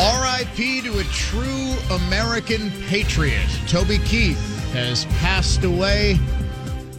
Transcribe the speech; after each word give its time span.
RIP 0.00 0.82
to 0.84 0.98
a 0.98 1.04
true 1.12 1.74
American 1.94 2.70
patriot. 2.88 3.46
Toby 3.68 3.98
Keith 3.98 4.40
has 4.72 5.04
passed 5.20 5.62
away 5.62 6.18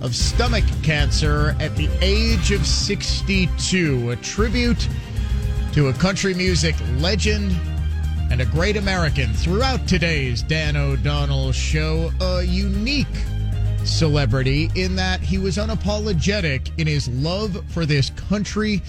of 0.01 0.15
stomach 0.15 0.63
cancer 0.83 1.55
at 1.59 1.75
the 1.75 1.89
age 2.01 2.51
of 2.51 2.63
62. 2.63 4.11
A 4.11 4.15
tribute 4.17 4.87
to 5.73 5.87
a 5.87 5.93
country 5.93 6.35
music 6.35 6.75
legend 6.97 7.55
and 8.29 8.39
a 8.39 8.45
great 8.45 8.77
American 8.77 9.33
throughout 9.33 9.87
today's 9.87 10.43
Dan 10.43 10.75
O'Donnell 10.75 11.51
show. 11.53 12.11
A 12.21 12.43
unique 12.43 13.07
celebrity 13.83 14.69
in 14.75 14.95
that 14.97 15.21
he 15.21 15.39
was 15.39 15.57
unapologetic 15.57 16.69
in 16.79 16.85
his 16.85 17.07
love 17.07 17.63
for 17.69 17.83
this 17.83 18.11
country, 18.11 18.83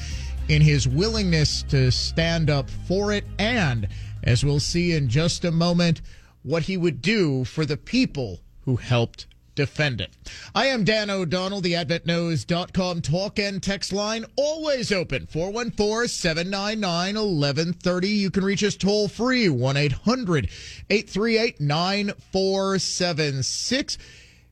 in 0.48 0.60
his 0.60 0.86
willingness 0.86 1.62
to 1.62 1.90
stand 1.90 2.50
up 2.50 2.68
for 2.86 3.12
it, 3.12 3.24
and, 3.38 3.88
as 4.22 4.44
we'll 4.44 4.60
see 4.60 4.92
in 4.92 5.08
just 5.08 5.44
a 5.44 5.50
moment, 5.50 6.00
what 6.42 6.64
he 6.64 6.76
would 6.76 7.00
do 7.02 7.44
for 7.44 7.64
the 7.64 7.76
people 7.76 8.40
who 8.64 8.76
helped 8.76 9.26
defend 9.54 10.00
it. 10.00 10.10
I 10.54 10.66
am 10.66 10.84
Dan 10.84 11.10
O'Donnell, 11.10 11.60
the 11.60 11.74
AdventNews.com 11.74 13.02
talk 13.02 13.38
and 13.38 13.62
text 13.62 13.92
line, 13.92 14.24
always 14.36 14.90
open 14.90 15.26
414 15.26 16.08
799 16.08 17.16
1130. 17.16 18.08
You 18.08 18.30
can 18.30 18.44
reach 18.44 18.64
us 18.64 18.76
toll 18.76 19.08
free 19.08 19.50
1 19.50 19.76
800 19.76 20.48
838 20.88 21.60
9476. 21.60 23.98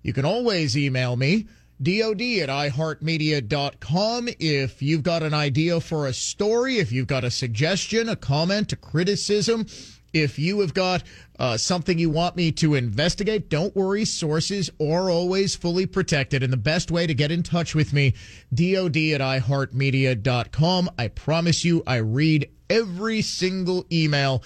You 0.03 0.13
can 0.13 0.25
always 0.25 0.77
email 0.77 1.15
me. 1.17 1.47
DOD 1.83 2.21
at 2.41 2.51
iHeartMedia.com. 2.51 4.29
If 4.39 4.83
you've 4.83 5.03
got 5.03 5.23
an 5.23 5.33
idea 5.33 5.81
for 5.81 6.07
a 6.07 6.13
story, 6.13 6.79
if 6.79 6.93
you've 6.93 7.07
got 7.07 7.25
a 7.25 7.31
suggestion, 7.31 8.11
a 8.11 8.17
comment, 8.17 8.75
a 8.75 8.77
criticism, 8.77 9.67
if 10.13 10.39
you 10.39 10.61
have 10.61 10.75
got 10.75 11.03
uh, 11.39 11.57
something 11.57 11.99
you 11.99 12.11
want 12.11 12.37
me 12.37 12.53
to 12.53 12.75
investigate, 12.75 13.49
don't 13.49 13.75
worry. 13.75 14.05
Sources 14.05 14.69
are 14.79 15.09
always 15.09 15.55
fully 15.55 15.87
protected. 15.87 16.43
And 16.43 16.53
the 16.53 16.59
best 16.59 16.91
way 16.91 17.07
to 17.07 17.15
get 17.15 17.31
in 17.31 17.43
touch 17.43 17.75
with 17.75 17.95
me, 17.95 18.15
DOD 18.53 18.97
at 18.97 19.21
iHeartMedia.com. 19.21 20.91
I 20.99 21.09
promise 21.09 21.65
you, 21.65 21.83
I 21.87 21.97
read 21.97 22.51
every 22.69 23.23
single 23.23 23.87
email, 23.91 24.43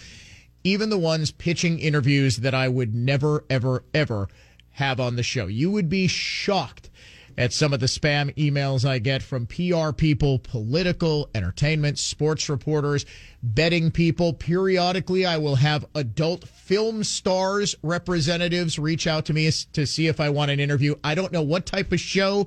even 0.62 0.88
the 0.88 0.98
ones 0.98 1.32
pitching 1.32 1.80
interviews 1.80 2.36
that 2.38 2.54
I 2.54 2.68
would 2.68 2.94
never, 2.94 3.44
ever, 3.50 3.84
ever 3.92 4.28
have 4.70 5.00
on 5.00 5.16
the 5.16 5.22
show. 5.22 5.46
You 5.46 5.70
would 5.70 5.88
be 5.88 6.06
shocked 6.06 6.90
at 7.36 7.52
some 7.52 7.72
of 7.72 7.80
the 7.80 7.86
spam 7.86 8.34
emails 8.36 8.88
I 8.88 8.98
get 8.98 9.22
from 9.22 9.46
PR 9.46 9.92
people, 9.92 10.38
political, 10.38 11.28
entertainment, 11.34 11.98
sports 11.98 12.48
reporters, 12.48 13.04
betting 13.42 13.90
people. 13.90 14.32
Periodically, 14.32 15.26
I 15.26 15.38
will 15.38 15.56
have 15.56 15.86
adult 15.94 16.46
film 16.48 17.04
stars 17.04 17.74
representatives 17.82 18.78
reach 18.78 19.06
out 19.06 19.24
to 19.26 19.32
me 19.32 19.50
to 19.72 19.86
see 19.86 20.06
if 20.06 20.20
I 20.20 20.30
want 20.30 20.50
an 20.50 20.60
interview. 20.60 20.94
I 21.02 21.14
don't 21.14 21.32
know 21.32 21.42
what 21.42 21.66
type 21.66 21.92
of 21.92 22.00
show 22.00 22.46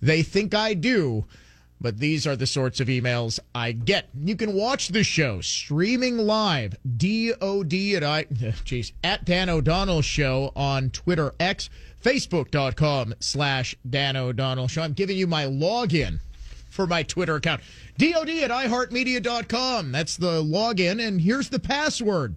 they 0.00 0.22
think 0.22 0.54
I 0.54 0.74
do. 0.74 1.26
But 1.80 1.98
these 1.98 2.26
are 2.26 2.34
the 2.34 2.46
sorts 2.46 2.80
of 2.80 2.88
emails 2.88 3.38
I 3.54 3.70
get. 3.70 4.08
You 4.20 4.34
can 4.34 4.52
watch 4.52 4.88
the 4.88 5.04
show 5.04 5.40
streaming 5.40 6.18
live, 6.18 6.76
DOD 6.96 7.74
at 7.94 8.02
I, 8.02 8.26
geez, 8.64 8.92
at 9.04 9.24
Dan 9.24 9.48
O'Donnell 9.48 10.02
Show 10.02 10.52
on 10.56 10.90
Twitter 10.90 11.34
X 11.38 11.70
facebook.com 12.08 13.14
slash 13.20 13.76
Dan 13.88 14.16
O'Donnell 14.16 14.66
Show. 14.66 14.80
I'm 14.80 14.94
giving 14.94 15.18
you 15.18 15.26
my 15.26 15.44
login 15.44 16.20
for 16.70 16.86
my 16.86 17.02
Twitter 17.02 17.36
account. 17.36 17.60
DOD 17.98 18.30
at 18.30 18.50
iHeartMedia.com. 18.50 19.92
That's 19.92 20.16
the 20.16 20.42
login, 20.42 21.06
and 21.06 21.20
here's 21.20 21.50
the 21.50 21.58
password. 21.58 22.34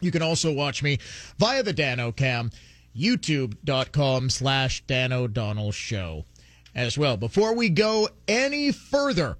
You 0.00 0.10
can 0.10 0.22
also 0.22 0.52
watch 0.52 0.82
me 0.82 0.98
via 1.38 1.62
the 1.62 1.72
Dan 1.72 2.00
O'Cam, 2.00 2.50
youtube.com 2.96 4.30
slash 4.30 4.82
Dan 4.88 5.12
O'Donnell 5.12 5.70
Show 5.70 6.24
as 6.74 6.98
well. 6.98 7.16
Before 7.16 7.54
we 7.54 7.68
go 7.68 8.08
any 8.26 8.72
further, 8.72 9.36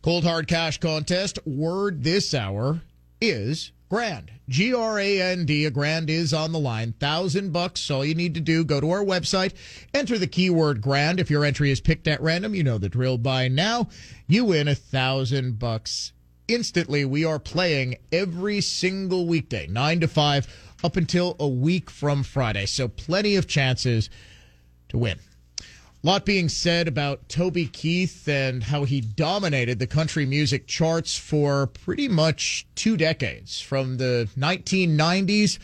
Cold 0.00 0.24
Hard 0.24 0.48
Cash 0.48 0.80
Contest 0.80 1.38
word 1.46 2.02
this 2.02 2.32
hour 2.32 2.80
is 3.20 3.72
grand. 3.92 4.32
G 4.48 4.72
R 4.72 4.98
A 4.98 5.20
N 5.20 5.44
D. 5.44 5.66
A 5.66 5.70
grand 5.70 6.08
is 6.08 6.32
on 6.32 6.52
the 6.52 6.58
line. 6.58 6.94
Thousand 6.94 7.52
bucks. 7.52 7.90
All 7.90 8.02
you 8.02 8.14
need 8.14 8.32
to 8.32 8.40
do, 8.40 8.64
go 8.64 8.80
to 8.80 8.90
our 8.90 9.04
website, 9.04 9.52
enter 9.92 10.16
the 10.16 10.26
keyword 10.26 10.80
grand. 10.80 11.20
If 11.20 11.28
your 11.28 11.44
entry 11.44 11.70
is 11.70 11.82
picked 11.82 12.08
at 12.08 12.22
random, 12.22 12.54
you 12.54 12.62
know 12.64 12.78
the 12.78 12.88
drill 12.88 13.18
by 13.18 13.48
now. 13.48 13.90
You 14.26 14.46
win 14.46 14.66
a 14.66 14.74
thousand 14.74 15.58
bucks 15.58 16.12
instantly. 16.48 17.04
We 17.04 17.26
are 17.26 17.38
playing 17.38 17.96
every 18.10 18.62
single 18.62 19.26
weekday, 19.26 19.66
nine 19.66 20.00
to 20.00 20.08
five, 20.08 20.48
up 20.82 20.96
until 20.96 21.36
a 21.38 21.46
week 21.46 21.90
from 21.90 22.22
Friday. 22.22 22.64
So 22.64 22.88
plenty 22.88 23.36
of 23.36 23.46
chances 23.46 24.08
to 24.88 24.96
win. 24.96 25.18
Lot 26.04 26.24
being 26.24 26.48
said 26.48 26.88
about 26.88 27.28
Toby 27.28 27.66
Keith 27.66 28.26
and 28.26 28.64
how 28.64 28.82
he 28.82 29.00
dominated 29.00 29.78
the 29.78 29.86
country 29.86 30.26
music 30.26 30.66
charts 30.66 31.16
for 31.16 31.68
pretty 31.68 32.08
much 32.08 32.66
two 32.74 32.96
decades, 32.96 33.60
from 33.60 33.98
the 33.98 34.28
1990s 34.36 35.60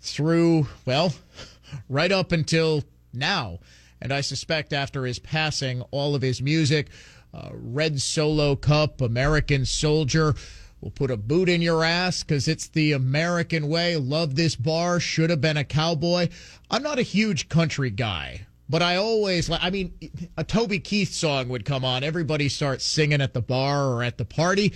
through, 0.00 0.68
well, 0.86 1.12
right 1.88 2.12
up 2.12 2.30
until 2.30 2.84
now. 3.12 3.58
And 4.00 4.12
I 4.12 4.20
suspect 4.20 4.72
after 4.72 5.04
his 5.06 5.18
passing, 5.18 5.82
all 5.90 6.14
of 6.14 6.22
his 6.22 6.40
music, 6.40 6.86
uh, 7.34 7.48
Red 7.52 8.00
Solo 8.00 8.54
Cup, 8.54 9.00
American 9.00 9.66
Soldier, 9.66 10.36
will 10.80 10.92
put 10.92 11.10
a 11.10 11.16
boot 11.16 11.48
in 11.48 11.62
your 11.62 11.82
ass 11.82 12.22
because 12.22 12.46
it's 12.46 12.68
the 12.68 12.92
American 12.92 13.68
way. 13.68 13.96
Love 13.96 14.36
this 14.36 14.54
bar, 14.54 15.00
should 15.00 15.30
have 15.30 15.40
been 15.40 15.56
a 15.56 15.64
cowboy. 15.64 16.28
I'm 16.70 16.84
not 16.84 17.00
a 17.00 17.02
huge 17.02 17.48
country 17.48 17.90
guy. 17.90 18.46
But 18.70 18.82
I 18.82 18.96
always, 18.96 19.50
I 19.50 19.68
mean, 19.70 19.92
a 20.36 20.44
Toby 20.44 20.78
Keith 20.78 21.12
song 21.12 21.48
would 21.48 21.64
come 21.64 21.84
on. 21.84 22.04
Everybody 22.04 22.48
starts 22.48 22.84
singing 22.84 23.20
at 23.20 23.34
the 23.34 23.42
bar 23.42 23.88
or 23.88 24.04
at 24.04 24.16
the 24.16 24.24
party. 24.24 24.72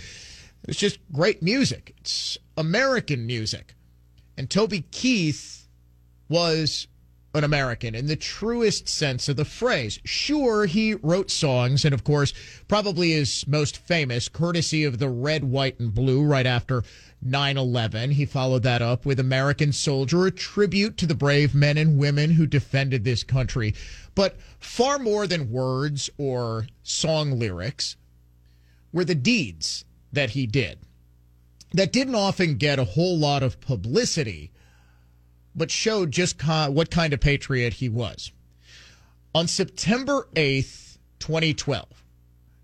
It's 0.66 0.78
just 0.78 0.98
great 1.12 1.44
music. 1.44 1.94
It's 1.98 2.36
American 2.56 3.24
music. 3.24 3.76
And 4.36 4.50
Toby 4.50 4.80
Keith 4.90 5.68
was 6.28 6.88
an 7.34 7.44
American 7.44 7.94
in 7.94 8.06
the 8.06 8.16
truest 8.16 8.88
sense 8.88 9.28
of 9.28 9.36
the 9.36 9.44
phrase. 9.44 10.00
Sure, 10.04 10.66
he 10.66 10.94
wrote 10.94 11.30
songs, 11.30 11.84
and 11.84 11.94
of 11.94 12.02
course, 12.02 12.32
probably 12.66 13.12
his 13.12 13.46
most 13.46 13.76
famous, 13.76 14.28
courtesy 14.28 14.82
of 14.82 14.98
the 14.98 15.08
red, 15.08 15.44
white, 15.44 15.78
and 15.78 15.94
blue, 15.94 16.24
right 16.24 16.46
after 16.46 16.82
9 17.26 17.56
11. 17.56 18.10
He 18.12 18.26
followed 18.26 18.62
that 18.64 18.82
up 18.82 19.06
with 19.06 19.18
American 19.18 19.72
Soldier, 19.72 20.26
a 20.26 20.30
tribute 20.30 20.98
to 20.98 21.06
the 21.06 21.14
brave 21.14 21.54
men 21.54 21.78
and 21.78 21.98
women 21.98 22.32
who 22.32 22.46
defended 22.46 23.02
this 23.02 23.24
country. 23.24 23.74
But 24.14 24.36
far 24.58 24.98
more 24.98 25.26
than 25.26 25.50
words 25.50 26.10
or 26.18 26.66
song 26.82 27.38
lyrics 27.38 27.96
were 28.92 29.06
the 29.06 29.14
deeds 29.14 29.86
that 30.12 30.30
he 30.30 30.46
did 30.46 30.78
that 31.72 31.92
didn't 31.92 32.14
often 32.14 32.56
get 32.56 32.78
a 32.78 32.84
whole 32.84 33.18
lot 33.18 33.42
of 33.42 33.60
publicity, 33.60 34.52
but 35.56 35.70
showed 35.70 36.12
just 36.12 36.40
what 36.44 36.90
kind 36.90 37.12
of 37.12 37.20
patriot 37.20 37.74
he 37.74 37.88
was. 37.88 38.32
On 39.34 39.48
September 39.48 40.28
8th, 40.34 40.98
2012, 41.18 42.04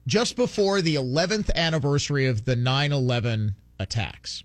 just 0.07 0.37
before 0.37 0.81
the 0.81 0.95
11th 0.95 1.53
anniversary 1.55 2.27
of 2.27 2.45
the 2.45 2.55
9 2.55 2.93
11 2.93 3.57
attacks, 3.81 4.45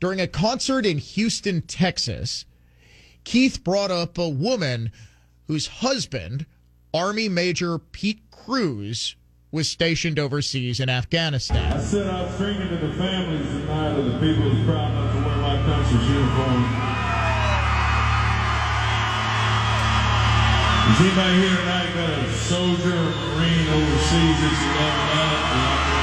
during 0.00 0.20
a 0.20 0.26
concert 0.26 0.84
in 0.84 0.98
Houston, 0.98 1.62
Texas, 1.62 2.44
Keith 3.24 3.64
brought 3.64 3.90
up 3.90 4.18
a 4.18 4.28
woman 4.28 4.92
whose 5.46 5.66
husband, 5.66 6.46
Army 6.92 7.28
Major 7.28 7.78
Pete 7.78 8.20
Cruz, 8.30 9.16
was 9.50 9.68
stationed 9.68 10.18
overseas 10.18 10.80
in 10.80 10.88
Afghanistan. 10.88 11.72
I 11.72 11.80
set 11.80 12.06
out 12.06 12.30
singing 12.36 12.68
to 12.68 12.76
the 12.76 12.92
families 12.94 13.46
tonight 13.48 13.98
of 13.98 14.04
the 14.04 14.18
people 14.18 14.42
who's 14.42 14.66
proud 14.66 14.90
enough 14.90 15.12
to 15.12 15.18
wear 15.28 15.36
my 15.38 15.56
country's 15.64 16.08
uniform. 16.10 16.62
Is 20.86 21.00
anybody 21.00 21.34
here 21.40 21.56
tonight 21.56 21.94
got 21.94 22.10
a 22.10 22.32
soldier, 22.32 23.00
Marine 23.34 23.68
overseas 23.68 24.36
that 24.40 24.54
you 24.60 24.68
love 24.78 25.95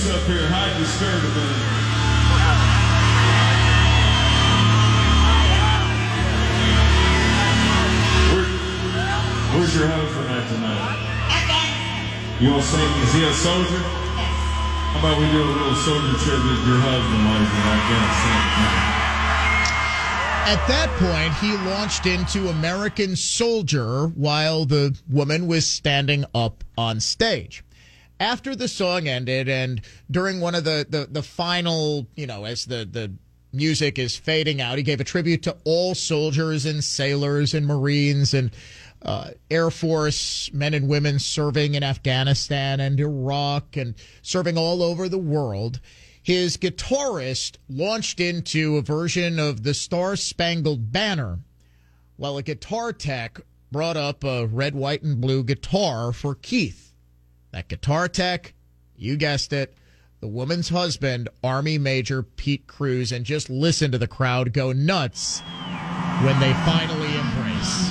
Up 0.00 0.24
here 0.24 0.48
hiding 0.48 0.80
his 0.80 0.88
skirt 0.96 1.12
a 1.12 1.28
minute. 1.28 1.60
Where's 9.52 9.76
your 9.76 9.92
husband 9.92 10.24
at 10.32 10.48
tonight? 10.48 10.96
You 12.40 12.48
want 12.56 12.64
to 12.64 12.68
sing? 12.72 12.80
Is 12.80 13.12
he 13.12 13.28
a 13.28 13.34
soldier? 13.44 13.76
How 13.76 15.04
about 15.04 15.20
we 15.20 15.28
do 15.28 15.36
a 15.36 15.52
little 15.52 15.76
soldier 15.76 16.16
tribute 16.16 16.48
to 16.48 16.64
your 16.64 16.80
husband 16.80 17.20
like 17.28 17.44
in 17.44 17.68
Afghanistan? 17.68 18.80
At 20.48 20.64
that 20.66 20.88
point, 20.96 21.34
he 21.44 21.52
launched 21.68 22.06
into 22.06 22.48
American 22.48 23.16
Soldier 23.16 24.06
while 24.06 24.64
the 24.64 24.98
woman 25.10 25.46
was 25.46 25.66
standing 25.66 26.24
up 26.34 26.64
on 26.78 27.00
stage. 27.00 27.62
After 28.20 28.54
the 28.54 28.68
song 28.68 29.08
ended, 29.08 29.48
and 29.48 29.80
during 30.10 30.40
one 30.40 30.54
of 30.54 30.62
the, 30.64 30.86
the, 30.88 31.08
the 31.10 31.22
final, 31.22 32.06
you 32.14 32.26
know, 32.26 32.44
as 32.44 32.66
the, 32.66 32.84
the 32.88 33.12
music 33.52 33.98
is 33.98 34.14
fading 34.14 34.60
out, 34.60 34.76
he 34.76 34.84
gave 34.84 35.00
a 35.00 35.04
tribute 35.04 35.42
to 35.44 35.56
all 35.64 35.94
soldiers 35.94 36.66
and 36.66 36.84
sailors 36.84 37.54
and 37.54 37.66
Marines 37.66 38.34
and 38.34 38.50
uh, 39.02 39.30
Air 39.50 39.70
Force 39.70 40.52
men 40.52 40.74
and 40.74 40.86
women 40.86 41.18
serving 41.18 41.74
in 41.74 41.82
Afghanistan 41.82 42.78
and 42.78 43.00
Iraq 43.00 43.76
and 43.76 43.94
serving 44.22 44.58
all 44.58 44.82
over 44.82 45.08
the 45.08 45.18
world 45.18 45.80
his 46.22 46.56
guitarist 46.56 47.56
launched 47.68 48.20
into 48.20 48.76
a 48.76 48.82
version 48.82 49.38
of 49.38 49.62
the 49.62 49.74
Star 49.74 50.16
Spangled 50.16 50.92
Banner, 50.92 51.40
while 52.16 52.36
a 52.36 52.42
guitar 52.42 52.92
tech 52.92 53.40
brought 53.72 53.96
up 53.96 54.22
a 54.22 54.46
red, 54.46 54.74
white, 54.74 55.02
and 55.02 55.20
blue 55.20 55.42
guitar 55.42 56.12
for 56.12 56.34
Keith. 56.34 56.89
That 57.52 57.68
guitar 57.68 58.08
tech, 58.08 58.54
you 58.96 59.16
guessed 59.16 59.52
it, 59.52 59.74
the 60.20 60.28
woman's 60.28 60.68
husband, 60.68 61.28
Army 61.42 61.78
Major 61.78 62.22
Pete 62.22 62.66
Cruz, 62.66 63.10
and 63.10 63.24
just 63.24 63.50
listen 63.50 63.90
to 63.92 63.98
the 63.98 64.06
crowd 64.06 64.52
go 64.52 64.72
nuts 64.72 65.40
when 66.22 66.38
they 66.38 66.52
finally 66.64 67.16
embrace. 67.16 67.89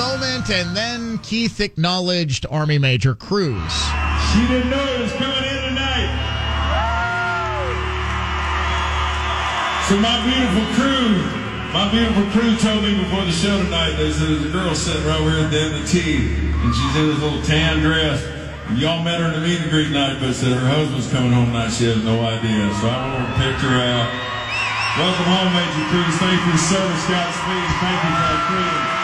Moment, 0.00 0.48
and 0.48 0.74
then 0.74 1.18
Keith 1.18 1.60
acknowledged 1.60 2.46
Army 2.48 2.78
Major 2.78 3.14
Cruz. 3.14 3.68
She 4.32 4.40
didn't 4.48 4.72
know 4.72 4.80
it 4.96 5.00
was 5.04 5.12
coming 5.20 5.44
in 5.44 5.60
tonight. 5.68 6.08
So 9.92 10.00
my 10.00 10.16
beautiful 10.24 10.64
crew, 10.72 11.20
my 11.76 11.84
beautiful 11.92 12.24
crew 12.32 12.56
told 12.56 12.80
me 12.80 12.96
before 12.96 13.28
the 13.28 13.36
show 13.36 13.60
tonight, 13.60 13.92
said 14.00 14.24
there's 14.24 14.46
a 14.48 14.48
girl 14.48 14.72
sitting 14.74 15.04
right 15.04 15.20
over 15.20 15.36
at 15.36 15.50
the 15.52 15.60
end 15.68 15.74
of 15.76 15.84
the 15.84 15.88
tee, 15.92 16.32
and 16.32 16.72
she's 16.72 16.96
in 16.96 17.12
this 17.12 17.20
little 17.20 17.42
tan 17.44 17.84
dress. 17.84 18.24
Y'all 18.80 19.04
met 19.04 19.20
her 19.20 19.28
in 19.28 19.36
the 19.36 19.44
meet 19.44 19.60
and 19.60 19.68
greet 19.68 19.90
night, 19.92 20.16
but 20.16 20.32
said 20.32 20.56
her 20.56 20.64
husband's 20.64 21.12
coming 21.12 21.32
home 21.32 21.52
tonight. 21.52 21.76
She 21.76 21.84
has 21.92 22.00
no 22.00 22.24
idea. 22.24 22.72
So 22.80 22.88
I 22.88 23.04
over 23.04 23.20
and 23.20 23.36
picked 23.36 23.60
her 23.68 23.76
out. 23.76 24.08
Welcome 24.96 25.28
home, 25.28 25.52
Major 25.52 25.84
Cruz. 25.92 26.16
Thank 26.16 26.40
you 26.40 26.40
for 26.40 26.56
your 26.56 26.64
service, 26.72 27.04
Godspeed. 27.04 27.68
Thank 27.84 28.00
you 28.00 28.12
for 28.16 28.96
our. 28.96 28.99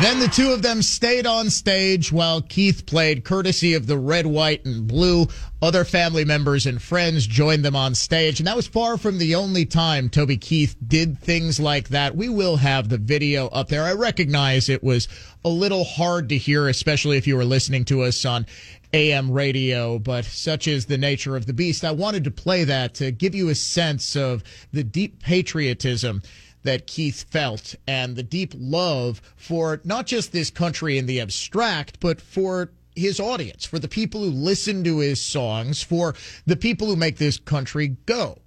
Then 0.00 0.18
the 0.18 0.28
two 0.28 0.52
of 0.52 0.62
them 0.62 0.82
stayed 0.82 1.26
on 1.26 1.50
stage 1.50 2.10
while 2.10 2.40
Keith 2.40 2.86
played, 2.86 3.24
courtesy 3.24 3.74
of 3.74 3.86
the 3.86 3.98
red, 3.98 4.26
white, 4.26 4.64
and 4.64 4.86
blue. 4.86 5.26
Other 5.60 5.84
family 5.84 6.24
members 6.24 6.64
and 6.64 6.80
friends 6.80 7.26
joined 7.26 7.64
them 7.64 7.76
on 7.76 7.94
stage, 7.94 8.40
and 8.40 8.46
that 8.46 8.56
was 8.56 8.66
far 8.66 8.96
from 8.96 9.18
the 9.18 9.34
only 9.34 9.66
time 9.66 10.08
Toby 10.08 10.38
Keith 10.38 10.74
did 10.86 11.18
things 11.18 11.60
like 11.60 11.88
that. 11.90 12.16
We 12.16 12.30
will 12.30 12.56
have 12.56 12.88
the 12.88 12.96
video 12.96 13.48
up 13.48 13.68
there. 13.68 13.84
I 13.84 13.92
recognize 13.92 14.70
it 14.70 14.82
was 14.82 15.06
a 15.44 15.50
little 15.50 15.84
hard 15.84 16.30
to 16.30 16.38
hear, 16.38 16.66
especially 16.66 17.18
if 17.18 17.26
you 17.26 17.36
were 17.36 17.44
listening 17.44 17.84
to 17.86 18.02
us 18.02 18.24
on 18.24 18.46
AM 18.92 19.30
radio, 19.30 19.98
but 19.98 20.24
such 20.24 20.66
is 20.66 20.86
the 20.86 20.98
nature 20.98 21.36
of 21.36 21.46
the 21.46 21.52
beast. 21.52 21.84
I 21.84 21.92
wanted 21.92 22.24
to 22.24 22.30
play 22.30 22.64
that 22.64 22.94
to 22.94 23.10
give 23.10 23.34
you 23.34 23.48
a 23.48 23.54
sense 23.54 24.16
of 24.16 24.42
the 24.72 24.84
deep 24.84 25.22
patriotism 25.22 26.22
that 26.62 26.86
Keith 26.86 27.24
felt 27.30 27.74
and 27.86 28.16
the 28.16 28.22
deep 28.22 28.52
love 28.56 29.22
for 29.36 29.80
not 29.84 30.06
just 30.06 30.32
this 30.32 30.50
country 30.50 30.98
in 30.98 31.06
the 31.06 31.20
abstract, 31.20 32.00
but 32.00 32.20
for 32.20 32.70
his 32.94 33.20
audience, 33.20 33.64
for 33.64 33.78
the 33.78 33.88
people 33.88 34.22
who 34.22 34.30
listen 34.30 34.84
to 34.84 34.98
his 34.98 35.22
songs, 35.22 35.82
for 35.82 36.14
the 36.46 36.56
people 36.56 36.88
who 36.88 36.96
make 36.96 37.16
this 37.16 37.38
country 37.38 37.96
go. 38.06 38.38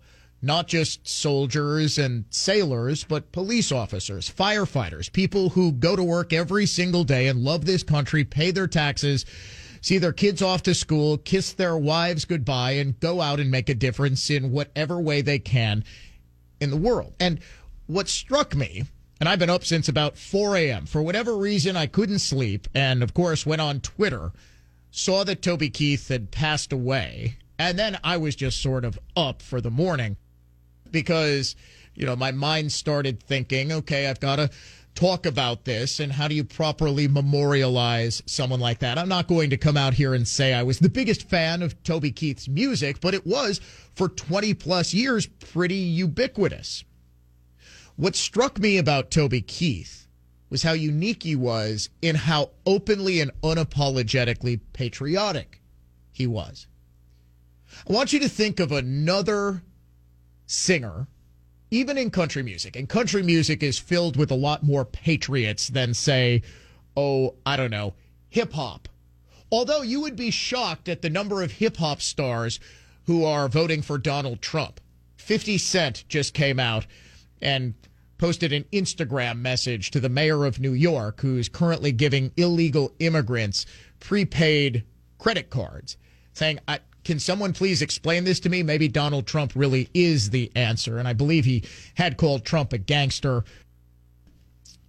Not 0.42 0.68
just 0.68 1.08
soldiers 1.08 1.98
and 1.98 2.26
sailors, 2.30 3.06
but 3.06 3.32
police 3.32 3.72
officers, 3.72 4.30
firefighters, 4.30 5.12
people 5.12 5.50
who 5.50 5.72
go 5.72 5.96
to 5.96 6.04
work 6.04 6.34
every 6.34 6.66
single 6.66 7.06
day 7.06 7.28
and 7.28 7.40
love 7.40 7.64
this 7.64 7.82
country, 7.82 8.26
pay 8.26 8.52
their 8.52 8.68
taxes, 8.68 9.26
see 9.84 9.98
their 9.98 10.14
kids 10.14 10.42
off 10.42 10.64
to 10.64 10.74
school, 10.74 11.18
kiss 11.18 11.54
their 11.54 11.78
wives 11.78 12.26
goodbye, 12.26 12.72
and 12.72 13.00
go 13.02 13.22
out 13.22 13.40
and 13.40 13.52
make 13.52 13.70
a 13.70 13.76
difference 13.76 14.30
in 14.30 14.52
whatever 14.52 15.00
way 15.00 15.22
they 15.22 15.38
can 15.38 15.84
in 16.60 16.72
the 16.72 16.78
world. 16.78 17.14
And 17.20 17.40
what 17.86 18.08
struck 18.08 18.56
me, 18.56 18.86
and 19.20 19.28
I've 19.28 19.40
been 19.40 19.50
up 19.50 19.66
since 19.66 19.90
about 19.90 20.18
4 20.18 20.56
a.m. 20.56 20.86
For 20.86 21.02
whatever 21.02 21.36
reason, 21.36 21.76
I 21.76 21.88
couldn't 21.88 22.20
sleep, 22.20 22.68
and 22.74 23.04
of 23.04 23.14
course, 23.14 23.46
went 23.46 23.62
on 23.62 23.82
Twitter, 23.82 24.32
saw 24.90 25.26
that 25.26 25.42
Toby 25.42 25.70
Keith 25.70 26.08
had 26.08 26.32
passed 26.32 26.72
away, 26.72 27.38
and 27.60 27.78
then 27.78 28.00
I 28.06 28.16
was 28.18 28.38
just 28.38 28.62
sort 28.62 28.86
of 28.86 28.98
up 29.18 29.42
for 29.42 29.60
the 29.60 29.70
morning 29.70 30.16
because, 30.92 31.58
you 31.94 32.06
know, 32.06 32.16
my 32.16 32.32
mind 32.32 32.72
started 32.72 33.22
thinking, 33.22 33.72
okay, 33.74 34.08
I've 34.08 34.22
got 34.22 34.38
to 34.38 34.50
talk 34.96 35.26
about 35.26 35.66
this 35.66 36.00
and 36.00 36.12
how 36.12 36.28
do 36.28 36.36
you 36.36 36.44
properly 36.44 37.08
memorialize 37.08 38.22
someone 38.26 38.60
like 38.60 38.80
that. 38.80 38.98
I'm 38.98 39.10
not 39.10 39.28
going 39.28 39.50
to 39.50 39.58
come 39.58 39.78
out 39.78 39.94
here 39.94 40.14
and 40.14 40.28
say 40.28 40.54
I 40.54 40.64
was 40.64 40.80
the 40.80 40.90
biggest 40.90 41.30
fan 41.30 41.62
of 41.62 41.82
Toby 41.84 42.12
Keith's 42.12 42.48
music, 42.48 43.02
but 43.02 43.14
it 43.14 43.26
was 43.26 43.60
for 43.96 44.10
20 44.10 44.54
plus 44.54 44.94
years 44.94 45.26
pretty 45.26 45.76
ubiquitous. 45.76 46.84
What 47.96 48.16
struck 48.16 48.60
me 48.60 48.78
about 48.78 49.12
Toby 49.12 49.42
Keith 49.42 50.08
was 50.50 50.64
how 50.64 50.74
unique 50.74 51.24
he 51.24 51.36
was 51.36 51.90
in 52.02 52.16
how 52.16 52.52
openly 52.66 53.22
and 53.22 53.32
unapologetically 53.42 54.60
patriotic 54.74 55.62
he 56.12 56.28
was. 56.28 56.68
I 57.90 57.94
want 57.94 58.14
you 58.14 58.20
to 58.20 58.30
think 58.30 58.60
of 58.60 58.72
another 58.72 59.64
singer 60.46 61.08
even 61.74 61.98
in 61.98 62.12
country 62.12 62.44
music, 62.44 62.76
and 62.76 62.88
country 62.88 63.24
music 63.24 63.64
is 63.64 63.80
filled 63.80 64.16
with 64.16 64.30
a 64.30 64.36
lot 64.36 64.62
more 64.62 64.86
patriots 64.86 65.70
than, 65.70 65.94
say, 65.94 66.44
oh, 66.96 67.34
I 67.46 67.58
don't 67.58 67.72
know, 67.72 67.96
hip 68.30 68.54
hop. 68.54 68.88
Although 69.52 69.82
you 69.82 70.00
would 70.02 70.16
be 70.16 70.30
shocked 70.30 70.88
at 70.88 71.02
the 71.02 71.10
number 71.10 71.42
of 71.42 71.54
hip 71.54 71.78
hop 71.78 72.00
stars 72.00 72.60
who 73.06 73.26
are 73.26 73.48
voting 73.48 73.82
for 73.82 73.98
Donald 73.98 74.42
Trump. 74.42 74.80
50 75.18 75.58
Cent 75.58 76.04
just 76.08 76.34
came 76.34 76.60
out 76.60 76.86
and 77.42 77.74
posted 78.18 78.54
an 78.54 78.66
Instagram 78.72 79.40
message 79.40 79.90
to 79.92 80.00
the 80.00 80.10
mayor 80.10 80.46
of 80.46 80.60
New 80.60 80.74
York, 80.74 81.22
who's 81.22 81.50
currently 81.50 81.92
giving 81.92 82.32
illegal 82.38 82.94
immigrants 83.00 83.66
prepaid 84.00 84.84
credit 85.18 85.50
cards, 85.50 85.98
saying, 86.34 86.60
can 87.04 87.20
someone 87.20 87.54
please 87.54 87.82
explain 87.82 88.24
this 88.24 88.40
to 88.42 88.50
me? 88.50 88.64
Maybe 88.64 88.88
Donald 88.88 89.28
Trump 89.28 89.54
really 89.56 89.90
is 89.94 90.30
the 90.30 90.52
answer. 90.56 90.98
And 90.98 91.08
I 91.08 91.14
believe 91.14 91.46
he 91.46 91.64
had 91.96 92.18
called 92.18 92.46
Trump 92.46 92.74
a 92.74 92.78
gangster. 92.78 93.44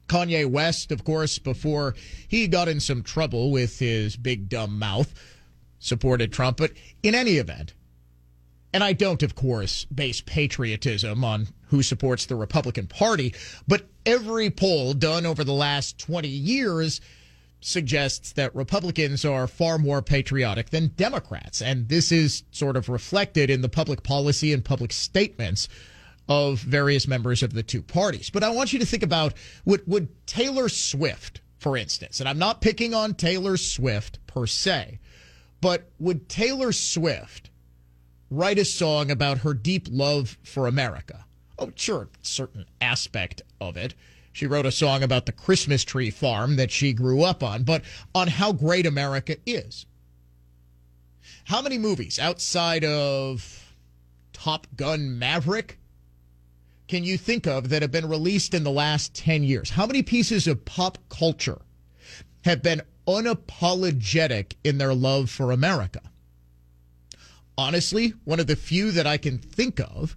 Kanye 0.08 0.46
West, 0.46 0.92
of 0.92 1.04
course, 1.04 1.38
before 1.38 1.94
he 2.28 2.46
got 2.46 2.68
in 2.68 2.78
some 2.78 3.02
trouble 3.02 3.50
with 3.50 3.78
his 3.78 4.16
big 4.16 4.48
dumb 4.48 4.78
mouth, 4.78 5.12
supported 5.78 6.32
Trump. 6.32 6.58
But 6.58 6.72
in 7.02 7.14
any 7.14 7.36
event, 7.36 7.72
and 8.72 8.84
I 8.84 8.92
don't, 8.92 9.22
of 9.22 9.34
course, 9.34 9.84
base 9.86 10.20
patriotism 10.20 11.24
on 11.24 11.48
who 11.68 11.82
supports 11.82 12.26
the 12.26 12.36
Republican 12.36 12.86
Party, 12.86 13.34
but 13.66 13.88
every 14.04 14.50
poll 14.50 14.94
done 14.94 15.24
over 15.26 15.42
the 15.42 15.52
last 15.52 15.98
20 15.98 16.28
years 16.28 17.00
suggests 17.64 18.32
that 18.32 18.54
Republicans 18.54 19.24
are 19.24 19.46
far 19.46 19.78
more 19.78 20.02
patriotic 20.02 20.68
than 20.68 20.88
Democrats. 20.88 21.62
And 21.62 21.88
this 21.88 22.12
is 22.12 22.42
sort 22.50 22.76
of 22.76 22.90
reflected 22.90 23.48
in 23.48 23.62
the 23.62 23.70
public 23.70 24.02
policy 24.02 24.52
and 24.52 24.62
public 24.62 24.92
statements 24.92 25.66
of 26.28 26.60
various 26.60 27.08
members 27.08 27.42
of 27.42 27.54
the 27.54 27.62
two 27.62 27.82
parties. 27.82 28.28
But 28.28 28.44
I 28.44 28.50
want 28.50 28.74
you 28.74 28.78
to 28.80 28.86
think 28.86 29.02
about 29.02 29.32
would, 29.64 29.86
would 29.86 30.26
Taylor 30.26 30.68
Swift, 30.68 31.40
for 31.58 31.76
instance, 31.76 32.20
and 32.20 32.28
I'm 32.28 32.38
not 32.38 32.60
picking 32.60 32.92
on 32.92 33.14
Taylor 33.14 33.56
Swift 33.56 34.18
per 34.26 34.46
se, 34.46 35.00
but 35.62 35.90
would 35.98 36.28
Taylor 36.28 36.70
Swift 36.70 37.48
write 38.30 38.58
a 38.58 38.64
song 38.64 39.10
about 39.10 39.38
her 39.38 39.54
deep 39.54 39.88
love 39.90 40.36
for 40.42 40.66
America? 40.66 41.24
Oh, 41.58 41.72
sure, 41.76 42.08
certain 42.20 42.66
aspect 42.82 43.40
of 43.58 43.78
it. 43.78 43.94
She 44.34 44.48
wrote 44.48 44.66
a 44.66 44.72
song 44.72 45.04
about 45.04 45.26
the 45.26 45.32
Christmas 45.32 45.84
tree 45.84 46.10
farm 46.10 46.56
that 46.56 46.72
she 46.72 46.92
grew 46.92 47.22
up 47.22 47.40
on, 47.40 47.62
but 47.62 47.82
on 48.16 48.26
how 48.26 48.50
great 48.50 48.84
America 48.84 49.36
is. 49.46 49.86
How 51.44 51.62
many 51.62 51.78
movies 51.78 52.18
outside 52.18 52.84
of 52.84 53.72
Top 54.32 54.66
Gun 54.76 55.20
Maverick 55.20 55.78
can 56.88 57.04
you 57.04 57.16
think 57.16 57.46
of 57.46 57.68
that 57.68 57.82
have 57.82 57.92
been 57.92 58.08
released 58.08 58.54
in 58.54 58.64
the 58.64 58.72
last 58.72 59.14
10 59.14 59.44
years? 59.44 59.70
How 59.70 59.86
many 59.86 60.02
pieces 60.02 60.48
of 60.48 60.64
pop 60.64 60.98
culture 61.08 61.62
have 62.44 62.60
been 62.60 62.82
unapologetic 63.06 64.54
in 64.64 64.78
their 64.78 64.94
love 64.94 65.30
for 65.30 65.52
America? 65.52 66.00
Honestly, 67.56 68.14
one 68.24 68.40
of 68.40 68.48
the 68.48 68.56
few 68.56 68.90
that 68.90 69.06
I 69.06 69.16
can 69.16 69.38
think 69.38 69.78
of, 69.78 70.16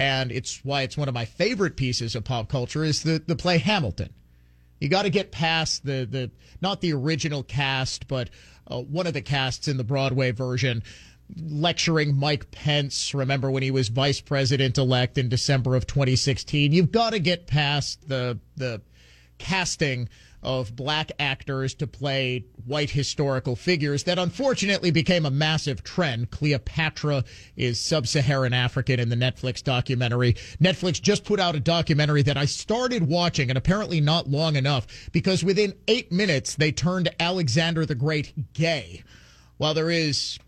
and 0.00 0.32
it's 0.32 0.64
why 0.64 0.80
it's 0.80 0.96
one 0.96 1.08
of 1.08 1.14
my 1.14 1.26
favorite 1.26 1.76
pieces 1.76 2.16
of 2.16 2.24
pop 2.24 2.48
culture, 2.48 2.82
is 2.82 3.02
the, 3.02 3.22
the 3.26 3.36
play 3.36 3.58
Hamilton. 3.58 4.08
You 4.80 4.88
got 4.88 5.02
to 5.02 5.10
get 5.10 5.30
past 5.30 5.84
the, 5.84 6.08
the 6.10 6.30
not 6.62 6.80
the 6.80 6.94
original 6.94 7.42
cast, 7.42 8.08
but 8.08 8.30
uh, 8.66 8.80
one 8.80 9.06
of 9.06 9.12
the 9.12 9.20
casts 9.20 9.68
in 9.68 9.76
the 9.76 9.84
Broadway 9.84 10.30
version 10.30 10.82
lecturing 11.38 12.16
Mike 12.16 12.50
Pence. 12.50 13.12
Remember 13.12 13.50
when 13.50 13.62
he 13.62 13.70
was 13.70 13.88
vice 13.88 14.22
president 14.22 14.78
elect 14.78 15.18
in 15.18 15.28
December 15.28 15.76
of 15.76 15.86
2016? 15.86 16.72
You've 16.72 16.90
got 16.90 17.10
to 17.10 17.18
get 17.18 17.46
past 17.46 18.08
the 18.08 18.38
the 18.56 18.80
casting 19.36 20.08
of 20.42 20.74
black 20.74 21.12
actors 21.18 21.74
to 21.74 21.86
play 21.86 22.44
white 22.64 22.90
historical 22.90 23.56
figures 23.56 24.04
that 24.04 24.18
unfortunately 24.18 24.90
became 24.90 25.26
a 25.26 25.30
massive 25.30 25.82
trend. 25.82 26.30
Cleopatra 26.30 27.24
is 27.56 27.80
sub 27.80 28.06
Saharan 28.06 28.52
African 28.52 28.98
in 29.00 29.08
the 29.08 29.16
Netflix 29.16 29.62
documentary. 29.62 30.34
Netflix 30.60 31.00
just 31.00 31.24
put 31.24 31.40
out 31.40 31.54
a 31.54 31.60
documentary 31.60 32.22
that 32.22 32.36
I 32.36 32.46
started 32.46 33.06
watching 33.06 33.50
and 33.50 33.58
apparently 33.58 34.00
not 34.00 34.28
long 34.28 34.56
enough 34.56 34.86
because 35.12 35.44
within 35.44 35.74
eight 35.88 36.10
minutes 36.10 36.54
they 36.54 36.72
turned 36.72 37.10
Alexander 37.20 37.84
the 37.84 37.94
Great 37.94 38.52
gay. 38.54 39.02
While 39.58 39.74
there 39.74 39.90
is 39.90 40.38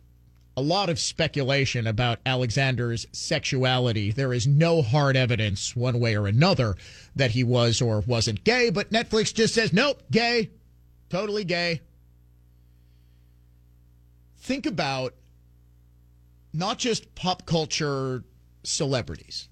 a 0.57 0.63
lot 0.63 0.91
of 0.91 0.99
speculation 0.99 1.87
about 1.87 2.21
Alexander's 2.27 3.07
sexuality. 3.13 4.11
There 4.13 4.35
is 4.35 4.47
no 4.47 4.83
hard 4.83 5.17
evidence, 5.17 5.75
one 5.75 5.99
way 5.99 6.17
or 6.17 6.27
another, 6.27 6.77
that 7.17 7.31
he 7.31 7.43
was 7.45 7.81
or 7.81 8.01
wasn't 8.01 8.45
gay, 8.45 8.71
but 8.71 8.91
Netflix 8.91 9.33
just 9.33 9.55
says, 9.55 9.73
nope, 9.73 10.03
gay, 10.11 10.51
totally 11.09 11.45
gay. 11.45 11.81
Think 14.39 14.67
about 14.67 15.15
not 16.53 16.79
just 16.79 17.15
pop 17.15 17.47
culture 17.47 18.25
celebrities, 18.63 19.49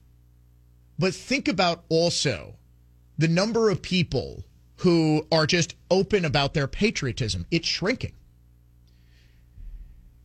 but 0.98 1.14
think 1.14 1.48
about 1.48 1.84
also 1.88 2.56
the 3.16 3.28
number 3.28 3.70
of 3.70 3.80
people 3.80 4.44
who 4.78 5.26
are 5.32 5.46
just 5.46 5.74
open 5.90 6.24
about 6.24 6.54
their 6.54 6.66
patriotism. 6.66 7.46
It's 7.50 7.68
shrinking. 7.68 8.14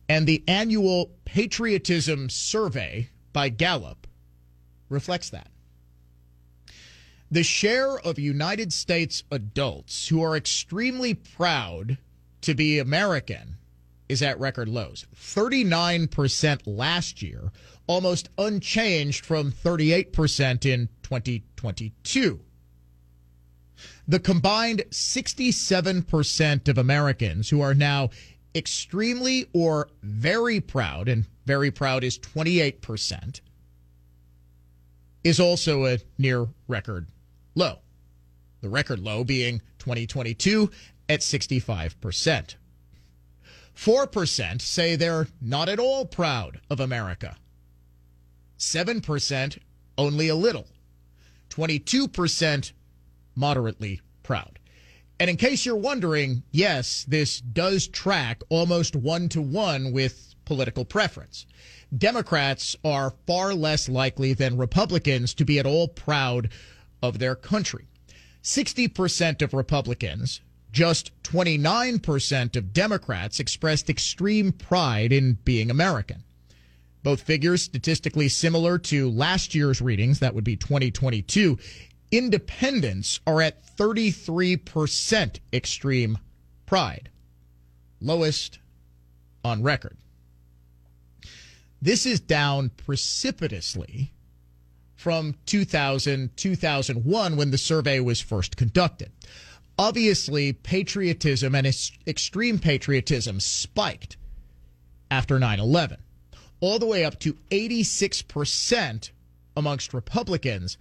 And 0.08 0.26
the 0.26 0.44
annual 0.46 1.10
patriotism 1.24 2.28
survey 2.28 3.10
by 3.32 3.48
Gallup 3.48 4.06
reflects 4.88 5.30
that. 5.30 5.48
The 7.30 7.42
share 7.42 7.98
of 7.98 8.18
United 8.18 8.72
States 8.72 9.24
adults 9.32 10.08
who 10.08 10.22
are 10.22 10.36
extremely 10.36 11.14
proud 11.14 11.98
to 12.42 12.54
be 12.54 12.78
American 12.78 13.56
is 14.08 14.22
at 14.22 14.38
record 14.38 14.68
lows. 14.68 15.06
39% 15.16 16.60
last 16.66 17.22
year, 17.22 17.50
almost 17.88 18.28
unchanged 18.38 19.24
from 19.24 19.50
38% 19.50 20.64
in 20.64 20.88
2022. 21.02 22.40
The 24.08 24.20
combined 24.20 24.84
67% 24.90 26.68
of 26.68 26.78
Americans 26.78 27.50
who 27.50 27.60
are 27.60 27.74
now 27.74 28.10
extremely 28.56 29.46
or 29.52 29.88
very 30.02 30.60
proud, 30.60 31.08
and 31.08 31.26
very 31.44 31.70
proud 31.70 32.02
is 32.02 32.18
28%, 32.18 33.40
is 35.22 35.38
also 35.38 35.86
a 35.86 35.98
near 36.18 36.48
record 36.66 37.08
low. 37.54 37.78
The 38.62 38.68
record 38.68 38.98
low 38.98 39.22
being 39.22 39.60
2022 39.78 40.70
at 41.08 41.20
65%. 41.20 42.54
4% 43.76 44.60
say 44.62 44.96
they're 44.96 45.28
not 45.40 45.68
at 45.68 45.78
all 45.78 46.06
proud 46.06 46.60
of 46.70 46.80
America. 46.80 47.36
7% 48.58 49.58
only 49.98 50.28
a 50.28 50.34
little. 50.34 50.66
22% 51.50 52.72
moderately 53.34 54.00
proud. 54.22 54.58
And 55.18 55.30
in 55.30 55.36
case 55.36 55.64
you're 55.64 55.76
wondering, 55.76 56.42
yes, 56.50 57.04
this 57.08 57.40
does 57.40 57.88
track 57.88 58.42
almost 58.48 58.94
one 58.94 59.28
to 59.30 59.40
one 59.40 59.92
with 59.92 60.34
political 60.44 60.84
preference. 60.84 61.46
Democrats 61.96 62.76
are 62.84 63.14
far 63.26 63.54
less 63.54 63.88
likely 63.88 64.34
than 64.34 64.58
Republicans 64.58 65.32
to 65.34 65.44
be 65.44 65.58
at 65.58 65.66
all 65.66 65.88
proud 65.88 66.50
of 67.02 67.18
their 67.18 67.34
country. 67.34 67.86
60% 68.42 69.42
of 69.42 69.54
Republicans, 69.54 70.40
just 70.70 71.10
29% 71.22 72.56
of 72.56 72.72
Democrats 72.72 73.40
expressed 73.40 73.88
extreme 73.88 74.52
pride 74.52 75.12
in 75.12 75.38
being 75.44 75.70
American. 75.70 76.22
Both 77.02 77.22
figures 77.22 77.62
statistically 77.62 78.28
similar 78.28 78.78
to 78.78 79.10
last 79.10 79.54
year's 79.54 79.80
readings, 79.80 80.18
that 80.18 80.34
would 80.34 80.44
be 80.44 80.56
2022 80.56 81.58
independents 82.10 83.20
are 83.26 83.42
at 83.42 83.64
33% 83.76 85.38
extreme 85.52 86.18
pride, 86.64 87.10
lowest 88.00 88.58
on 89.44 89.62
record. 89.62 89.96
This 91.80 92.06
is 92.06 92.20
down 92.20 92.70
precipitously 92.70 94.12
from 94.94 95.34
2000 95.46 96.36
2001 96.36 97.36
when 97.36 97.50
the 97.50 97.58
survey 97.58 98.00
was 98.00 98.20
first 98.20 98.56
conducted. 98.56 99.12
Obviously, 99.78 100.54
patriotism 100.54 101.54
and 101.54 101.66
extreme 102.06 102.58
patriotism 102.58 103.38
spiked 103.40 104.16
after 105.10 105.38
9 105.38 105.60
11, 105.60 105.98
all 106.60 106.78
the 106.78 106.86
way 106.86 107.04
up 107.04 107.20
to 107.20 107.34
86% 107.50 109.10
amongst 109.56 109.94
Republicans 109.94 110.78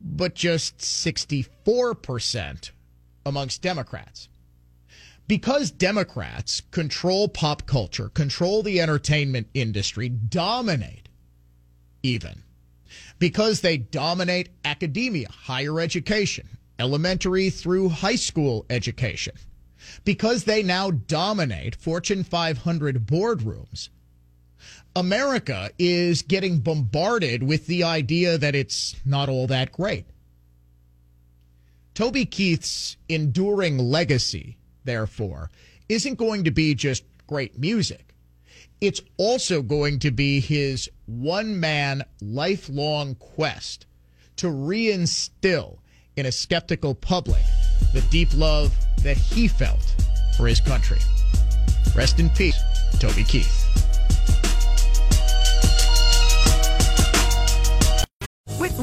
but 0.00 0.34
just 0.34 0.78
64% 0.78 2.70
amongst 3.26 3.62
Democrats. 3.62 4.28
Because 5.26 5.70
Democrats 5.70 6.62
control 6.72 7.28
pop 7.28 7.66
culture, 7.66 8.08
control 8.08 8.62
the 8.62 8.80
entertainment 8.80 9.46
industry, 9.54 10.08
dominate 10.08 11.08
even. 12.02 12.42
Because 13.18 13.60
they 13.60 13.76
dominate 13.76 14.48
academia, 14.64 15.28
higher 15.30 15.78
education, 15.78 16.48
elementary 16.78 17.50
through 17.50 17.90
high 17.90 18.16
school 18.16 18.66
education. 18.70 19.34
Because 20.04 20.44
they 20.44 20.62
now 20.62 20.90
dominate 20.90 21.76
Fortune 21.76 22.24
500 22.24 23.06
boardrooms 23.06 23.90
America 24.96 25.70
is 25.78 26.22
getting 26.22 26.58
bombarded 26.58 27.42
with 27.42 27.66
the 27.66 27.84
idea 27.84 28.36
that 28.38 28.54
it's 28.54 28.96
not 29.04 29.28
all 29.28 29.46
that 29.46 29.72
great. 29.72 30.06
Toby 31.94 32.24
Keith's 32.24 32.96
enduring 33.08 33.78
legacy, 33.78 34.56
therefore, 34.84 35.50
isn't 35.88 36.16
going 36.16 36.44
to 36.44 36.50
be 36.50 36.74
just 36.74 37.04
great 37.26 37.58
music. 37.58 38.14
It's 38.80 39.02
also 39.16 39.62
going 39.62 39.98
to 40.00 40.10
be 40.10 40.40
his 40.40 40.90
one 41.06 41.60
man 41.60 42.04
lifelong 42.20 43.14
quest 43.16 43.86
to 44.36 44.46
reinstill 44.46 45.78
in 46.16 46.26
a 46.26 46.32
skeptical 46.32 46.94
public 46.94 47.42
the 47.92 48.00
deep 48.10 48.28
love 48.34 48.74
that 49.02 49.16
he 49.16 49.48
felt 49.48 49.94
for 50.36 50.46
his 50.46 50.60
country. 50.60 50.98
Rest 51.94 52.18
in 52.18 52.30
peace, 52.30 52.58
Toby 52.98 53.24
Keith. 53.24 53.89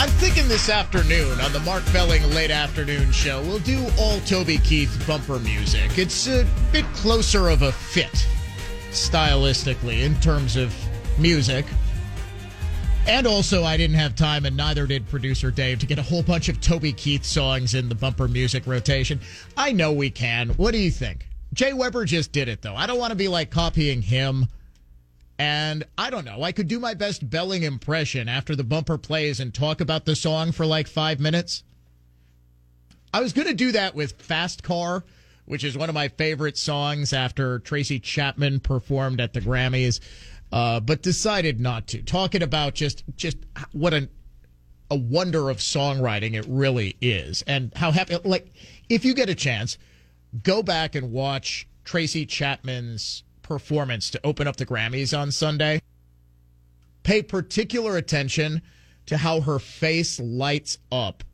I'm 0.00 0.10
thinking 0.10 0.46
this 0.46 0.68
afternoon 0.68 1.40
on 1.40 1.52
the 1.52 1.58
Mark 1.58 1.82
Belling 1.92 2.22
late 2.30 2.52
afternoon 2.52 3.10
show, 3.10 3.42
we'll 3.42 3.58
do 3.58 3.84
all 3.98 4.20
Toby 4.20 4.58
Keith 4.58 5.04
bumper 5.08 5.40
music. 5.40 5.98
It's 5.98 6.28
a 6.28 6.46
bit 6.70 6.84
closer 6.94 7.48
of 7.48 7.62
a 7.62 7.72
fit 7.72 8.28
stylistically 8.90 10.04
in 10.04 10.14
terms 10.20 10.54
of 10.54 10.72
music. 11.18 11.66
And 13.08 13.26
also, 13.26 13.64
I 13.64 13.76
didn't 13.76 13.96
have 13.96 14.14
time, 14.14 14.46
and 14.46 14.56
neither 14.56 14.86
did 14.86 15.08
producer 15.08 15.50
Dave, 15.50 15.80
to 15.80 15.86
get 15.86 15.98
a 15.98 16.02
whole 16.02 16.22
bunch 16.22 16.48
of 16.48 16.60
Toby 16.60 16.92
Keith 16.92 17.24
songs 17.24 17.74
in 17.74 17.88
the 17.88 17.96
bumper 17.96 18.28
music 18.28 18.68
rotation. 18.68 19.18
I 19.56 19.72
know 19.72 19.92
we 19.92 20.10
can. 20.10 20.50
What 20.50 20.70
do 20.70 20.78
you 20.78 20.92
think? 20.92 21.26
Jay 21.54 21.72
Weber 21.72 22.04
just 22.04 22.30
did 22.30 22.46
it, 22.46 22.62
though. 22.62 22.76
I 22.76 22.86
don't 22.86 23.00
want 23.00 23.10
to 23.10 23.16
be 23.16 23.26
like 23.26 23.50
copying 23.50 24.02
him. 24.02 24.46
And 25.38 25.84
I 25.96 26.10
don't 26.10 26.24
know. 26.24 26.42
I 26.42 26.52
could 26.52 26.66
do 26.66 26.80
my 26.80 26.94
best 26.94 27.28
Belling 27.30 27.62
impression 27.62 28.28
after 28.28 28.56
the 28.56 28.64
bumper 28.64 28.98
plays 28.98 29.38
and 29.38 29.54
talk 29.54 29.80
about 29.80 30.04
the 30.04 30.16
song 30.16 30.50
for 30.50 30.66
like 30.66 30.88
five 30.88 31.20
minutes. 31.20 31.62
I 33.14 33.20
was 33.20 33.32
going 33.32 33.46
to 33.46 33.54
do 33.54 33.72
that 33.72 33.94
with 33.94 34.20
Fast 34.20 34.62
Car, 34.62 35.04
which 35.44 35.64
is 35.64 35.78
one 35.78 35.88
of 35.88 35.94
my 35.94 36.08
favorite 36.08 36.58
songs 36.58 37.12
after 37.12 37.60
Tracy 37.60 38.00
Chapman 38.00 38.60
performed 38.60 39.20
at 39.20 39.32
the 39.32 39.40
Grammys, 39.40 40.00
uh, 40.52 40.80
but 40.80 41.02
decided 41.02 41.60
not 41.60 41.86
to. 41.88 42.02
Talking 42.02 42.42
about 42.42 42.74
just 42.74 43.04
just 43.16 43.38
what 43.72 43.94
an 43.94 44.08
a 44.90 44.96
wonder 44.96 45.50
of 45.50 45.58
songwriting 45.58 46.34
it 46.34 46.46
really 46.48 46.96
is, 47.00 47.42
and 47.46 47.72
how 47.76 47.92
happy. 47.92 48.16
Like, 48.24 48.52
if 48.88 49.04
you 49.04 49.14
get 49.14 49.28
a 49.28 49.34
chance, 49.34 49.78
go 50.42 50.62
back 50.62 50.94
and 50.94 51.12
watch 51.12 51.66
Tracy 51.84 52.26
Chapman's 52.26 53.22
performance 53.48 54.10
to 54.10 54.20
open 54.24 54.46
up 54.46 54.56
the 54.56 54.66
Grammys 54.66 55.18
on 55.18 55.32
Sunday. 55.32 55.80
Pay 57.02 57.22
particular 57.22 57.96
attention 57.96 58.60
to 59.06 59.16
how 59.16 59.40
her 59.40 59.58
face 59.58 60.20
lights 60.20 60.76
up 60.92 61.24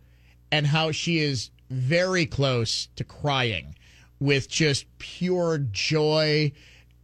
and 0.52 0.64
how 0.68 0.92
she 0.92 1.18
is 1.18 1.50
very 1.68 2.24
close 2.24 2.86
to 2.94 3.02
crying 3.02 3.74
with 4.20 4.48
just 4.48 4.86
pure 4.98 5.58
joy. 5.72 6.52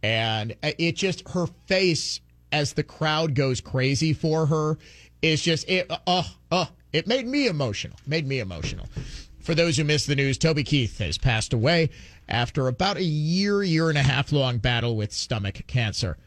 And 0.01 0.55
it 0.61 0.95
just, 0.95 1.27
her 1.29 1.47
face 1.67 2.21
as 2.53 2.73
the 2.73 2.83
crowd 2.83 3.35
goes 3.35 3.59
crazy 3.59 4.13
for 4.13 4.45
her 4.45 4.77
is 5.21 5.41
just, 5.41 5.69
it, 5.69 5.91
uh, 6.07 6.23
uh, 6.49 6.65
it 6.93 7.05
made 7.05 7.27
me 7.27 7.47
emotional. 7.47 7.97
Made 8.07 8.25
me 8.25 8.39
emotional. 8.39 8.87
For 9.41 9.55
those 9.55 9.75
who 9.75 9.83
missed 9.83 10.07
the 10.07 10.15
news, 10.15 10.37
Toby 10.37 10.63
Keith 10.63 10.99
has 10.99 11.17
passed 11.17 11.51
away 11.51 11.89
after 12.27 12.67
about 12.67 12.97
a 12.97 13.03
year, 13.03 13.63
year 13.63 13.89
and 13.89 13.97
a 13.97 14.03
half 14.03 14.31
long 14.31 14.57
battle 14.57 14.95
with 14.95 15.11
stomach 15.11 15.61
cancer. 15.67 16.17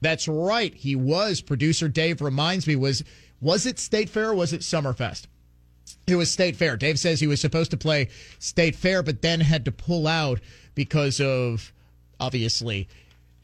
That's 0.00 0.26
right. 0.28 0.74
He 0.74 0.96
was. 0.96 1.40
Producer 1.40 1.88
Dave 1.88 2.22
reminds 2.22 2.66
me 2.66 2.76
was 2.76 3.04
was 3.40 3.66
it 3.66 3.78
State 3.78 4.08
Fair 4.08 4.34
was 4.34 4.52
it 4.52 4.60
Summerfest? 4.60 5.26
It 6.06 6.16
was 6.16 6.30
State 6.30 6.56
Fair. 6.56 6.76
Dave 6.76 6.98
says 6.98 7.20
he 7.20 7.26
was 7.26 7.40
supposed 7.40 7.70
to 7.70 7.76
play 7.76 8.08
State 8.38 8.76
Fair, 8.76 9.02
but 9.02 9.22
then 9.22 9.40
had 9.40 9.64
to 9.66 9.72
pull 9.72 10.06
out 10.06 10.40
because 10.74 11.20
of 11.20 11.72
obviously 12.18 12.88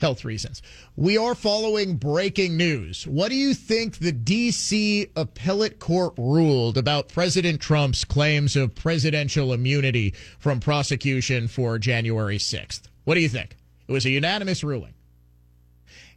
health 0.00 0.24
reasons. 0.24 0.62
We 0.96 1.16
are 1.16 1.34
following 1.34 1.96
breaking 1.96 2.56
news. 2.56 3.06
What 3.06 3.30
do 3.30 3.36
you 3.36 3.54
think 3.54 3.98
the 3.98 4.12
D.C. 4.12 5.08
appellate 5.16 5.78
court 5.78 6.14
ruled 6.16 6.76
about 6.76 7.08
President 7.08 7.60
Trump's 7.60 8.04
claims 8.04 8.56
of 8.56 8.74
presidential 8.74 9.52
immunity 9.52 10.14
from 10.38 10.60
prosecution 10.60 11.48
for 11.48 11.78
January 11.78 12.38
6th? 12.38 12.82
What 13.04 13.14
do 13.14 13.20
you 13.20 13.28
think? 13.28 13.56
It 13.88 13.92
was 13.92 14.04
a 14.04 14.10
unanimous 14.10 14.64
ruling. 14.64 14.94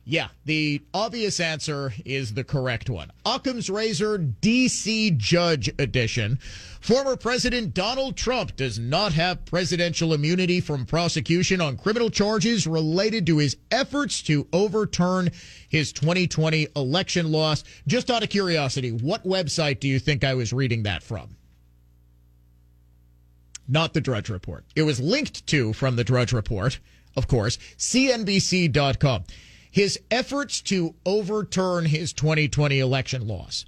Yeah, 0.10 0.30
the 0.46 0.82
obvious 0.92 1.40
answer 1.40 1.94
is 2.04 2.34
the 2.34 2.44
correct 2.44 2.90
one. 2.90 3.12
Occam's 3.28 3.70
Razor 3.70 4.18
DC 4.18 5.16
Judge 5.18 5.70
Edition. 5.78 6.40
Former 6.82 7.16
President 7.16 7.76
Donald 7.76 8.18
Trump 8.18 8.56
does 8.56 8.80
not 8.80 9.14
have 9.14 9.46
presidential 9.46 10.14
immunity 10.14 10.62
from 10.62 10.88
prosecution 10.88 11.62
on 11.62 11.78
criminal 11.78 12.10
charges 12.10 12.66
related 12.66 13.28
to 13.28 13.38
his 13.38 13.58
efforts 13.70 14.24
to 14.24 14.48
overturn 14.52 15.30
his 15.68 15.94
2020 15.94 16.70
election 16.76 17.32
loss. 17.32 17.64
Just 17.86 18.10
out 18.10 18.24
of 18.24 18.30
curiosity, 18.30 18.92
what 18.92 19.28
website 19.28 19.80
do 19.80 19.88
you 19.88 20.00
think 20.00 20.24
I 20.24 20.34
was 20.34 20.52
reading 20.52 20.82
that 20.84 21.04
from? 21.04 21.36
Not 23.68 23.94
the 23.94 24.02
Drudge 24.02 24.30
Report. 24.30 24.66
It 24.76 24.82
was 24.82 25.00
linked 25.00 25.46
to 25.46 25.74
from 25.74 25.98
the 25.98 26.04
Drudge 26.04 26.34
Report, 26.34 26.80
of 27.16 27.28
course, 27.28 27.60
CNBC.com 27.78 29.26
his 29.72 30.00
efforts 30.10 30.62
to 30.62 30.96
overturn 31.06 31.86
his 31.86 32.14
2020 32.14 32.80
election 32.80 33.28
loss. 33.28 33.66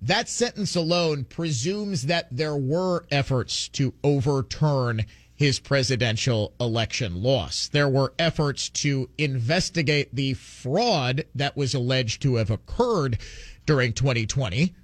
That 0.00 0.28
sentence 0.28 0.76
alone 0.76 1.24
presumes 1.24 2.02
that 2.06 2.28
there 2.30 2.56
were 2.56 3.04
efforts 3.10 3.68
to 3.70 3.94
overturn 4.04 5.04
his 5.34 5.58
presidential 5.58 6.52
election 6.60 7.22
loss. 7.22 7.68
There 7.68 7.88
were 7.88 8.12
efforts 8.18 8.68
to 8.70 9.08
investigate 9.18 10.14
the 10.14 10.34
fraud 10.34 11.24
that 11.34 11.56
was 11.56 11.74
alleged 11.74 12.22
to 12.22 12.36
have 12.36 12.50
occurred 12.50 13.18
during 13.66 13.92
2020. 13.92 14.74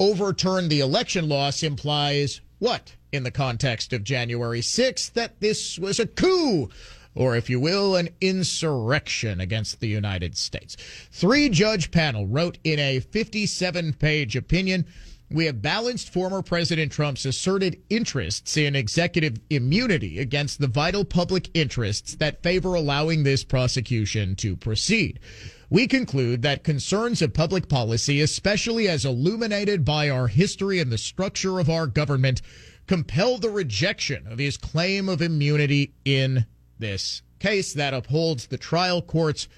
Overturn 0.00 0.68
the 0.68 0.80
election 0.80 1.28
loss 1.28 1.62
implies 1.62 2.40
what 2.58 2.94
in 3.12 3.22
the 3.22 3.30
context 3.30 3.92
of 3.92 4.04
January 4.04 4.60
6th? 4.60 5.12
That 5.12 5.40
this 5.40 5.78
was 5.78 5.98
a 5.98 6.06
coup 6.06 6.70
or 7.14 7.36
if 7.36 7.50
you 7.50 7.58
will, 7.58 7.96
an 7.96 8.08
insurrection 8.20 9.40
against 9.40 9.80
the 9.80 9.88
United 9.88 10.36
States. 10.36 10.76
Three 11.10 11.48
judge 11.48 11.90
panel 11.90 12.26
wrote 12.26 12.58
in 12.64 12.78
a 12.78 13.00
57 13.00 13.94
page 13.94 14.36
opinion. 14.36 14.86
We 15.30 15.44
have 15.44 15.60
balanced 15.60 16.10
former 16.10 16.40
President 16.40 16.90
Trump's 16.90 17.26
asserted 17.26 17.82
interests 17.90 18.56
in 18.56 18.74
executive 18.74 19.36
immunity 19.50 20.18
against 20.18 20.58
the 20.58 20.68
vital 20.68 21.04
public 21.04 21.50
interests 21.52 22.14
that 22.14 22.42
favor 22.42 22.74
allowing 22.74 23.24
this 23.24 23.44
prosecution 23.44 24.36
to 24.36 24.56
proceed. 24.56 25.20
We 25.68 25.86
conclude 25.86 26.40
that 26.42 26.64
concerns 26.64 27.20
of 27.20 27.34
public 27.34 27.68
policy, 27.68 28.22
especially 28.22 28.88
as 28.88 29.04
illuminated 29.04 29.84
by 29.84 30.08
our 30.08 30.28
history 30.28 30.80
and 30.80 30.90
the 30.90 30.96
structure 30.96 31.58
of 31.58 31.68
our 31.68 31.86
government, 31.86 32.40
compel 32.86 33.36
the 33.36 33.50
rejection 33.50 34.26
of 34.26 34.38
his 34.38 34.56
claim 34.56 35.10
of 35.10 35.20
immunity 35.20 35.92
in 36.06 36.46
this 36.78 37.22
case 37.38 37.72
that 37.74 37.94
upholds 37.94 38.46
the 38.46 38.58
trial 38.58 39.00
court's 39.00 39.48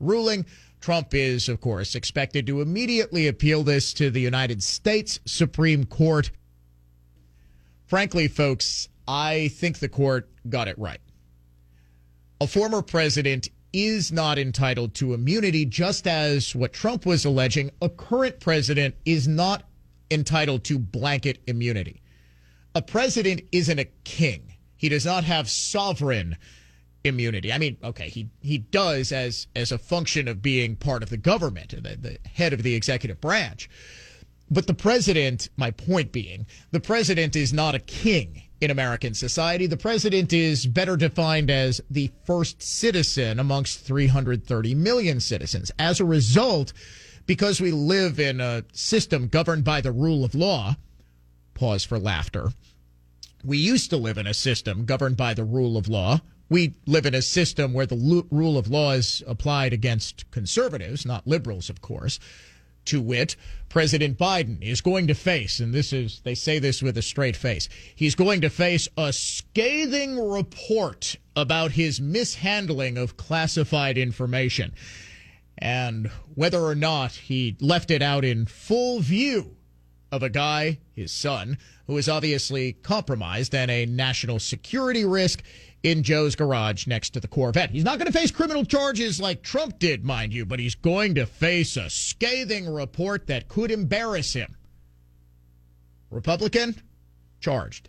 ruling. 0.00 0.44
Trump 0.80 1.14
is, 1.14 1.48
of 1.48 1.60
course, 1.60 1.94
expected 1.94 2.46
to 2.46 2.60
immediately 2.60 3.28
appeal 3.28 3.62
this 3.62 3.94
to 3.94 4.10
the 4.10 4.20
United 4.20 4.62
States 4.62 5.20
Supreme 5.24 5.84
Court. 5.84 6.30
Frankly, 7.86 8.26
folks, 8.26 8.88
I 9.06 9.48
think 9.48 9.78
the 9.78 9.88
court 9.88 10.28
got 10.48 10.68
it 10.68 10.78
right. 10.78 11.00
A 12.40 12.46
former 12.46 12.82
president 12.82 13.48
is 13.72 14.12
not 14.12 14.38
entitled 14.38 14.94
to 14.94 15.14
immunity, 15.14 15.64
just 15.64 16.06
as 16.06 16.54
what 16.54 16.72
Trump 16.72 17.06
was 17.06 17.24
alleging, 17.24 17.70
a 17.80 17.88
current 17.88 18.40
president 18.40 18.94
is 19.04 19.28
not 19.28 19.62
entitled 20.10 20.64
to 20.64 20.78
blanket 20.78 21.40
immunity. 21.46 22.02
A 22.74 22.82
president 22.82 23.42
isn't 23.52 23.78
a 23.78 23.84
king, 24.04 24.54
he 24.76 24.88
does 24.88 25.06
not 25.06 25.24
have 25.24 25.48
sovereign 25.48 26.36
immunity. 27.04 27.52
I 27.52 27.58
mean, 27.58 27.76
okay, 27.82 28.08
he 28.08 28.28
he 28.40 28.58
does 28.58 29.12
as 29.12 29.46
as 29.54 29.72
a 29.72 29.78
function 29.78 30.28
of 30.28 30.42
being 30.42 30.76
part 30.76 31.02
of 31.02 31.10
the 31.10 31.16
government, 31.16 31.70
the, 31.70 31.96
the 31.96 32.18
head 32.28 32.52
of 32.52 32.62
the 32.62 32.74
executive 32.74 33.20
branch. 33.20 33.68
But 34.50 34.66
the 34.66 34.74
president, 34.74 35.48
my 35.56 35.70
point 35.70 36.12
being, 36.12 36.46
the 36.72 36.80
president 36.80 37.36
is 37.36 37.52
not 37.52 37.74
a 37.74 37.78
king 37.78 38.42
in 38.60 38.70
American 38.70 39.14
society. 39.14 39.66
The 39.66 39.76
president 39.76 40.32
is 40.32 40.66
better 40.66 40.96
defined 40.96 41.50
as 41.50 41.80
the 41.90 42.10
first 42.24 42.62
citizen 42.62 43.38
amongst 43.38 43.80
330 43.80 44.74
million 44.74 45.20
citizens. 45.20 45.72
As 45.78 46.00
a 46.00 46.04
result, 46.04 46.72
because 47.26 47.60
we 47.60 47.72
live 47.72 48.20
in 48.20 48.40
a 48.40 48.62
system 48.72 49.28
governed 49.28 49.64
by 49.64 49.80
the 49.80 49.90
rule 49.90 50.24
of 50.24 50.34
law, 50.34 50.76
pause 51.54 51.82
for 51.82 51.98
laughter. 51.98 52.50
We 53.44 53.58
used 53.58 53.90
to 53.90 53.96
live 53.96 54.18
in 54.18 54.26
a 54.26 54.34
system 54.34 54.84
governed 54.84 55.16
by 55.16 55.34
the 55.34 55.44
rule 55.44 55.76
of 55.76 55.88
law 55.88 56.20
we 56.48 56.74
live 56.86 57.06
in 57.06 57.14
a 57.14 57.22
system 57.22 57.72
where 57.72 57.86
the 57.86 58.26
rule 58.30 58.58
of 58.58 58.68
law 58.68 58.92
is 58.92 59.22
applied 59.26 59.72
against 59.72 60.30
conservatives, 60.30 61.06
not 61.06 61.26
liberals, 61.26 61.70
of 61.70 61.80
course. 61.80 62.18
To 62.86 63.00
wit, 63.00 63.36
President 63.68 64.18
Biden 64.18 64.60
is 64.60 64.80
going 64.80 65.06
to 65.06 65.14
face, 65.14 65.60
and 65.60 65.72
this 65.72 65.92
is, 65.92 66.20
they 66.24 66.34
say 66.34 66.58
this 66.58 66.82
with 66.82 66.98
a 66.98 67.02
straight 67.02 67.36
face, 67.36 67.68
he's 67.94 68.16
going 68.16 68.40
to 68.40 68.50
face 68.50 68.88
a 68.98 69.12
scathing 69.12 70.18
report 70.18 71.16
about 71.36 71.72
his 71.72 72.00
mishandling 72.00 72.98
of 72.98 73.16
classified 73.16 73.96
information. 73.96 74.72
And 75.56 76.10
whether 76.34 76.60
or 76.60 76.74
not 76.74 77.12
he 77.12 77.56
left 77.60 77.92
it 77.92 78.02
out 78.02 78.24
in 78.24 78.46
full 78.46 78.98
view 78.98 79.56
of 80.10 80.22
a 80.22 80.28
guy, 80.28 80.78
his 80.92 81.12
son, 81.12 81.58
who 81.86 81.96
is 81.96 82.08
obviously 82.08 82.72
compromised 82.74 83.54
and 83.54 83.70
a 83.70 83.86
national 83.86 84.40
security 84.40 85.04
risk 85.04 85.42
in 85.82 86.02
Joe's 86.02 86.36
garage 86.36 86.86
next 86.86 87.10
to 87.10 87.20
the 87.20 87.28
Corvette. 87.28 87.70
He's 87.70 87.84
not 87.84 87.98
going 87.98 88.10
to 88.10 88.16
face 88.16 88.30
criminal 88.30 88.64
charges 88.64 89.20
like 89.20 89.42
Trump 89.42 89.78
did, 89.78 90.04
mind 90.04 90.32
you, 90.32 90.46
but 90.46 90.60
he's 90.60 90.74
going 90.74 91.14
to 91.16 91.26
face 91.26 91.76
a 91.76 91.90
scathing 91.90 92.72
report 92.72 93.26
that 93.26 93.48
could 93.48 93.70
embarrass 93.70 94.32
him. 94.32 94.56
Republican, 96.10 96.80
charged. 97.40 97.88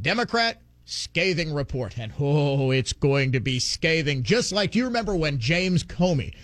Democrat, 0.00 0.60
scathing 0.84 1.52
report. 1.52 1.98
And 1.98 2.12
oh, 2.20 2.70
it's 2.70 2.92
going 2.92 3.32
to 3.32 3.40
be 3.40 3.58
scathing. 3.58 4.22
Just 4.22 4.52
like 4.52 4.74
you 4.74 4.84
remember 4.84 5.16
when 5.16 5.38
James 5.38 5.82
Comey 5.82 6.34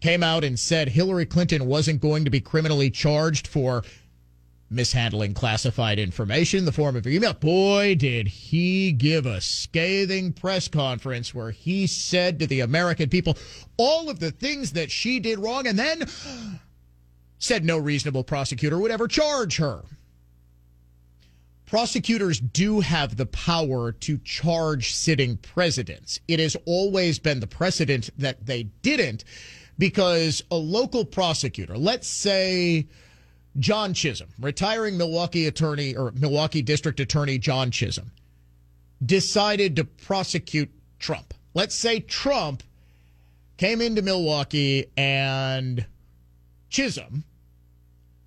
came 0.00 0.22
out 0.22 0.44
and 0.44 0.58
said 0.58 0.88
Hillary 0.88 1.26
Clinton 1.26 1.66
wasn't 1.66 2.00
going 2.00 2.24
to 2.24 2.30
be 2.30 2.40
criminally 2.40 2.90
charged 2.90 3.46
for 3.46 3.82
mishandling 4.70 5.34
classified 5.34 5.98
information 5.98 6.60
in 6.60 6.64
the 6.64 6.72
form 6.72 6.94
of 6.96 7.06
email. 7.06 7.34
Boy, 7.34 7.96
did 7.96 8.28
he 8.28 8.92
give 8.92 9.26
a 9.26 9.40
scathing 9.40 10.32
press 10.32 10.68
conference 10.68 11.34
where 11.34 11.50
he 11.50 11.86
said 11.86 12.38
to 12.38 12.46
the 12.46 12.60
American 12.60 13.08
people 13.08 13.36
all 13.76 14.08
of 14.08 14.20
the 14.20 14.30
things 14.30 14.72
that 14.72 14.90
she 14.90 15.18
did 15.18 15.38
wrong 15.40 15.66
and 15.66 15.78
then 15.78 16.08
said 17.40 17.64
no 17.64 17.78
reasonable 17.78 18.22
prosecutor 18.22 18.78
would 18.78 18.90
ever 18.90 19.08
charge 19.08 19.56
her. 19.56 19.82
Prosecutors 21.66 22.38
do 22.40 22.80
have 22.80 23.16
the 23.16 23.26
power 23.26 23.92
to 23.92 24.18
charge 24.18 24.92
sitting 24.94 25.36
presidents. 25.36 26.20
It 26.28 26.38
has 26.40 26.56
always 26.66 27.18
been 27.18 27.40
the 27.40 27.46
precedent 27.46 28.10
that 28.18 28.44
they 28.44 28.64
didn't 28.82 29.24
because 29.78 30.42
a 30.50 30.56
local 30.56 31.04
prosecutor, 31.04 31.78
let's 31.78 32.08
say 32.08 32.86
John 33.58 33.94
Chisholm, 33.94 34.30
retiring 34.38 34.96
Milwaukee 34.96 35.46
attorney 35.46 35.96
or 35.96 36.12
Milwaukee 36.12 36.62
district 36.62 37.00
attorney 37.00 37.38
John 37.38 37.70
Chisholm, 37.70 38.12
decided 39.04 39.76
to 39.76 39.84
prosecute 39.84 40.70
Trump. 40.98 41.34
Let's 41.54 41.74
say 41.74 42.00
Trump 42.00 42.62
came 43.56 43.80
into 43.80 44.02
Milwaukee 44.02 44.86
and 44.96 45.84
Chisholm, 46.68 47.24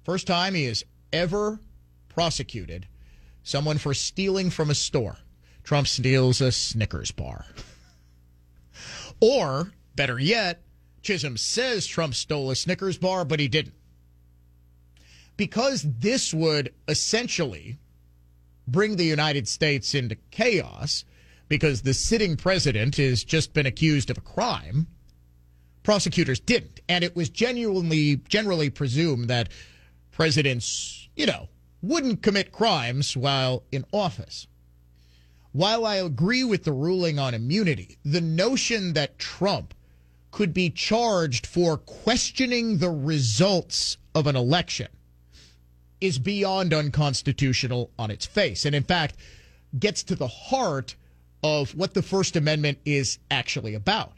first 0.03 0.27
time 0.27 0.53
he 0.53 0.65
has 0.65 0.83
ever 1.13 1.59
prosecuted 2.09 2.87
someone 3.43 3.77
for 3.77 3.93
stealing 3.93 4.49
from 4.49 4.69
a 4.69 4.75
store. 4.75 5.17
Trump 5.63 5.87
steals 5.87 6.41
a 6.41 6.51
Snickers 6.51 7.11
bar. 7.11 7.45
Or, 9.21 9.71
better 9.95 10.19
yet, 10.19 10.61
Chisholm 11.01 11.37
says 11.37 11.87
Trump 11.87 12.15
stole 12.15 12.51
a 12.51 12.55
Snickers 12.55 12.97
bar, 12.97 13.23
but 13.23 13.39
he 13.39 13.47
didn't. 13.47 13.73
Because 15.35 15.83
this 15.83 16.33
would 16.33 16.73
essentially 16.87 17.77
bring 18.67 18.95
the 18.95 19.05
United 19.05 19.47
States 19.47 19.93
into 19.93 20.15
chaos, 20.31 21.05
because 21.47 21.81
the 21.81 21.93
sitting 21.93 22.37
president 22.37 22.97
has 22.97 23.23
just 23.23 23.53
been 23.53 23.65
accused 23.65 24.09
of 24.09 24.17
a 24.17 24.21
crime, 24.21 24.87
prosecutors 25.83 26.39
didn't. 26.39 26.81
And 26.87 27.03
it 27.03 27.15
was 27.15 27.29
genuinely, 27.29 28.17
generally 28.27 28.69
presumed 28.69 29.27
that 29.27 29.49
presidents, 30.11 31.09
you 31.15 31.25
know, 31.25 31.49
wouldn't 31.81 32.21
commit 32.21 32.51
crimes 32.51 33.17
while 33.17 33.63
in 33.71 33.85
office. 33.91 34.47
While 35.51 35.85
I 35.85 35.97
agree 35.97 36.43
with 36.43 36.63
the 36.63 36.71
ruling 36.71 37.19
on 37.19 37.33
immunity, 37.33 37.97
the 38.03 38.21
notion 38.21 38.93
that 38.93 39.19
Trump 39.19 39.73
could 40.31 40.53
be 40.53 40.69
charged 40.69 41.45
for 41.45 41.77
questioning 41.77 42.79
the 42.79 42.89
results 42.89 43.97
of 44.15 44.25
an 44.25 44.35
election 44.35 44.87
is 46.03 46.19
beyond 46.19 46.73
unconstitutional 46.73 47.89
on 47.97 48.11
its 48.11 48.25
face. 48.25 48.65
And 48.65 48.75
in 48.75 48.83
fact, 48.83 49.15
gets 49.79 50.03
to 50.03 50.15
the 50.15 50.27
heart 50.27 50.97
of 51.41 51.73
what 51.75 51.93
the 51.93 52.01
First 52.01 52.35
Amendment 52.35 52.79
is 52.83 53.19
actually 53.31 53.73
about. 53.73 54.11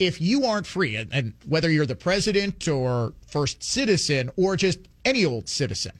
If 0.00 0.20
you 0.20 0.44
aren't 0.44 0.66
free, 0.66 0.96
and, 0.96 1.12
and 1.12 1.34
whether 1.46 1.70
you're 1.70 1.86
the 1.86 1.94
president 1.94 2.66
or 2.66 3.14
first 3.24 3.62
citizen 3.62 4.32
or 4.36 4.56
just 4.56 4.80
any 5.04 5.24
old 5.24 5.48
citizen, 5.48 5.92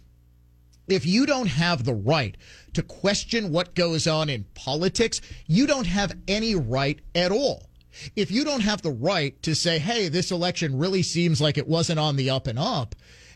if 0.89 1.07
you 1.07 1.25
don't 1.25 1.47
have 1.47 1.85
the 1.85 1.95
right 1.95 2.37
to 2.75 2.83
question 2.83 3.53
what 3.53 3.77
goes 3.77 4.09
on 4.09 4.29
in 4.29 4.45
politics, 4.55 5.21
you 5.47 5.69
don't 5.69 5.87
have 5.87 6.17
any 6.27 6.57
right 6.57 6.99
at 7.15 7.31
all 7.31 7.69
if 8.17 8.31
you 8.31 8.43
don't 8.43 8.63
have 8.63 8.83
the 8.83 8.91
right 8.91 9.41
to 9.43 9.55
say, 9.55 9.79
hey, 9.79 10.09
this 10.09 10.31
election 10.31 10.79
really 10.79 11.03
seems 11.03 11.41
like 11.41 11.59
it 11.59 11.69
wasn't 11.69 11.99
on 11.99 12.17
the 12.17 12.31
up 12.31 12.47
and 12.47 12.59
up, 12.59 12.95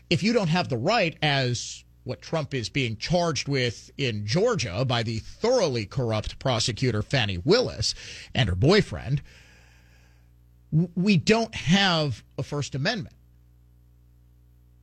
if 0.09 0.23
you 0.23 0.33
don't 0.33 0.47
have 0.47 0.69
the 0.69 0.77
right, 0.77 1.17
as 1.21 1.83
what 2.03 2.21
Trump 2.21 2.53
is 2.53 2.69
being 2.69 2.95
charged 2.97 3.47
with 3.47 3.91
in 3.97 4.25
Georgia 4.25 4.85
by 4.85 5.03
the 5.03 5.19
thoroughly 5.19 5.85
corrupt 5.85 6.39
prosecutor 6.39 7.01
Fani 7.01 7.37
Willis 7.37 7.93
and 8.33 8.47
her 8.47 8.55
boyfriend, 8.55 9.21
we 10.95 11.17
don't 11.17 11.53
have 11.53 12.23
a 12.37 12.43
First 12.43 12.75
Amendment. 12.75 13.15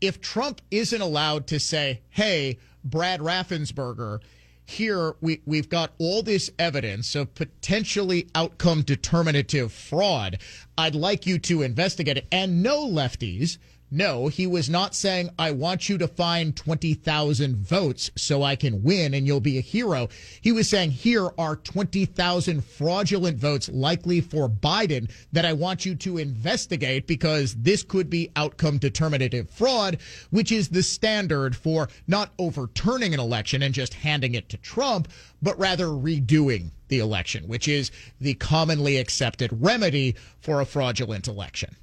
If 0.01 0.21
Trump 0.21 0.61
isn't 0.71 1.01
allowed 1.01 1.47
to 1.49 1.59
say, 1.59 2.03
hey, 2.11 2.59
Brad 2.85 3.21
Raffensperger 3.21 4.21
here 4.67 5.15
we, 5.21 5.43
we've 5.45 5.69
got 5.69 5.93
all 5.99 6.23
this 6.23 6.51
evidence 6.59 7.15
of 7.15 7.35
potentially 7.35 8.29
outcome 8.35 8.83
determinative 8.83 9.73
fraud. 9.73 10.39
I'd 10.79 10.95
like 10.95 11.27
you 11.27 11.39
to 11.41 11.63
investigate 11.63 12.17
it. 12.17 12.27
And 12.33 12.63
no 12.63 12.87
lefties 12.87 13.59
no, 13.90 14.29
he 14.29 14.47
was 14.47 14.68
not 14.68 14.94
saying, 14.94 15.31
I 15.38 15.53
want 15.53 15.88
you 15.88 15.99
to 15.99 16.09
find 16.09 16.57
20,000 16.57 17.57
votes 17.57 18.11
so 18.16 18.42
I 18.42 18.57
can 18.57 18.83
win 18.83 19.14
and 19.14 19.27
you'll 19.27 19.40
be 19.40 19.59
a 19.59 19.62
hero. 19.62 20.09
He 20.40 20.53
was 20.53 20.68
saying, 20.68 20.90
here 20.90 21.31
are 21.38 21.57
20,000 21.57 22.64
fraudulent 22.64 23.38
votes 23.38 23.68
likely 23.68 24.20
for 24.20 24.49
Biden 24.49 25.11
that 25.33 25.44
I 25.44 25.53
want 25.53 25.87
you 25.87 25.94
to 25.97 26.18
investigate 26.18 27.07
because 27.07 27.55
this 27.55 27.83
could 27.83 28.11
be 28.11 28.31
outcome 28.35 28.79
determinative 28.79 29.49
fraud, 29.51 29.99
which 30.31 30.51
is 30.51 30.68
the 30.68 30.83
standard 30.83 31.55
for 31.55 31.88
not 32.09 32.33
overturning 32.38 33.14
an 33.14 33.20
election 33.20 33.62
and 33.62 33.75
just 33.75 33.94
handing 33.94 34.35
it 34.35 34.49
to 34.49 34.57
Trump, 34.57 35.09
but 35.40 35.59
rather 35.59 35.87
redoing 35.87 36.70
the 36.88 36.99
election, 36.99 37.47
which 37.47 37.68
is 37.68 37.90
the 38.20 38.35
commonly 38.35 38.97
accepted 38.97 39.51
remedy 39.53 40.16
for 40.40 40.61
a 40.61 40.66
fraudulent 40.66 41.29
election. 41.29 41.77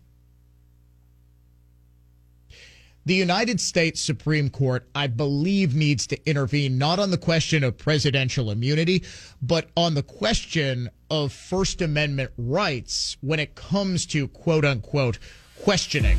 The 3.05 3.15
United 3.15 3.59
States 3.59 3.99
Supreme 3.99 4.49
Court, 4.51 4.87
I 4.93 5.07
believe, 5.07 5.75
needs 5.75 6.05
to 6.07 6.29
intervene 6.29 6.77
not 6.77 6.99
on 6.99 7.09
the 7.09 7.17
question 7.17 7.63
of 7.63 7.75
presidential 7.75 8.51
immunity, 8.51 9.03
but 9.41 9.69
on 9.75 9.95
the 9.95 10.03
question 10.03 10.87
of 11.09 11.33
First 11.33 11.81
Amendment 11.81 12.29
rights 12.37 13.17
when 13.21 13.39
it 13.39 13.55
comes 13.55 14.05
to 14.07 14.27
quote 14.27 14.65
unquote 14.65 15.17
questioning 15.63 16.17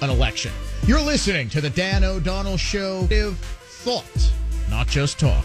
an 0.00 0.10
election. 0.10 0.50
You're 0.88 1.00
listening 1.00 1.48
to 1.50 1.60
the 1.60 1.70
Dan 1.70 2.02
O'Donnell 2.02 2.56
Show. 2.56 3.06
Thought, 3.84 4.32
not 4.70 4.88
just 4.88 5.20
talk. 5.20 5.44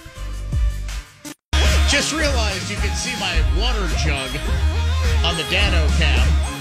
Just 1.88 2.13
realized 2.13 2.70
you 2.70 2.78
can 2.78 2.96
see 2.96 3.13
my 3.20 3.39
water 3.60 3.88
jug 4.04 4.32
on 5.24 5.38
the 5.38 5.43
Dano 5.52 5.88
cam. 5.98 6.57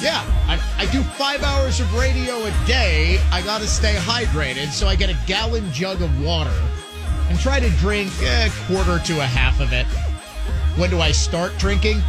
Yeah, 0.00 0.22
I, 0.46 0.60
I, 0.76 0.86
do 0.92 1.02
five 1.02 1.42
hours 1.42 1.80
of 1.80 1.92
radio 1.94 2.44
a 2.44 2.66
day. 2.66 3.18
I 3.32 3.40
got 3.42 3.62
to 3.62 3.66
stay 3.66 3.94
hydrated, 3.94 4.68
so 4.68 4.86
I 4.86 4.94
get 4.94 5.08
a 5.08 5.16
gallon 5.26 5.72
jug 5.72 6.02
of 6.02 6.22
water 6.22 6.52
and 7.28 7.38
try 7.40 7.60
to 7.60 7.70
drink 7.78 8.12
a 8.22 8.50
quarter 8.66 8.98
to 8.98 9.20
a 9.20 9.24
half 9.24 9.58
of 9.58 9.72
it. 9.72 9.86
When 10.78 10.90
do 10.90 11.00
I 11.00 11.12
start 11.12 11.56
drinking? 11.56 12.02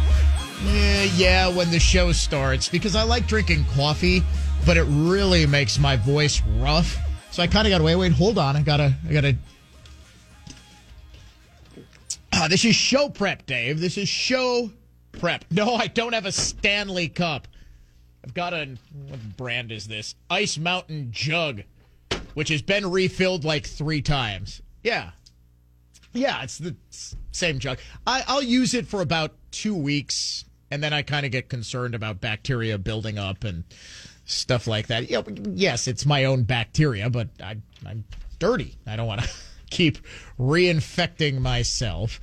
Yeah, 0.64 1.04
yeah, 1.16 1.48
when 1.48 1.70
the 1.70 1.78
show 1.78 2.12
starts, 2.12 2.68
because 2.68 2.94
I 2.94 3.04
like 3.04 3.26
drinking 3.26 3.64
coffee, 3.74 4.22
but 4.66 4.76
it 4.76 4.84
really 4.84 5.46
makes 5.46 5.78
my 5.78 5.96
voice 5.96 6.42
rough. 6.58 6.98
So 7.30 7.42
I 7.42 7.46
kind 7.46 7.66
of 7.66 7.70
got 7.70 7.78
to 7.78 7.84
wait. 7.84 7.96
Wait, 7.96 8.12
hold 8.12 8.36
on. 8.36 8.54
I 8.56 8.62
gotta, 8.62 8.94
I 9.08 9.12
gotta. 9.12 9.36
Ah, 12.34 12.48
this 12.48 12.64
is 12.64 12.74
show 12.74 13.08
prep, 13.08 13.46
Dave. 13.46 13.80
This 13.80 13.96
is 13.96 14.08
show 14.08 14.70
prep. 15.12 15.44
No, 15.50 15.74
I 15.74 15.86
don't 15.86 16.12
have 16.12 16.26
a 16.26 16.32
Stanley 16.32 17.08
Cup. 17.08 17.48
I've 18.28 18.34
got 18.34 18.52
a 18.52 18.76
what 19.06 19.36
brand 19.38 19.72
is 19.72 19.88
this? 19.88 20.14
Ice 20.28 20.58
Mountain 20.58 21.12
Jug, 21.12 21.62
which 22.34 22.50
has 22.50 22.60
been 22.60 22.90
refilled 22.90 23.42
like 23.42 23.66
three 23.66 24.02
times. 24.02 24.60
Yeah, 24.82 25.12
yeah, 26.12 26.42
it's 26.42 26.58
the 26.58 26.76
same 27.32 27.58
jug. 27.58 27.78
I, 28.06 28.24
I'll 28.28 28.42
use 28.42 28.74
it 28.74 28.86
for 28.86 29.00
about 29.00 29.32
two 29.50 29.74
weeks, 29.74 30.44
and 30.70 30.82
then 30.82 30.92
I 30.92 31.00
kind 31.00 31.24
of 31.24 31.32
get 31.32 31.48
concerned 31.48 31.94
about 31.94 32.20
bacteria 32.20 32.76
building 32.76 33.18
up 33.18 33.44
and 33.44 33.64
stuff 34.26 34.66
like 34.66 34.88
that. 34.88 35.10
Yeah, 35.10 35.22
yes, 35.54 35.88
it's 35.88 36.04
my 36.04 36.24
own 36.26 36.42
bacteria, 36.42 37.08
but 37.08 37.28
I, 37.42 37.56
I'm 37.86 38.04
dirty. 38.38 38.76
I 38.86 38.96
don't 38.96 39.06
want 39.06 39.22
to 39.22 39.30
keep 39.70 40.00
reinfecting 40.38 41.38
myself. 41.38 42.20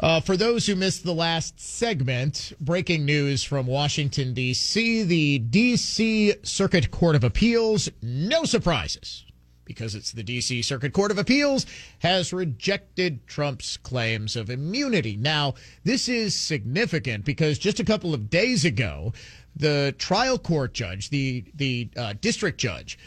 Uh, 0.00 0.18
for 0.18 0.34
those 0.34 0.66
who 0.66 0.74
missed 0.74 1.04
the 1.04 1.12
last 1.12 1.60
segment, 1.60 2.54
breaking 2.58 3.04
news 3.04 3.44
from 3.44 3.66
Washington, 3.66 4.32
D.C. 4.32 5.02
The 5.02 5.38
D.C. 5.40 6.36
Circuit 6.42 6.90
Court 6.90 7.16
of 7.16 7.22
Appeals, 7.22 7.90
no 8.00 8.44
surprises, 8.44 9.26
because 9.66 9.94
it's 9.94 10.12
the 10.12 10.22
D.C. 10.22 10.62
Circuit 10.62 10.94
Court 10.94 11.10
of 11.10 11.18
Appeals, 11.18 11.66
has 11.98 12.32
rejected 12.32 13.26
Trump's 13.26 13.76
claims 13.76 14.36
of 14.36 14.48
immunity. 14.48 15.18
Now, 15.18 15.52
this 15.84 16.08
is 16.08 16.34
significant 16.34 17.26
because 17.26 17.58
just 17.58 17.78
a 17.78 17.84
couple 17.84 18.14
of 18.14 18.30
days 18.30 18.64
ago, 18.64 19.12
the 19.54 19.94
trial 19.98 20.38
court 20.38 20.72
judge, 20.72 21.10
the, 21.10 21.44
the 21.54 21.90
uh, 21.94 22.14
district 22.22 22.56
judge, 22.56 22.98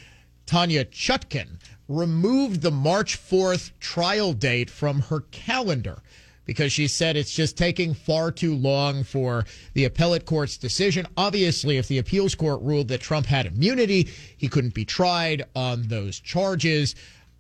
Tanya 0.46 0.86
Chutkan, 0.86 1.58
removed 1.88 2.62
the 2.62 2.70
March 2.70 3.18
4th 3.18 3.72
trial 3.80 4.34
date 4.34 4.70
from 4.70 5.02
her 5.02 5.22
calendar 5.32 6.04
because 6.46 6.72
she 6.72 6.88
said 6.88 7.16
it's 7.16 7.34
just 7.34 7.58
taking 7.58 7.94
far 7.94 8.32
too 8.32 8.56
long 8.56 9.04
for 9.04 9.46
the 9.74 9.86
appellate 9.86 10.26
court's 10.26 10.58
decision. 10.58 11.08
Obviously, 11.18 11.78
if 11.78 11.88
the 11.88 11.98
appeals 11.98 12.36
court 12.36 12.62
ruled 12.62 12.90
that 12.90 13.02
Trump 13.02 13.26
had 13.26 13.46
immunity, 13.46 14.10
he 14.38 14.48
couldn't 14.48 14.74
be 14.74 14.86
tried 14.86 15.44
on 15.56 15.88
those 15.88 16.20
charges. 16.20 16.96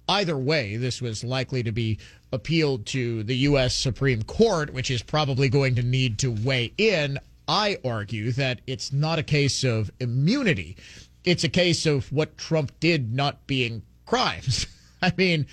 Either 0.08 0.38
way, 0.38 0.76
this 0.78 1.02
was 1.02 1.24
likely 1.24 1.64
to 1.64 1.72
be 1.72 1.98
appealed 2.32 2.86
to 2.88 3.24
the 3.24 3.38
U.S. 3.38 3.76
Supreme 3.76 4.24
Court, 4.24 4.74
which 4.74 4.90
is 4.90 5.02
probably 5.02 5.50
going 5.50 5.76
to 5.76 5.84
need 5.84 6.18
to 6.20 6.32
weigh 6.32 6.74
in. 6.78 7.20
I 7.48 7.78
argue 7.86 8.32
that 8.34 8.62
it's 8.68 8.92
not 8.92 9.20
a 9.20 9.24
case 9.24 9.64
of 9.64 9.92
immunity. 10.00 10.78
It's 11.24 11.44
a 11.44 11.50
case 11.50 11.86
of 11.86 12.12
what 12.12 12.38
Trump 12.38 12.72
did 12.80 13.14
not 13.14 13.46
being 13.48 13.84
crimes. 14.06 14.66
I 15.02 15.14
mean, 15.18 15.46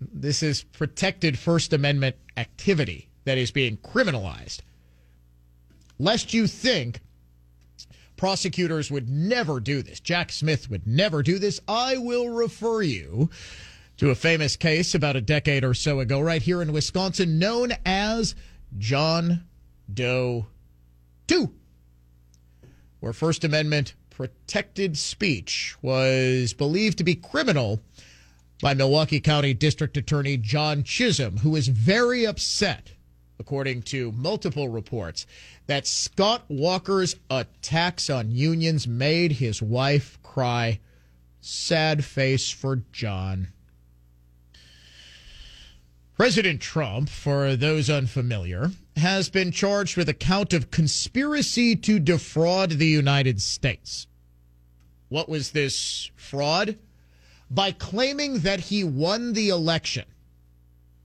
this 0.00 0.42
is 0.42 0.62
protected 0.62 1.38
First 1.38 1.72
Amendment 1.72 2.16
activity 2.36 3.08
that 3.24 3.38
is 3.38 3.50
being 3.50 3.76
criminalized. 3.78 4.60
Lest 5.98 6.32
you 6.32 6.46
think 6.46 7.00
prosecutors 8.16 8.90
would 8.90 9.08
never 9.08 9.60
do 9.60 9.82
this, 9.82 10.00
Jack 10.00 10.30
Smith 10.32 10.70
would 10.70 10.86
never 10.86 11.22
do 11.22 11.38
this, 11.38 11.60
I 11.66 11.96
will 11.96 12.28
refer 12.28 12.82
you 12.82 13.30
to 13.96 14.10
a 14.10 14.14
famous 14.14 14.56
case 14.56 14.94
about 14.94 15.16
a 15.16 15.20
decade 15.20 15.64
or 15.64 15.74
so 15.74 15.98
ago, 16.00 16.20
right 16.20 16.42
here 16.42 16.62
in 16.62 16.72
Wisconsin, 16.72 17.38
known 17.38 17.72
as 17.84 18.36
John 18.78 19.44
Doe 19.92 20.46
2, 21.26 21.52
where 23.00 23.12
First 23.12 23.42
Amendment 23.42 23.94
protected 24.10 24.96
speech 24.96 25.76
was 25.82 26.52
believed 26.52 26.98
to 26.98 27.04
be 27.04 27.14
criminal 27.14 27.80
by 28.60 28.74
Milwaukee 28.74 29.20
County 29.20 29.54
District 29.54 29.96
Attorney 29.96 30.36
John 30.36 30.82
Chisholm, 30.82 31.38
who 31.38 31.54
is 31.54 31.68
very 31.68 32.26
upset, 32.26 32.92
according 33.38 33.82
to 33.82 34.12
multiple 34.12 34.68
reports, 34.68 35.26
that 35.66 35.86
Scott 35.86 36.44
Walker's 36.48 37.16
attacks 37.30 38.10
on 38.10 38.30
unions 38.30 38.88
made 38.88 39.32
his 39.32 39.62
wife 39.62 40.18
cry. 40.22 40.80
Sad 41.40 42.04
face 42.04 42.50
for 42.50 42.82
John. 42.92 43.48
President 46.16 46.60
Trump, 46.60 47.08
for 47.08 47.54
those 47.54 47.88
unfamiliar, 47.88 48.72
has 48.96 49.28
been 49.28 49.52
charged 49.52 49.96
with 49.96 50.08
a 50.08 50.14
count 50.14 50.52
of 50.52 50.72
conspiracy 50.72 51.76
to 51.76 52.00
defraud 52.00 52.70
the 52.72 52.86
United 52.86 53.40
States. 53.40 54.08
What 55.08 55.28
was 55.28 55.52
this 55.52 56.10
fraud? 56.16 56.76
By 57.50 57.72
claiming 57.72 58.40
that 58.40 58.60
he 58.60 58.84
won 58.84 59.32
the 59.32 59.48
election. 59.48 60.04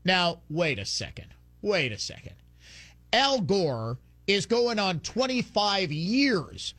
Now, 0.04 0.40
wait 0.50 0.80
a 0.80 0.86
second. 0.86 1.28
Wait 1.62 1.92
a 1.92 2.00
second. 2.00 2.36
Al 3.14 3.40
Gore 3.42 3.98
is 4.28 4.46
going 4.46 4.80
on 4.80 5.00
25 5.00 5.92
years. 5.92 6.74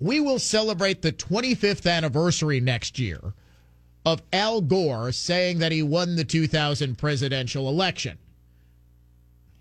We 0.00 0.20
will 0.20 0.38
celebrate 0.38 1.02
the 1.02 1.12
25th 1.12 1.90
anniversary 1.90 2.60
next 2.60 2.98
year 2.98 3.34
of 4.04 4.22
Al 4.32 4.60
Gore 4.60 5.12
saying 5.12 5.58
that 5.58 5.72
he 5.72 5.82
won 5.82 6.16
the 6.16 6.24
2000 6.24 6.96
presidential 6.96 7.68
election. 7.68 8.18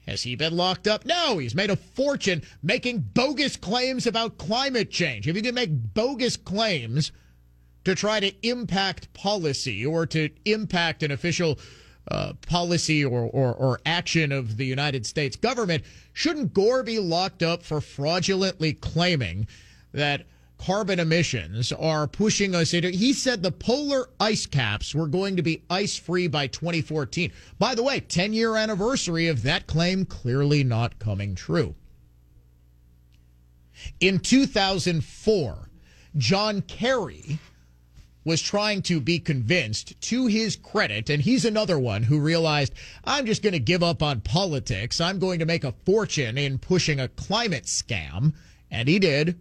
Has 0.05 0.21
he 0.21 0.35
been 0.35 0.55
locked 0.55 0.87
up? 0.87 1.03
No, 1.03 1.39
he's 1.39 1.55
made 1.55 1.71
a 1.71 1.75
fortune 1.75 2.43
making 2.61 2.99
bogus 3.15 3.55
claims 3.55 4.05
about 4.05 4.37
climate 4.37 4.91
change. 4.91 5.27
If 5.27 5.35
you 5.35 5.41
can 5.41 5.55
make 5.55 5.93
bogus 5.95 6.37
claims, 6.37 7.11
to 7.85 7.95
try 7.95 8.19
to 8.19 8.33
impact 8.47 9.13
policy 9.13 9.85
or 9.85 10.05
to 10.07 10.29
impact 10.43 11.03
an 11.03 11.11
official 11.11 11.57
uh, 12.11 12.33
policy 12.47 13.03
or, 13.03 13.21
or, 13.21 13.53
or 13.53 13.79
action 13.85 14.31
of 14.31 14.57
the 14.57 14.65
United 14.65 15.05
States 15.05 15.35
government, 15.35 15.83
shouldn't 16.13 16.53
Gore 16.53 16.83
be 16.83 16.99
locked 16.99 17.41
up 17.41 17.63
for 17.63 17.81
fraudulently 17.81 18.73
claiming 18.73 19.47
that 19.91 20.25
carbon 20.57 20.99
emissions 20.99 21.71
are 21.71 22.07
pushing 22.07 22.55
us 22.55 22.73
into. 22.73 22.89
He 22.89 23.13
said 23.13 23.41
the 23.41 23.51
polar 23.51 24.09
ice 24.19 24.45
caps 24.45 24.95
were 24.95 25.07
going 25.07 25.35
to 25.35 25.41
be 25.41 25.63
ice 25.69 25.97
free 25.97 26.27
by 26.27 26.47
2014. 26.47 27.31
By 27.59 27.75
the 27.75 27.83
way, 27.83 27.99
10 27.99 28.33
year 28.33 28.55
anniversary 28.55 29.27
of 29.27 29.43
that 29.43 29.67
claim 29.67 30.05
clearly 30.05 30.63
not 30.63 30.99
coming 30.99 31.35
true. 31.35 31.75
In 33.99 34.19
2004, 34.19 35.69
John 36.17 36.61
Kerry 36.61 37.39
was 38.25 38.41
trying 38.41 38.81
to 38.81 38.99
be 38.99 39.19
convinced 39.19 39.99
to 40.01 40.25
his 40.25 40.55
credit, 40.55 41.09
and 41.09 41.21
he's 41.21 41.45
another 41.45 41.79
one 41.79 42.03
who 42.03 42.19
realized, 42.19 42.73
I'm 43.05 43.27
just 43.27 43.43
going 43.43 43.53
to 43.53 43.59
give 43.59 43.83
up 43.83 44.01
on 44.01 44.21
politics. 44.21 44.99
I'm 44.99 45.19
going 45.19 45.39
to 45.39 45.45
make 45.45 45.63
a 45.63 45.75
fortune 45.85 46.37
in 46.37 46.57
pushing 46.57 46.99
a 46.99 47.07
climate 47.07 47.65
scam. 47.65 48.33
And 48.71 48.89
he 48.89 48.97
did. 48.99 49.39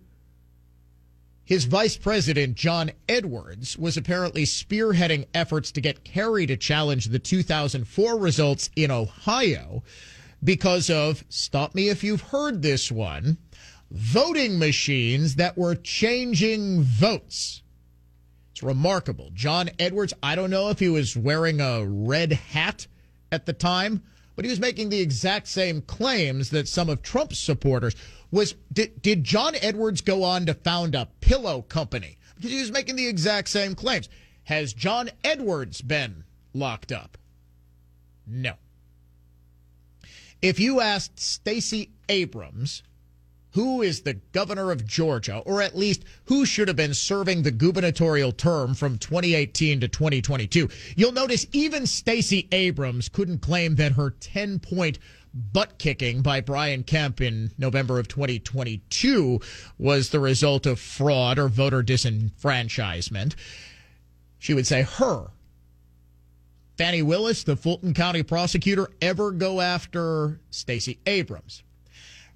His 1.46 1.64
vice 1.64 1.96
president, 1.96 2.56
John 2.56 2.92
Edwards, 3.08 3.76
was 3.76 3.96
apparently 3.96 4.44
spearheading 4.44 5.26
efforts 5.34 5.72
to 5.72 5.80
get 5.80 6.04
Kerry 6.04 6.46
to 6.46 6.56
challenge 6.56 7.06
the 7.06 7.18
2004 7.18 8.18
results 8.18 8.70
in 8.76 8.90
Ohio 8.90 9.82
because 10.42 10.90
of, 10.90 11.24
stop 11.28 11.74
me 11.74 11.88
if 11.88 12.04
you've 12.04 12.20
heard 12.20 12.62
this 12.62 12.92
one, 12.92 13.38
voting 13.90 14.58
machines 14.58 15.36
that 15.36 15.56
were 15.56 15.74
changing 15.74 16.82
votes. 16.82 17.62
It's 18.54 18.62
remarkable. 18.62 19.32
John 19.34 19.68
Edwards, 19.80 20.14
I 20.22 20.36
don't 20.36 20.50
know 20.50 20.68
if 20.68 20.78
he 20.78 20.88
was 20.88 21.16
wearing 21.16 21.60
a 21.60 21.84
red 21.84 22.32
hat 22.32 22.86
at 23.32 23.46
the 23.46 23.52
time, 23.52 24.04
but 24.36 24.44
he 24.44 24.48
was 24.48 24.60
making 24.60 24.90
the 24.90 25.00
exact 25.00 25.48
same 25.48 25.82
claims 25.82 26.50
that 26.50 26.68
some 26.68 26.88
of 26.88 27.02
Trump's 27.02 27.36
supporters 27.36 27.96
was 28.30 28.54
did, 28.72 29.02
did 29.02 29.24
John 29.24 29.56
Edwards 29.60 30.02
go 30.02 30.22
on 30.22 30.46
to 30.46 30.54
found 30.54 30.94
a 30.94 31.08
pillow 31.20 31.62
company? 31.62 32.16
Because 32.36 32.52
he 32.52 32.60
was 32.60 32.70
making 32.70 32.94
the 32.94 33.08
exact 33.08 33.48
same 33.48 33.74
claims. 33.74 34.08
Has 34.44 34.72
John 34.72 35.10
Edwards 35.24 35.80
been 35.82 36.22
locked 36.52 36.92
up? 36.92 37.18
No. 38.24 38.54
If 40.40 40.60
you 40.60 40.80
asked 40.80 41.18
Stacey 41.18 41.90
Abrams 42.08 42.84
who 43.54 43.82
is 43.82 44.00
the 44.00 44.14
governor 44.32 44.72
of 44.72 44.84
Georgia, 44.84 45.38
or 45.46 45.62
at 45.62 45.76
least 45.76 46.04
who 46.24 46.44
should 46.44 46.68
have 46.68 46.76
been 46.76 46.92
serving 46.92 47.42
the 47.42 47.52
gubernatorial 47.52 48.32
term 48.32 48.74
from 48.74 48.98
2018 48.98 49.80
to 49.80 49.88
2022. 49.88 50.68
You'll 50.96 51.12
notice 51.12 51.46
even 51.52 51.86
Stacey 51.86 52.48
Abrams 52.50 53.08
couldn't 53.08 53.38
claim 53.38 53.76
that 53.76 53.92
her 53.92 54.10
10 54.10 54.58
point 54.58 54.98
butt 55.52 55.78
kicking 55.78 56.20
by 56.20 56.40
Brian 56.40 56.82
Kemp 56.82 57.20
in 57.20 57.50
November 57.58 57.98
of 57.98 58.08
2022 58.08 59.40
was 59.78 60.10
the 60.10 60.20
result 60.20 60.66
of 60.66 60.78
fraud 60.78 61.38
or 61.38 61.48
voter 61.48 61.82
disenfranchisement. 61.82 63.34
She 64.38 64.54
would 64.54 64.66
say 64.66 64.82
her. 64.82 65.30
Fani 66.76 67.02
Willis, 67.02 67.44
the 67.44 67.56
Fulton 67.56 67.94
County 67.94 68.24
prosecutor, 68.24 68.90
ever 69.00 69.30
go 69.30 69.60
after 69.60 70.40
Stacey 70.50 70.98
Abrams? 71.06 71.63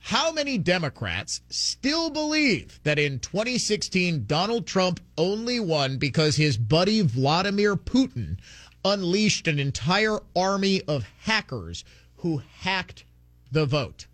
How 0.01 0.33
many 0.33 0.59
Democrats 0.59 1.43
still 1.51 2.11
believe 2.11 2.81
that 2.85 2.99
in 2.99 3.19
2016 3.19 4.25
Donald 4.27 4.67
Trump 4.67 5.01
only 5.17 5.61
won 5.61 5.99
because 5.99 6.37
his 6.37 6.57
buddy 6.57 7.03
Vladimir 7.03 7.77
Putin 7.77 8.39
unleashed 8.85 9.49
an 9.49 9.59
entire 9.59 10.21
army 10.35 10.83
of 10.83 11.05
hackers 11.21 11.85
who 12.17 12.43
hacked 12.61 13.05
the 13.51 13.67
vote? 13.67 14.07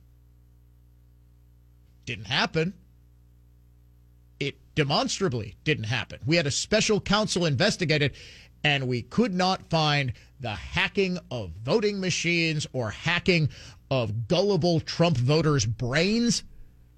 Didn't 2.07 2.27
happen. 2.27 2.75
It 4.41 4.57
demonstrably 4.75 5.57
didn't 5.65 5.85
happen. 5.85 6.19
We 6.27 6.37
had 6.37 6.47
a 6.47 6.51
special 6.51 7.01
counsel 7.01 7.47
investigate 7.47 8.03
it, 8.03 8.15
and 8.65 8.89
we 8.89 9.03
could 9.03 9.33
not 9.33 9.71
find 9.71 10.13
the 10.41 10.55
hacking 10.55 11.19
of 11.31 11.51
voting 11.63 12.01
machines 12.01 12.67
or 12.73 12.91
hacking 12.91 13.49
of 13.91 14.29
gullible 14.29 14.81
Trump 14.81 15.17
voters' 15.17 15.67
brains. 15.67 16.43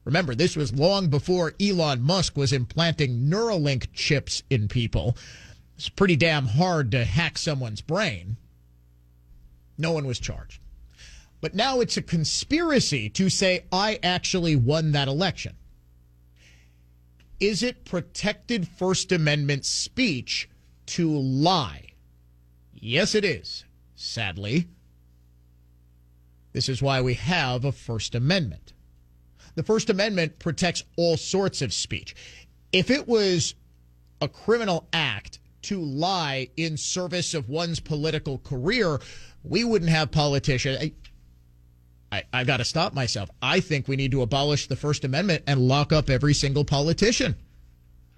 Remember, 0.05 0.35
this 0.35 0.57
was 0.57 0.73
long 0.73 1.09
before 1.09 1.55
Elon 1.61 2.01
Musk 2.01 2.37
was 2.37 2.53
implanting 2.53 3.29
Neuralink 3.29 3.93
chips 3.93 4.43
in 4.49 4.69
people. 4.69 5.17
It's 5.77 5.89
pretty 5.89 6.17
damn 6.17 6.47
hard 6.47 6.93
to 6.93 7.05
hack 7.05 7.39
someone's 7.39 7.81
brain. 7.81 8.37
No 9.77 9.93
one 9.93 10.07
was 10.07 10.19
charged. 10.19 10.61
But 11.41 11.55
now 11.55 11.81
it's 11.81 11.97
a 11.97 12.03
conspiracy 12.03 13.09
to 13.11 13.29
say 13.29 13.65
I 13.71 13.99
actually 14.03 14.57
won 14.57 14.93
that 14.93 15.09
election. 15.09 15.57
Is 17.39 17.63
it 17.63 17.85
protected 17.85 18.67
First 18.67 19.13
Amendment 19.13 19.67
speech 19.67 20.49
to 20.87 21.11
lie? 21.11 21.89
Yes, 22.73 23.15
it 23.15 23.25
is, 23.25 23.65
sadly. 23.95 24.69
This 26.57 26.71
is 26.71 26.81
why 26.81 27.03
we 27.03 27.13
have 27.13 27.67
a 27.67 27.71
First 27.71 28.15
Amendment. 28.15 28.73
The 29.57 29.63
First 29.63 29.91
Amendment 29.91 30.39
protects 30.39 30.85
all 30.97 31.19
sorts 31.19 31.61
of 31.61 31.71
speech. 31.71 32.17
If 32.73 32.91
it 32.91 33.07
was 33.07 33.55
a 34.23 34.29
criminal 34.29 34.89
act 34.91 35.39
to 35.65 35.79
lie 35.79 36.49
in 36.57 36.79
service 36.79 37.35
of 37.35 37.51
one's 37.51 37.79
political 37.79 38.39
career, 38.39 39.01
we 39.45 39.65
wouldn't 39.65 39.91
have 39.91 40.11
politicians. 40.11 40.79
I, 40.81 40.93
I, 42.11 42.23
I've 42.33 42.47
got 42.47 42.57
to 42.57 42.65
stop 42.65 42.95
myself. 42.95 43.29
I 43.43 43.61
think 43.61 43.87
we 43.87 43.97
need 43.97 44.13
to 44.13 44.23
abolish 44.23 44.67
the 44.67 44.77
First 44.77 45.05
Amendment 45.05 45.45
and 45.47 45.61
lock 45.61 45.93
up 45.93 46.09
every 46.09 46.33
single 46.33 46.65
politician. 46.65 47.37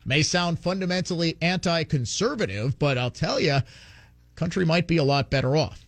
May 0.04 0.22
sound 0.22 0.60
fundamentally 0.60 1.36
anti 1.42 1.82
conservative, 1.82 2.78
but 2.78 2.98
I'll 2.98 3.10
tell 3.10 3.40
you, 3.40 3.58
country 4.36 4.64
might 4.64 4.86
be 4.86 4.98
a 4.98 5.04
lot 5.04 5.28
better 5.28 5.56
off. 5.56 5.87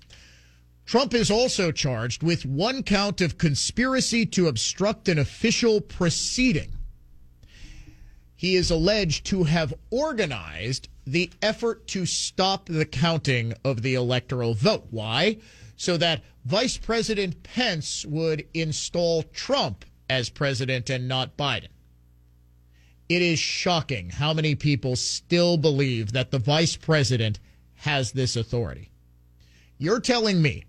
Trump 0.91 1.15
is 1.15 1.31
also 1.31 1.71
charged 1.71 2.21
with 2.21 2.45
one 2.45 2.83
count 2.83 3.21
of 3.21 3.39
conspiracy 3.39 4.27
to 4.27 4.49
obstruct 4.49 5.09
an 5.09 5.21
official 5.21 5.81
proceeding. 5.81 6.73
He 8.35 8.57
is 8.57 8.73
alleged 8.73 9.25
to 9.27 9.45
have 9.45 9.73
organized 9.93 10.89
the 11.07 11.31
effort 11.43 11.87
to 11.87 12.07
stop 12.07 12.67
the 12.67 12.85
counting 12.85 13.55
of 13.65 13.83
the 13.83 13.95
electoral 13.95 14.53
vote. 14.53 14.89
Why? 14.91 15.39
So 15.77 15.97
that 15.97 16.25
Vice 16.45 16.77
President 16.77 17.41
Pence 17.45 18.05
would 18.05 18.49
install 18.53 19.23
Trump 19.23 19.85
as 20.09 20.29
president 20.29 20.91
and 20.91 21.07
not 21.07 21.37
Biden. 21.37 21.69
It 23.09 23.23
is 23.23 23.39
shocking 23.39 24.11
how 24.11 24.35
many 24.35 24.57
people 24.57 24.97
still 24.97 25.57
believe 25.57 26.11
that 26.11 26.33
the 26.33 26.41
vice 26.41 26.75
president 26.75 27.39
has 27.77 28.11
this 28.11 28.35
authority. 28.35 28.91
You're 29.79 30.01
telling 30.01 30.43
me 30.43 30.65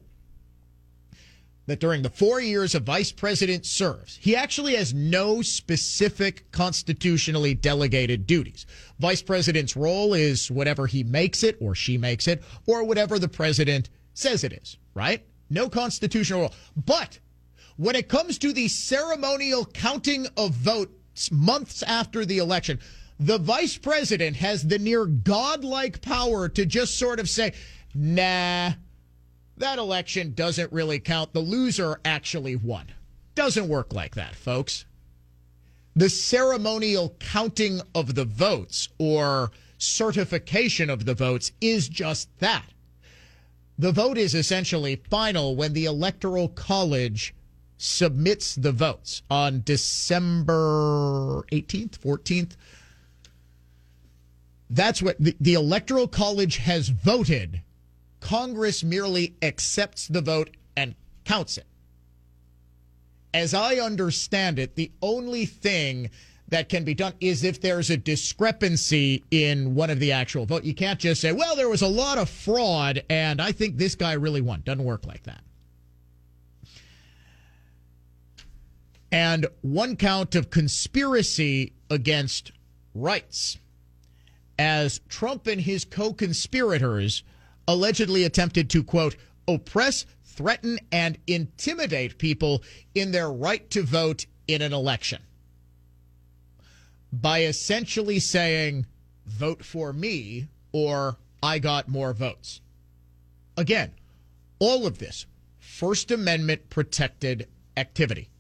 that 1.72 1.80
during 1.80 2.02
the 2.02 2.10
four 2.10 2.42
years 2.42 2.76
a 2.76 2.80
vice 2.80 3.12
president 3.12 3.66
serves, 3.66 4.18
he 4.18 4.36
actually 4.36 4.76
has 4.76 4.94
no 4.94 5.42
specific 5.42 6.52
constitutionally 6.52 7.54
delegated 7.54 8.28
duties. 8.28 8.66
Vice 9.00 9.22
president's 9.22 9.78
role 9.78 10.14
is 10.14 10.52
whatever 10.52 10.86
he 10.86 11.04
makes 11.04 11.44
it 11.44 11.58
or 11.62 11.74
she 11.74 11.98
makes 11.98 12.28
it 12.28 12.44
or 12.68 12.84
whatever 12.84 13.18
the 13.18 13.28
president 13.28 13.90
says 14.14 14.44
it 14.44 14.52
is, 14.52 14.78
right? 14.94 15.26
No 15.50 15.70
constitutional 15.70 16.42
role. 16.42 16.54
But 16.76 17.20
when 17.78 17.96
it 17.96 18.10
comes 18.10 18.38
to 18.40 18.52
the 18.52 18.68
ceremonial 18.68 19.66
counting 19.66 20.28
of 20.36 20.52
votes 20.52 21.32
months 21.32 21.84
after 21.84 22.26
the 22.26 22.40
election, 22.40 22.80
the 23.20 23.38
vice 23.38 23.78
president 23.78 24.36
has 24.36 24.64
the 24.64 24.80
near 24.80 25.06
godlike 25.06 26.02
power 26.02 26.50
to 26.50 26.66
just 26.66 26.98
sort 26.98 27.20
of 27.20 27.30
say, 27.30 27.54
nah, 27.94 28.72
that 29.62 29.80
election 29.80 30.34
doesn't 30.34 30.72
really 30.72 31.00
count. 31.00 31.34
The 31.34 31.40
loser 31.40 32.00
actually 32.04 32.56
won. 32.56 32.88
Doesn't 33.36 33.70
work 33.70 33.94
like 33.94 34.16
that, 34.16 34.36
folks. 34.36 34.86
The 35.96 36.10
ceremonial 36.10 37.16
counting 37.20 37.82
of 37.96 38.16
the 38.16 38.26
votes 38.26 38.90
or 38.98 39.52
certification 39.78 40.90
of 40.90 41.06
the 41.06 41.14
votes 41.14 41.52
is 41.62 41.90
just 41.90 42.30
that. 42.40 42.66
The 43.78 43.92
vote 43.92 44.18
is 44.18 44.36
essentially 44.36 45.02
final 45.10 45.56
when 45.56 45.74
the 45.74 45.86
Electoral 45.86 46.50
College 46.50 47.34
submits 47.78 48.56
the 48.56 48.72
votes 48.72 49.24
on 49.30 49.64
December 49.66 51.44
18th, 51.52 51.98
14th. 51.98 52.52
That's 54.70 55.02
what 55.02 55.18
the, 55.20 55.36
the 55.40 55.56
Electoral 55.56 56.08
College 56.08 56.58
has 56.58 56.90
voted. 56.90 57.62
Congress 58.22 58.84
merely 58.84 59.36
accepts 59.42 60.08
the 60.08 60.22
vote 60.22 60.52
and 60.78 60.96
counts 61.26 61.58
it. 61.58 61.68
As 63.34 63.54
I 63.54 63.76
understand 63.76 64.60
it, 64.60 64.76
the 64.76 64.92
only 65.02 65.46
thing 65.46 66.10
that 66.48 66.70
can 66.70 66.86
be 66.86 66.94
done 66.94 67.14
is 67.20 67.44
if 67.44 67.60
there's 67.60 67.90
a 67.90 67.98
discrepancy 67.98 69.24
in 69.32 69.76
one 69.76 69.90
of 69.90 70.00
the 70.00 70.14
actual 70.14 70.46
vote. 70.46 70.64
You 70.64 70.74
can't 70.74 71.00
just 71.00 71.22
say, 71.22 71.34
well, 71.34 71.56
there 71.56 71.70
was 71.70 71.82
a 71.82 71.88
lot 71.88 72.18
of 72.18 72.30
fraud 72.30 73.04
and 73.10 73.42
I 73.42 73.52
think 73.52 73.78
this 73.78 73.96
guy 73.96 74.14
really 74.14 74.42
won. 74.42 74.62
Doesn't 74.66 74.84
work 74.84 75.06
like 75.06 75.24
that. 75.24 75.44
and 79.12 79.46
one 79.62 79.98
count 79.98 80.36
of 80.36 80.50
conspiracy 80.50 81.74
against 81.90 82.52
rights, 82.96 83.58
as 84.58 85.02
Trump 85.10 85.48
and 85.48 85.62
his 85.62 85.84
co 85.84 86.14
conspirators 86.14 87.24
allegedly 87.68 88.24
attempted 88.24 88.70
to, 88.70 88.84
quote, 88.84 89.16
oppress, 89.48 90.06
threaten, 90.24 90.80
and 90.92 91.18
intimidate 91.28 92.18
people 92.18 92.64
in 92.96 93.12
their 93.12 93.32
right 93.32 93.70
to 93.72 93.84
vote 93.84 94.26
in 94.48 94.62
an 94.62 94.74
election 94.74 95.22
by 97.14 97.44
essentially 97.44 98.20
saying, 98.20 98.86
vote 99.26 99.64
for 99.64 99.92
me 99.92 100.48
or 100.72 101.18
I 101.44 101.60
got 101.60 101.88
more 101.88 102.14
votes. 102.14 102.62
Again, 103.58 103.92
all 104.60 104.88
of 104.88 105.00
this 105.00 105.26
First 105.60 106.12
Amendment 106.12 106.70
protected 106.70 107.48
activity 107.76 108.32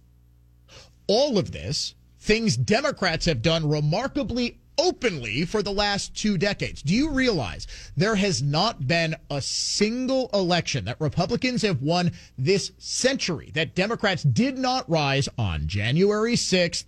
all 1.12 1.38
of 1.38 1.51
this, 1.51 1.93
things 2.19 2.55
Democrats 2.55 3.25
have 3.25 3.41
done 3.41 3.67
remarkably 3.67 4.61
openly 4.77 5.45
for 5.45 5.62
the 5.62 5.71
last 5.71 6.15
two 6.15 6.38
decades. 6.38 6.81
Do 6.81 6.93
you 6.93 7.12
realize 7.12 7.67
there 7.95 8.15
has 8.15 8.41
not 8.41 8.88
been 8.88 9.15
a 9.29 9.41
single 9.41 10.29
election 10.34 10.86
that 10.86 10.99
Republicans 10.99 11.62
have 11.62 11.81
won 11.81 12.12
this 12.38 12.71
century 12.77 13.51
that 13.53 13.75
Democrats 13.75 14.23
did 14.23 14.57
not 14.57 14.89
rise 14.89 15.29
on 15.38 15.67
January 15.67 16.36
6th 16.36 16.86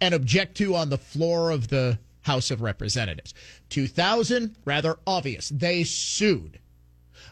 and 0.00 0.14
object 0.14 0.56
to 0.58 0.74
on 0.74 0.90
the 0.90 0.98
floor 0.98 1.50
of 1.50 1.68
the 1.68 1.98
House 2.22 2.50
of 2.50 2.62
Representatives? 2.62 3.34
2000, 3.70 4.56
rather 4.64 4.98
obvious. 5.06 5.48
They 5.48 5.84
sued. 5.84 6.58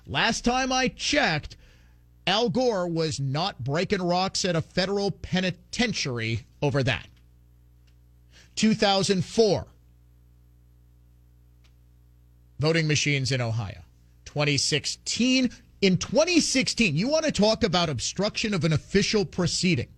Last 0.06 0.44
time 0.44 0.72
I 0.72 0.88
checked, 0.88 1.56
Al 2.26 2.48
Gore 2.48 2.88
was 2.88 3.20
not 3.20 3.62
breaking 3.62 4.02
rocks 4.02 4.44
at 4.44 4.56
a 4.56 4.62
federal 4.62 5.10
penitentiary 5.10 6.46
over 6.60 6.82
that. 6.82 7.06
2004, 8.56 9.66
voting 12.58 12.86
machines 12.86 13.32
in 13.32 13.40
Ohio. 13.40 13.82
2016, 14.24 15.50
in 15.82 15.96
2016, 15.96 16.96
you 16.96 17.08
want 17.08 17.24
to 17.24 17.32
talk 17.32 17.64
about 17.64 17.88
obstruction 17.88 18.54
of 18.54 18.64
an 18.64 18.72
official 18.72 19.24
proceeding. 19.24 19.88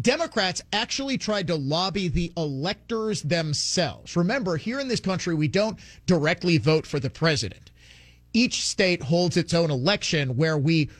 Democrats 0.00 0.60
actually 0.72 1.16
tried 1.16 1.46
to 1.46 1.54
lobby 1.54 2.08
the 2.08 2.32
electors 2.36 3.22
themselves. 3.22 4.16
Remember, 4.16 4.56
here 4.56 4.80
in 4.80 4.88
this 4.88 5.00
country, 5.00 5.34
we 5.34 5.46
don't 5.46 5.78
directly 6.06 6.58
vote 6.58 6.86
for 6.86 6.98
the 6.98 7.10
president. 7.10 7.70
Each 8.32 8.66
state 8.66 9.02
holds 9.02 9.36
its 9.36 9.54
own 9.54 9.70
election 9.70 10.36
where 10.36 10.58
we 10.58 10.90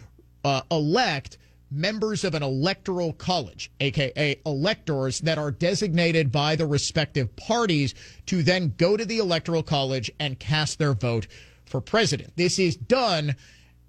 uh, 0.45 0.63
elect 0.71 1.39
members 1.71 2.25
of 2.25 2.35
an 2.35 2.43
electoral 2.43 3.13
college, 3.13 3.71
aka 3.81 4.37
electors 4.47 5.21
that 5.21 5.39
are 5.39 5.51
designated 5.51 6.31
by 6.31 6.57
the 6.57 6.67
respective 6.67 7.35
parties 7.37 7.95
to 8.27 8.43
then 8.43 8.75
go 8.77 8.97
to 8.97 9.05
the 9.05 9.19
electoral 9.19 9.63
college 9.63 10.11
and 10.19 10.39
cast 10.39 10.79
their 10.79 10.95
vote 10.95 11.27
for 11.65 11.81
president. 11.81 12.33
This 12.37 12.59
is 12.59 12.77
done 12.77 13.35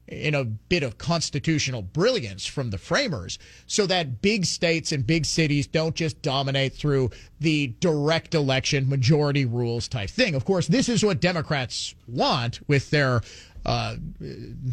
in 0.08 0.36
a 0.36 0.44
bit 0.44 0.84
of 0.84 0.98
constitutional 0.98 1.82
brilliance 1.82 2.46
from 2.46 2.70
the 2.70 2.78
framers 2.78 3.40
so 3.66 3.88
that 3.88 4.22
big 4.22 4.46
states 4.46 4.92
and 4.92 5.06
big 5.06 5.26
cities 5.26 5.66
don't 5.66 5.96
just 5.96 6.22
dominate 6.22 6.74
through 6.74 7.10
the 7.40 7.68
direct 7.80 8.36
election 8.36 8.88
majority 8.88 9.46
rules 9.46 9.88
type 9.88 10.10
thing. 10.10 10.36
Of 10.36 10.46
course, 10.46 10.68
this 10.68 10.90
is 10.90 11.04
what 11.04 11.20
Democrats 11.20 11.96
want 12.08 12.60
with 12.68 12.92
their 12.92 13.22
uh, 13.66 13.96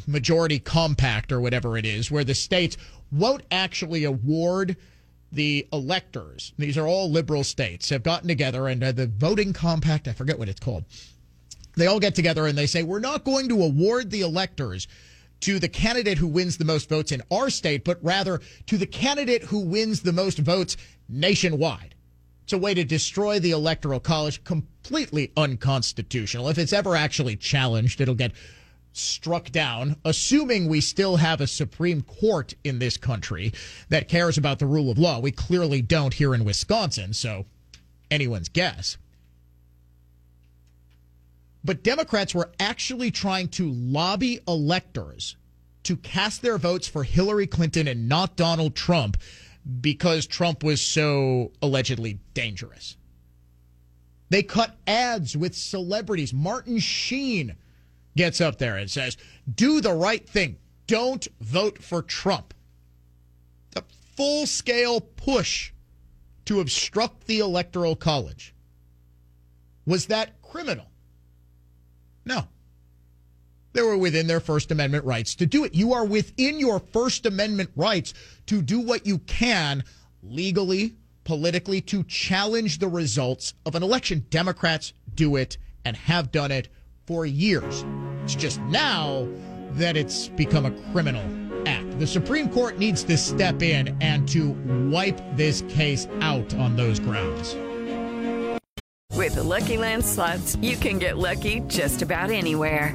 majority 0.06 0.58
compact 0.58 1.32
or 1.32 1.40
whatever 1.40 1.76
it 1.76 1.86
is, 1.86 2.10
where 2.10 2.24
the 2.24 2.34
states 2.34 2.76
won't 3.10 3.42
actually 3.50 4.04
award 4.04 4.76
the 5.32 5.66
electors. 5.72 6.52
These 6.58 6.76
are 6.76 6.86
all 6.86 7.10
liberal 7.10 7.42
states 7.42 7.88
have 7.90 8.02
gotten 8.02 8.28
together 8.28 8.68
and 8.68 8.82
uh, 8.84 8.92
the 8.92 9.06
voting 9.06 9.52
compact, 9.52 10.06
I 10.06 10.12
forget 10.12 10.38
what 10.38 10.48
it's 10.48 10.60
called. 10.60 10.84
They 11.74 11.86
all 11.86 12.00
get 12.00 12.14
together 12.14 12.46
and 12.46 12.56
they 12.56 12.66
say, 12.66 12.82
we're 12.82 13.00
not 13.00 13.24
going 13.24 13.48
to 13.48 13.62
award 13.62 14.10
the 14.10 14.20
electors 14.20 14.88
to 15.40 15.58
the 15.58 15.68
candidate 15.68 16.18
who 16.18 16.26
wins 16.26 16.58
the 16.58 16.64
most 16.64 16.88
votes 16.88 17.12
in 17.12 17.22
our 17.30 17.50
state, 17.50 17.84
but 17.84 17.98
rather 18.02 18.40
to 18.66 18.76
the 18.76 18.86
candidate 18.86 19.44
who 19.44 19.60
wins 19.60 20.02
the 20.02 20.12
most 20.12 20.38
votes 20.38 20.76
nationwide. 21.08 21.94
It's 22.44 22.52
a 22.52 22.58
way 22.58 22.74
to 22.74 22.84
destroy 22.84 23.38
the 23.38 23.52
electoral 23.52 24.00
college, 24.00 24.44
completely 24.44 25.32
unconstitutional. 25.36 26.48
If 26.48 26.58
it's 26.58 26.72
ever 26.72 26.94
actually 26.94 27.36
challenged, 27.36 28.00
it'll 28.00 28.14
get 28.14 28.32
struck 28.92 29.50
down, 29.50 29.96
assuming 30.04 30.68
we 30.68 30.80
still 30.80 31.16
have 31.16 31.40
a 31.40 31.46
Supreme 31.46 32.02
Court 32.02 32.54
in 32.64 32.78
this 32.78 32.96
country 32.96 33.52
that 33.88 34.08
cares 34.08 34.38
about 34.38 34.58
the 34.58 34.66
rule 34.66 34.90
of 34.90 34.98
law. 34.98 35.18
We 35.18 35.32
clearly 35.32 35.82
don't 35.82 36.14
here 36.14 36.34
in 36.34 36.44
Wisconsin, 36.44 37.12
so 37.12 37.46
anyone's 38.10 38.48
guess. 38.48 38.98
But 41.64 41.84
Democrats 41.84 42.34
were 42.34 42.50
actually 42.58 43.10
trying 43.10 43.48
to 43.50 43.70
lobby 43.70 44.40
electors 44.48 45.36
to 45.84 45.96
cast 45.96 46.42
their 46.42 46.58
votes 46.58 46.88
for 46.88 47.04
Hillary 47.04 47.46
Clinton 47.46 47.88
and 47.88 48.08
not 48.08 48.36
Donald 48.36 48.74
Trump 48.74 49.16
because 49.80 50.26
Trump 50.26 50.64
was 50.64 50.80
so 50.80 51.52
allegedly 51.60 52.18
dangerous. 52.34 52.96
They 54.28 54.42
cut 54.42 54.76
ads 54.86 55.36
with 55.36 55.54
celebrities. 55.54 56.32
Martin 56.32 56.78
Sheen 56.78 57.54
gets 58.16 58.40
up 58.40 58.58
there 58.58 58.76
and 58.76 58.90
says, 58.90 59.16
Do 59.52 59.80
the 59.80 59.94
right 59.94 60.28
thing. 60.28 60.58
Don't 60.86 61.26
vote 61.40 61.82
for 61.82 62.02
Trump. 62.02 62.54
The 63.70 63.84
full 64.16 64.46
scale 64.46 65.00
push 65.00 65.72
to 66.44 66.60
obstruct 66.60 67.26
the 67.26 67.38
Electoral 67.38 67.96
College. 67.96 68.54
Was 69.86 70.06
that 70.06 70.40
criminal? 70.42 70.86
No. 72.24 72.46
They 73.72 73.82
were 73.82 73.96
within 73.96 74.26
their 74.26 74.40
First 74.40 74.70
Amendment 74.70 75.04
rights 75.04 75.34
to 75.36 75.46
do 75.46 75.64
it. 75.64 75.74
You 75.74 75.94
are 75.94 76.04
within 76.04 76.60
your 76.60 76.78
First 76.78 77.24
Amendment 77.26 77.70
rights 77.74 78.12
to 78.46 78.60
do 78.60 78.80
what 78.80 79.06
you 79.06 79.18
can 79.20 79.82
legally, 80.22 80.94
politically, 81.24 81.80
to 81.82 82.04
challenge 82.04 82.78
the 82.78 82.88
results 82.88 83.54
of 83.64 83.74
an 83.74 83.82
election. 83.82 84.26
Democrats 84.28 84.92
do 85.14 85.36
it 85.36 85.56
and 85.84 85.96
have 85.96 86.30
done 86.30 86.50
it 86.50 86.68
for 87.06 87.24
years. 87.24 87.84
It's 88.24 88.34
just 88.34 88.60
now 88.62 89.28
that 89.72 89.96
it's 89.96 90.28
become 90.28 90.66
a 90.66 90.70
criminal 90.92 91.24
act. 91.66 91.98
The 91.98 92.06
Supreme 92.06 92.48
Court 92.48 92.78
needs 92.78 93.02
to 93.04 93.16
step 93.16 93.62
in 93.62 93.96
and 94.00 94.28
to 94.28 94.50
wipe 94.90 95.20
this 95.36 95.62
case 95.62 96.06
out 96.20 96.54
on 96.54 96.76
those 96.76 97.00
grounds. 97.00 97.56
With 99.12 99.34
the 99.34 99.42
Lucky 99.42 99.76
Land 99.76 100.04
slots, 100.04 100.56
you 100.56 100.76
can 100.76 100.98
get 100.98 101.18
lucky 101.18 101.60
just 101.68 102.02
about 102.02 102.30
anywhere. 102.30 102.94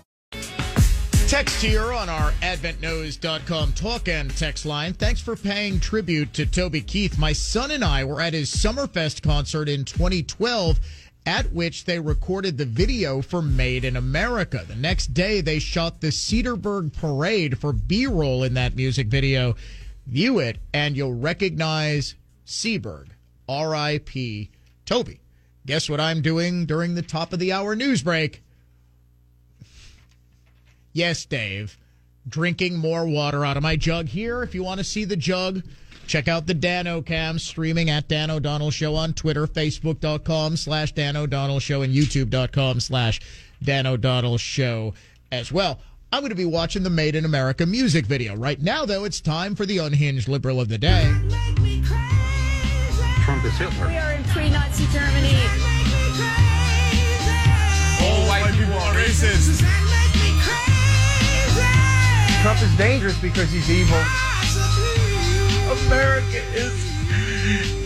Text 1.31 1.61
here 1.61 1.93
on 1.93 2.09
our 2.09 2.31
AdventNews.com 2.41 3.71
talk 3.71 4.09
and 4.09 4.35
text 4.35 4.65
line. 4.65 4.91
Thanks 4.91 5.21
for 5.21 5.37
paying 5.37 5.79
tribute 5.79 6.33
to 6.33 6.45
Toby 6.45 6.81
Keith. 6.81 7.17
My 7.17 7.31
son 7.31 7.71
and 7.71 7.85
I 7.85 8.03
were 8.03 8.19
at 8.19 8.33
his 8.33 8.53
Summerfest 8.53 9.23
concert 9.23 9.69
in 9.69 9.85
2012, 9.85 10.81
at 11.25 11.53
which 11.53 11.85
they 11.85 12.01
recorded 12.01 12.57
the 12.57 12.65
video 12.65 13.21
for 13.21 13.41
Made 13.41 13.85
in 13.85 13.95
America. 13.95 14.65
The 14.67 14.75
next 14.75 15.13
day, 15.13 15.39
they 15.39 15.57
shot 15.59 16.01
the 16.01 16.07
Cedarburg 16.07 16.91
Parade 16.91 17.57
for 17.57 17.71
B 17.71 18.07
roll 18.07 18.43
in 18.43 18.55
that 18.55 18.75
music 18.75 19.07
video. 19.07 19.55
View 20.07 20.39
it, 20.39 20.57
and 20.73 20.97
you'll 20.97 21.13
recognize 21.13 22.15
Cedarburg. 22.45 23.07
R.I.P. 23.47 24.49
Toby. 24.85 25.21
Guess 25.65 25.89
what 25.89 26.01
I'm 26.01 26.21
doing 26.21 26.65
during 26.65 26.95
the 26.95 27.01
top 27.01 27.31
of 27.31 27.39
the 27.39 27.53
hour 27.53 27.73
news 27.73 28.03
break? 28.03 28.43
Yes, 30.93 31.25
Dave. 31.25 31.77
Drinking 32.27 32.77
more 32.77 33.05
water 33.07 33.45
out 33.45 33.57
of 33.57 33.63
my 33.63 33.75
jug 33.75 34.07
here. 34.07 34.43
If 34.43 34.53
you 34.53 34.63
want 34.63 34.79
to 34.79 34.83
see 34.83 35.05
the 35.05 35.15
jug, 35.15 35.63
check 36.05 36.27
out 36.27 36.45
the 36.45 36.53
Dan 36.53 36.87
O'Cam 36.87 37.39
streaming 37.39 37.89
at 37.89 38.07
Dan 38.07 38.29
O'Donnell 38.29 38.71
Show 38.71 38.95
on 38.95 39.13
Twitter, 39.13 39.47
Facebook.com 39.47 40.57
slash 40.57 40.91
Dan 40.91 41.15
O'Donnell 41.17 41.59
Show, 41.59 41.81
and 41.81 41.93
YouTube.com 41.93 42.79
slash 42.79 43.19
Dan 43.63 43.87
O'Donnell 43.87 44.37
Show 44.37 44.93
as 45.31 45.51
well. 45.51 45.79
I'm 46.13 46.19
going 46.19 46.29
to 46.29 46.35
be 46.35 46.45
watching 46.45 46.83
the 46.83 46.89
Made 46.89 47.15
in 47.15 47.23
America 47.23 47.65
music 47.65 48.05
video. 48.05 48.35
Right 48.35 48.61
now, 48.61 48.85
though, 48.85 49.05
it's 49.05 49.21
time 49.21 49.55
for 49.55 49.65
the 49.65 49.77
unhinged 49.77 50.27
liberal 50.27 50.59
of 50.59 50.67
the 50.67 50.77
day. 50.77 51.03
Trump 53.23 53.45
is 53.45 53.57
Hitler. 53.57 53.87
We 53.87 53.97
are 53.97 54.13
in 54.13 54.23
pre-Nazi 54.25 54.85
Germany. 54.87 55.37
All 58.01 58.27
white 58.27 58.51
people 58.51 58.73
are 58.73 58.93
racist. 58.95 60.00
Trump 62.41 62.59
is 62.63 62.75
dangerous 62.75 63.15
because 63.19 63.51
he's 63.51 63.69
evil. 63.69 64.01
America 65.85 66.41
is 66.55 66.73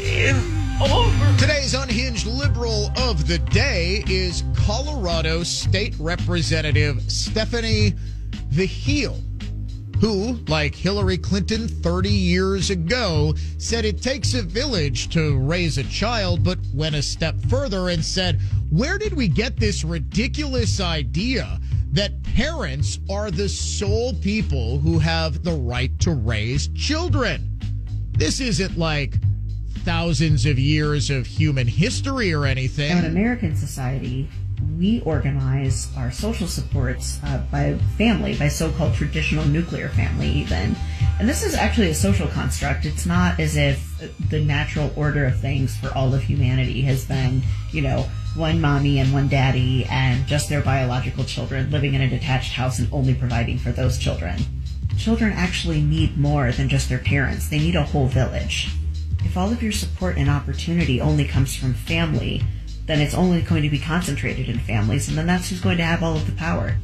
in 0.01 0.37
over. 0.81 1.37
Today's 1.37 1.73
unhinged 1.73 2.25
liberal 2.25 2.89
of 2.97 3.27
the 3.27 3.37
day 3.37 4.01
is 4.07 4.45
Colorado 4.55 5.43
State 5.43 5.93
Representative 5.99 7.01
Stephanie 7.11 7.95
Vigil, 8.47 9.19
who, 9.99 10.39
like 10.47 10.73
Hillary 10.73 11.17
Clinton 11.17 11.67
30 11.67 12.07
years 12.07 12.69
ago, 12.69 13.33
said 13.57 13.83
it 13.83 14.01
takes 14.01 14.35
a 14.35 14.41
village 14.41 15.09
to 15.09 15.37
raise 15.37 15.77
a 15.77 15.83
child, 15.83 16.45
but 16.45 16.59
went 16.73 16.95
a 16.95 17.01
step 17.01 17.35
further 17.49 17.89
and 17.89 18.05
said, 18.05 18.39
Where 18.69 18.97
did 18.97 19.15
we 19.15 19.27
get 19.27 19.57
this 19.57 19.83
ridiculous 19.83 20.79
idea 20.79 21.59
that 21.95 22.21
parents 22.23 22.99
are 23.09 23.31
the 23.31 23.47
sole 23.47 24.13
people 24.15 24.79
who 24.79 24.99
have 24.99 25.43
the 25.43 25.53
right 25.53 25.97
to 26.01 26.11
raise 26.11 26.67
children? 26.69 27.57
This 28.11 28.41
isn't 28.41 28.77
like 28.77 29.15
thousands 29.79 30.45
of 30.45 30.59
years 30.59 31.09
of 31.09 31.25
human 31.25 31.67
history 31.67 32.33
or 32.33 32.45
anything. 32.45 32.97
In 32.97 33.05
American 33.05 33.55
society, 33.55 34.27
we 34.77 35.01
organize 35.01 35.89
our 35.95 36.11
social 36.11 36.47
supports 36.47 37.19
uh, 37.23 37.41
by 37.49 37.77
family, 37.97 38.35
by 38.35 38.49
so 38.49 38.71
called 38.73 38.93
traditional 38.93 39.45
nuclear 39.45 39.87
family, 39.89 40.27
even. 40.27 40.75
And 41.17 41.29
this 41.29 41.43
is 41.43 41.55
actually 41.55 41.91
a 41.91 41.95
social 41.95 42.27
construct. 42.27 42.85
It's 42.85 43.05
not 43.05 43.39
as 43.39 43.55
if 43.55 44.29
the 44.29 44.41
natural 44.43 44.91
order 44.97 45.25
of 45.25 45.39
things 45.39 45.77
for 45.77 45.93
all 45.93 46.13
of 46.13 46.21
humanity 46.21 46.81
has 46.81 47.05
been, 47.05 47.41
you 47.71 47.81
know, 47.81 48.05
one 48.35 48.59
mommy 48.59 48.99
and 48.99 49.13
one 49.13 49.27
daddy 49.27 49.85
and 49.85 50.25
just 50.27 50.49
their 50.49 50.61
biological 50.61 51.23
children 51.23 51.71
living 51.71 51.93
in 51.93 52.01
a 52.01 52.09
detached 52.09 52.53
house 52.53 52.79
and 52.79 52.87
only 52.91 53.15
providing 53.15 53.57
for 53.57 53.71
those 53.71 53.97
children. 53.97 54.37
Children 54.97 55.33
actually 55.33 55.81
need 55.81 56.17
more 56.17 56.51
than 56.51 56.69
just 56.69 56.89
their 56.89 56.99
parents, 56.99 57.47
they 57.49 57.59
need 57.59 57.75
a 57.75 57.83
whole 57.83 58.07
village. 58.07 58.69
If 59.23 59.37
all 59.37 59.51
of 59.51 59.63
your 59.63 59.71
support 59.71 60.17
and 60.17 60.29
opportunity 60.29 61.01
only 61.01 61.25
comes 61.25 61.55
from 61.55 61.73
family, 61.73 62.43
then 62.85 62.99
it's 62.99 63.15
only 63.15 63.41
going 63.41 63.63
to 63.63 63.69
be 63.69 63.79
concentrated 63.79 64.47
in 64.49 64.59
families, 64.59 65.07
and 65.07 65.17
then 65.17 65.25
that's 65.25 65.49
who's 65.49 65.61
going 65.61 65.77
to 65.77 65.83
have 65.83 66.03
all 66.03 66.15
of 66.15 66.25
the 66.25 66.31
power. 66.33 66.77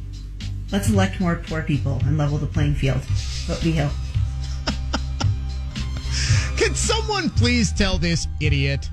Let's 0.72 0.88
elect 0.88 1.20
more 1.20 1.36
poor 1.36 1.62
people 1.62 2.00
and 2.04 2.18
level 2.18 2.38
the 2.38 2.46
playing 2.46 2.74
field. 2.74 3.00
Vote 3.46 3.58
Vigil. 3.58 3.90
Can 6.56 6.74
someone 6.74 7.30
please 7.30 7.72
tell 7.72 7.98
this 7.98 8.26
idiot 8.40 8.88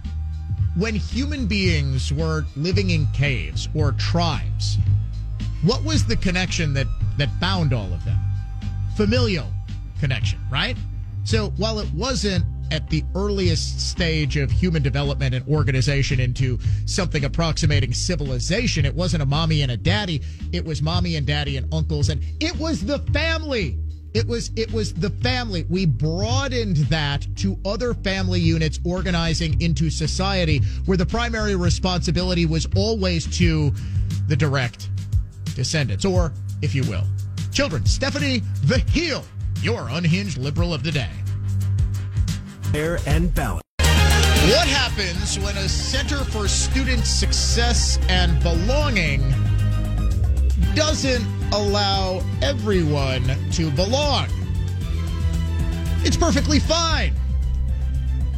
when 0.79 0.95
human 0.95 1.45
beings 1.45 2.11
were 2.13 2.45
living 2.55 2.91
in 2.91 3.05
caves 3.07 3.67
or 3.75 3.91
tribes, 3.93 4.77
what 5.61 5.83
was 5.83 6.05
the 6.05 6.15
connection 6.15 6.73
that, 6.73 6.87
that 7.17 7.29
bound 7.41 7.73
all 7.73 7.91
of 7.93 8.03
them? 8.05 8.17
Familial 8.95 9.47
connection, 9.99 10.39
right? 10.49 10.77
So 11.25 11.49
while 11.57 11.79
it 11.79 11.91
wasn't 11.93 12.45
at 12.71 12.89
the 12.89 13.03
earliest 13.13 13.89
stage 13.89 14.37
of 14.37 14.49
human 14.49 14.81
development 14.81 15.35
and 15.35 15.45
organization 15.49 16.19
into 16.19 16.57
something 16.85 17.25
approximating 17.25 17.93
civilization, 17.93 18.85
it 18.85 18.95
wasn't 18.95 19.21
a 19.21 19.25
mommy 19.25 19.61
and 19.63 19.71
a 19.71 19.77
daddy. 19.77 20.21
It 20.53 20.63
was 20.63 20.81
mommy 20.81 21.17
and 21.17 21.27
daddy 21.27 21.57
and 21.57 21.71
uncles, 21.73 22.07
and 22.09 22.23
it 22.39 22.55
was 22.57 22.85
the 22.85 22.99
family. 23.11 23.77
It 24.13 24.27
was 24.27 24.51
it 24.55 24.71
was 24.73 24.93
the 24.93 25.09
family. 25.09 25.65
We 25.69 25.85
broadened 25.85 26.77
that 26.87 27.27
to 27.37 27.59
other 27.63 27.93
family 27.93 28.39
units 28.39 28.79
organizing 28.83 29.61
into 29.61 29.89
society 29.89 30.61
where 30.85 30.97
the 30.97 31.05
primary 31.05 31.55
responsibility 31.55 32.45
was 32.45 32.67
always 32.75 33.25
to 33.37 33.71
the 34.27 34.35
direct 34.35 34.89
descendants, 35.55 36.05
or 36.05 36.33
if 36.61 36.73
you 36.73 36.83
will, 36.83 37.03
children. 37.51 37.85
Stephanie 37.85 38.41
the 38.63 38.79
Heel, 38.91 39.23
your 39.61 39.87
unhinged 39.89 40.37
liberal 40.37 40.73
of 40.73 40.83
the 40.83 40.91
day. 40.91 41.11
Air 42.73 42.99
and 43.05 43.33
balance. 43.33 43.63
What 43.79 44.67
happens 44.67 45.37
when 45.37 45.55
a 45.57 45.69
Center 45.69 46.23
for 46.23 46.47
Student 46.47 47.05
Success 47.05 47.99
and 48.07 48.41
Belonging 48.41 49.21
doesn't 50.75 51.25
allow 51.53 52.21
everyone 52.41 53.23
to 53.51 53.71
belong? 53.71 54.27
It's 56.03 56.17
perfectly 56.17 56.59
fine. 56.59 57.13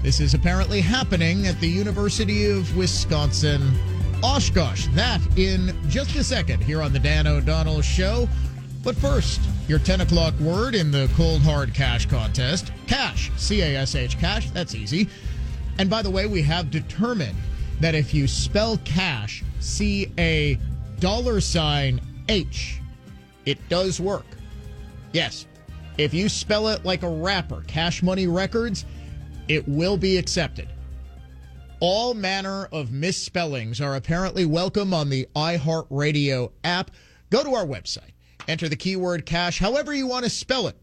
This 0.01 0.19
is 0.19 0.33
apparently 0.33 0.81
happening 0.81 1.45
at 1.45 1.59
the 1.59 1.67
University 1.67 2.49
of 2.49 2.75
Wisconsin 2.75 3.61
Oshkosh. 4.23 4.87
That 4.93 5.21
in 5.37 5.77
just 5.87 6.15
a 6.15 6.23
second 6.23 6.63
here 6.63 6.81
on 6.81 6.91
the 6.91 6.99
Dan 6.99 7.27
O'Donnell 7.27 7.81
Show. 7.81 8.27
But 8.83 8.95
first, 8.95 9.41
your 9.67 9.77
10 9.77 10.01
o'clock 10.01 10.33
word 10.39 10.73
in 10.73 10.89
the 10.89 11.09
Cold 11.15 11.41
Hard 11.41 11.73
Cash 11.73 12.07
contest. 12.07 12.71
Cash, 12.87 13.31
C 13.37 13.61
A 13.61 13.77
S 13.77 13.93
H, 13.93 14.17
cash, 14.17 14.49
that's 14.49 14.73
easy. 14.73 15.07
And 15.77 15.89
by 15.89 16.01
the 16.01 16.09
way, 16.09 16.25
we 16.25 16.41
have 16.41 16.71
determined 16.71 17.37
that 17.79 17.93
if 17.93 18.13
you 18.13 18.27
spell 18.27 18.77
cash, 18.83 19.43
C 19.59 20.11
A 20.17 20.57
dollar 20.99 21.41
sign 21.41 22.01
H, 22.31 22.79
it 23.45 23.59
does 23.67 23.99
work. 23.99 24.25
Yes, 25.11 25.47
if 25.97 26.13
you 26.13 26.29
spell 26.29 26.69
it 26.69 26.85
like 26.85 27.03
a 27.03 27.09
rapper, 27.09 27.61
Cash 27.67 28.01
Money 28.01 28.25
Records, 28.25 28.85
it 29.49 29.67
will 29.67 29.97
be 29.97 30.15
accepted. 30.15 30.69
All 31.81 32.13
manner 32.13 32.69
of 32.71 32.89
misspellings 32.89 33.81
are 33.81 33.97
apparently 33.97 34.45
welcome 34.45 34.93
on 34.93 35.09
the 35.09 35.27
iHeartRadio 35.35 36.53
app. 36.63 36.91
Go 37.31 37.43
to 37.43 37.53
our 37.53 37.65
website, 37.65 38.13
enter 38.47 38.69
the 38.69 38.77
keyword 38.77 39.25
cash, 39.25 39.59
however 39.59 39.93
you 39.93 40.07
want 40.07 40.23
to 40.23 40.29
spell 40.29 40.67
it. 40.67 40.77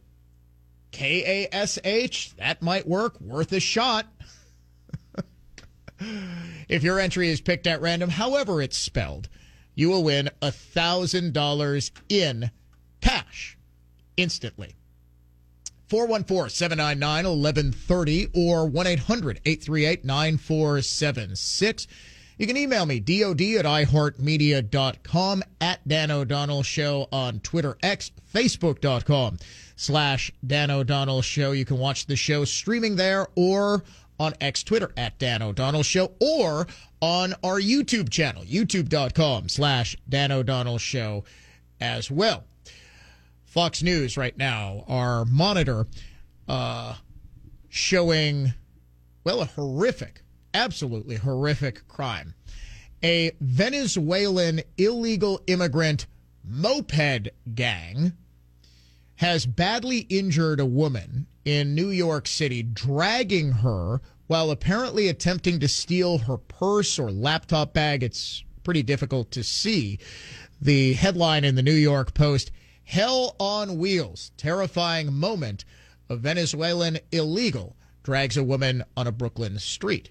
K 0.91 1.47
A 1.47 1.55
S 1.55 1.79
H, 1.83 2.37
that 2.37 2.61
might 2.61 2.87
work, 2.87 3.19
worth 3.23 3.53
a 3.53 3.61
shot. 3.61 4.07
if 6.69 6.83
your 6.83 7.01
entry 7.01 7.31
is 7.31 7.41
picked 7.41 7.67
at 7.67 7.81
random, 7.81 8.11
however 8.11 8.61
it's 8.61 8.77
spelled, 8.77 9.31
you 9.79 9.89
will 9.91 10.03
win 10.03 10.29
$1,000 10.43 11.91
in 12.09 12.51
cash 13.01 13.57
instantly. 14.17 14.75
414 15.89 16.51
799 16.51 17.25
1130 17.39 18.29
or 18.35 18.67
1 18.67 18.87
800 18.89 19.41
838 19.47 20.05
9476. 20.05 21.87
You 22.39 22.47
can 22.49 22.57
email 22.57 22.87
me, 22.87 22.99
dod 22.99 23.41
at 23.41 23.65
iheartmedia.com, 23.65 25.43
at 25.61 25.87
Dan 25.87 26.11
O'Donnell 26.11 26.65
Show 26.65 27.07
on 27.13 27.39
Twitter, 27.41 27.79
X, 27.81 28.11
Facebook.com 28.35 29.39
slash 29.77 30.33
Dan 30.45 30.73
O'Donnell 30.73 31.23
Show. 31.23 31.53
You 31.53 31.65
can 31.65 31.79
watch 31.79 32.07
the 32.07 32.17
show 32.17 32.45
streaming 32.45 32.97
there 32.97 33.29
or 33.37 33.85
on 34.19 34.35
X 34.41 34.65
Twitter 34.65 34.91
at 34.97 35.19
Dan 35.19 35.43
O'Donnell 35.43 35.85
Show 35.85 36.13
or 36.21 36.67
on 37.01 37.35
our 37.45 37.61
YouTube 37.61 38.11
channel, 38.11 38.43
youtube.com 38.45 39.49
slash 39.49 39.97
Dan 40.09 40.33
O'Donnell 40.33 40.79
Show 40.79 41.25
as 41.81 42.11
well. 42.11 42.45
Fox 43.47 43.83
News 43.83 44.17
right 44.17 44.37
now, 44.37 44.85
our 44.89 45.25
monitor, 45.25 45.87
uh, 46.49 46.95
showing, 47.69 48.53
well, 49.25 49.41
a 49.41 49.47
horrific, 49.47 50.23
absolutely 50.53 51.17
horrific 51.17 51.87
crime. 51.89 52.35
A 53.03 53.33
Venezuelan 53.41 54.63
illegal 54.77 55.41
immigrant 55.47 56.07
moped 56.45 57.29
gang 57.55 58.13
has 59.17 59.47
badly 59.47 60.01
injured 60.09 60.61
a 60.61 60.67
woman 60.67 61.27
in 61.45 61.75
New 61.75 61.91
York 61.91 62.27
City, 62.27 62.63
dragging 62.63 63.51
her 63.53 64.01
while 64.29 64.51
apparently 64.51 65.09
attempting 65.09 65.59
to 65.59 65.69
steal 65.69 66.19
her 66.19 66.39
purse 66.39 66.99
or 66.99 67.11
laptop 67.11 67.75
bag. 67.75 68.03
It's 68.05 68.45
pretty 68.63 68.85
difficult 68.85 69.33
to 69.33 69.43
see. 69.43 69.99
The 70.61 70.93
headline 70.93 71.45
in 71.45 71.57
the 71.57 71.63
New 71.63 71.73
York 71.73 72.15
Post 72.15 72.53
Hell 72.89 73.37
on 73.39 73.77
wheels. 73.77 74.33
Terrifying 74.39 75.13
moment. 75.13 75.67
A 76.09 76.17
Venezuelan 76.17 76.99
illegal 77.13 77.77
drags 78.03 78.39
a 78.39 78.43
woman 78.43 78.83
on 78.97 79.07
a 79.07 79.13
Brooklyn 79.13 79.59
street. 79.59 80.11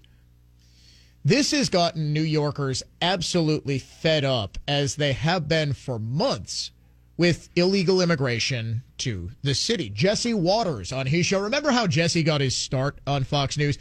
This 1.26 1.50
has 1.52 1.70
gotten 1.70 2.14
New 2.14 2.22
Yorkers 2.22 2.84
absolutely 3.02 3.80
fed 3.80 4.24
up, 4.24 4.60
as 4.68 4.96
they 4.96 5.14
have 5.14 5.48
been 5.48 5.74
for 5.74 5.98
months, 5.98 6.70
with 7.18 7.50
illegal 7.56 8.00
immigration 8.00 8.84
to 9.00 9.32
the 9.42 9.56
city. 9.56 9.90
Jesse 9.90 10.36
Watters 10.36 10.92
on 10.92 11.08
his 11.08 11.26
show. 11.26 11.42
Remember 11.42 11.72
how 11.72 11.88
Jesse 11.88 12.22
got 12.22 12.42
his 12.42 12.56
start 12.56 13.00
on 13.08 13.24
Fox 13.24 13.58
News? 13.58 13.80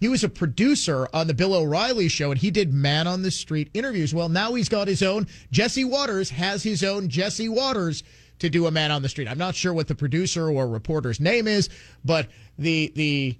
He 0.00 0.08
was 0.08 0.22
a 0.22 0.28
producer 0.28 1.08
on 1.12 1.26
the 1.26 1.34
Bill 1.34 1.54
O'Reilly 1.54 2.08
show 2.08 2.30
and 2.30 2.40
he 2.40 2.50
did 2.50 2.72
man 2.72 3.06
on 3.06 3.22
the 3.22 3.30
street 3.30 3.70
interviews. 3.74 4.14
Well, 4.14 4.28
now 4.28 4.54
he's 4.54 4.68
got 4.68 4.88
his 4.88 5.02
own. 5.02 5.26
Jesse 5.50 5.84
Watters 5.84 6.30
has 6.30 6.62
his 6.62 6.84
own 6.84 7.08
Jesse 7.08 7.48
Watters 7.48 8.04
to 8.38 8.48
do 8.48 8.66
a 8.66 8.70
man 8.70 8.90
on 8.90 9.02
the 9.02 9.08
street. 9.08 9.28
I'm 9.28 9.38
not 9.38 9.54
sure 9.54 9.74
what 9.74 9.88
the 9.88 9.94
producer 9.94 10.48
or 10.48 10.68
reporter's 10.68 11.20
name 11.20 11.48
is, 11.48 11.68
but 12.04 12.28
the 12.58 12.92
the 12.94 13.36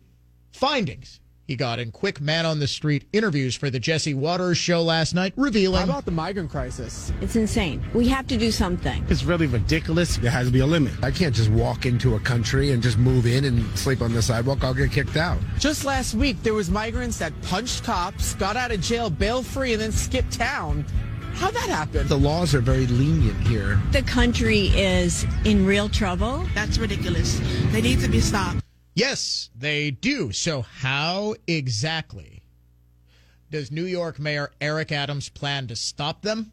findings 0.53 1.21
he 1.49 1.57
got 1.57 1.79
in 1.79 1.91
quick 1.91 2.21
man 2.21 2.45
on 2.45 2.61
the 2.61 2.67
street 2.69 3.09
interviews 3.15 3.57
for 3.57 3.71
the 3.71 3.81
Jesse 3.81 4.13
Watters 4.13 4.59
show 4.59 4.83
last 4.83 5.15
night, 5.15 5.33
revealing 5.35 5.81
How 5.81 5.95
about 5.95 6.05
the 6.05 6.11
migrant 6.11 6.51
crisis? 6.51 7.11
It's 7.23 7.37
insane. 7.37 7.83
We 7.95 8.07
have 8.09 8.27
to 8.27 8.37
do 8.37 8.51
something. 8.51 9.05
It's 9.09 9.25
really 9.25 9.47
ridiculous. 9.47 10.19
There 10.19 10.31
has 10.31 10.49
to 10.49 10.53
be 10.53 10.61
a 10.61 10.67
limit. 10.67 10.93
I 11.03 11.11
can't 11.11 11.35
just 11.35 11.51
walk 11.51 11.87
into 11.87 12.17
a 12.17 12.21
country 12.21 12.73
and 12.73 12.83
just 12.83 12.99
move 12.99 13.25
in 13.27 13.47
and 13.47 13.67
sleep 13.79 14.03
on 14.03 14.13
the 14.13 14.21
sidewalk. 14.21 14.63
I'll 14.63 14.75
get 14.75 14.93
kicked 14.93 15.17
out. 15.17 15.39
Just 15.59 15.87
last 15.87 16.15
week, 16.15 16.43
there 16.43 16.55
was 16.55 16.71
migrants 16.71 17.19
that 17.19 17.33
punched 17.43 17.83
cops, 17.83 18.35
got 18.35 18.57
out 18.57 18.71
of 18.71 18.83
jail 18.83 19.09
bail 19.09 19.43
free, 19.43 19.73
and 19.73 19.81
then 19.81 19.91
skipped 19.91 20.33
town. 20.33 20.85
How'd 21.33 21.55
that 21.55 21.71
happen? 21.71 22.07
The 22.09 22.19
laws 22.19 22.55
are 22.55 22.61
very 22.61 22.87
lenient 22.89 23.41
here. 23.47 23.81
The 23.93 24.03
country 24.03 24.67
is 24.75 25.25
in 25.47 25.65
real 25.65 25.89
trouble. 25.89 26.45
That's 26.55 26.77
ridiculous. 26.77 27.41
They 27.71 27.81
need 27.81 28.01
to 28.01 28.09
be 28.09 28.21
stopped. 28.21 28.61
Yes, 28.99 29.51
they 29.57 29.93
do. 29.93 30.33
So, 30.33 30.63
how 30.63 31.37
exactly 31.47 32.43
does 33.49 33.71
New 33.71 33.85
York 33.85 34.19
Mayor 34.19 34.51
Eric 34.61 34.91
Adams 34.91 35.29
plan 35.29 35.69
to 35.69 35.77
stop 35.77 36.23
them? 36.23 36.51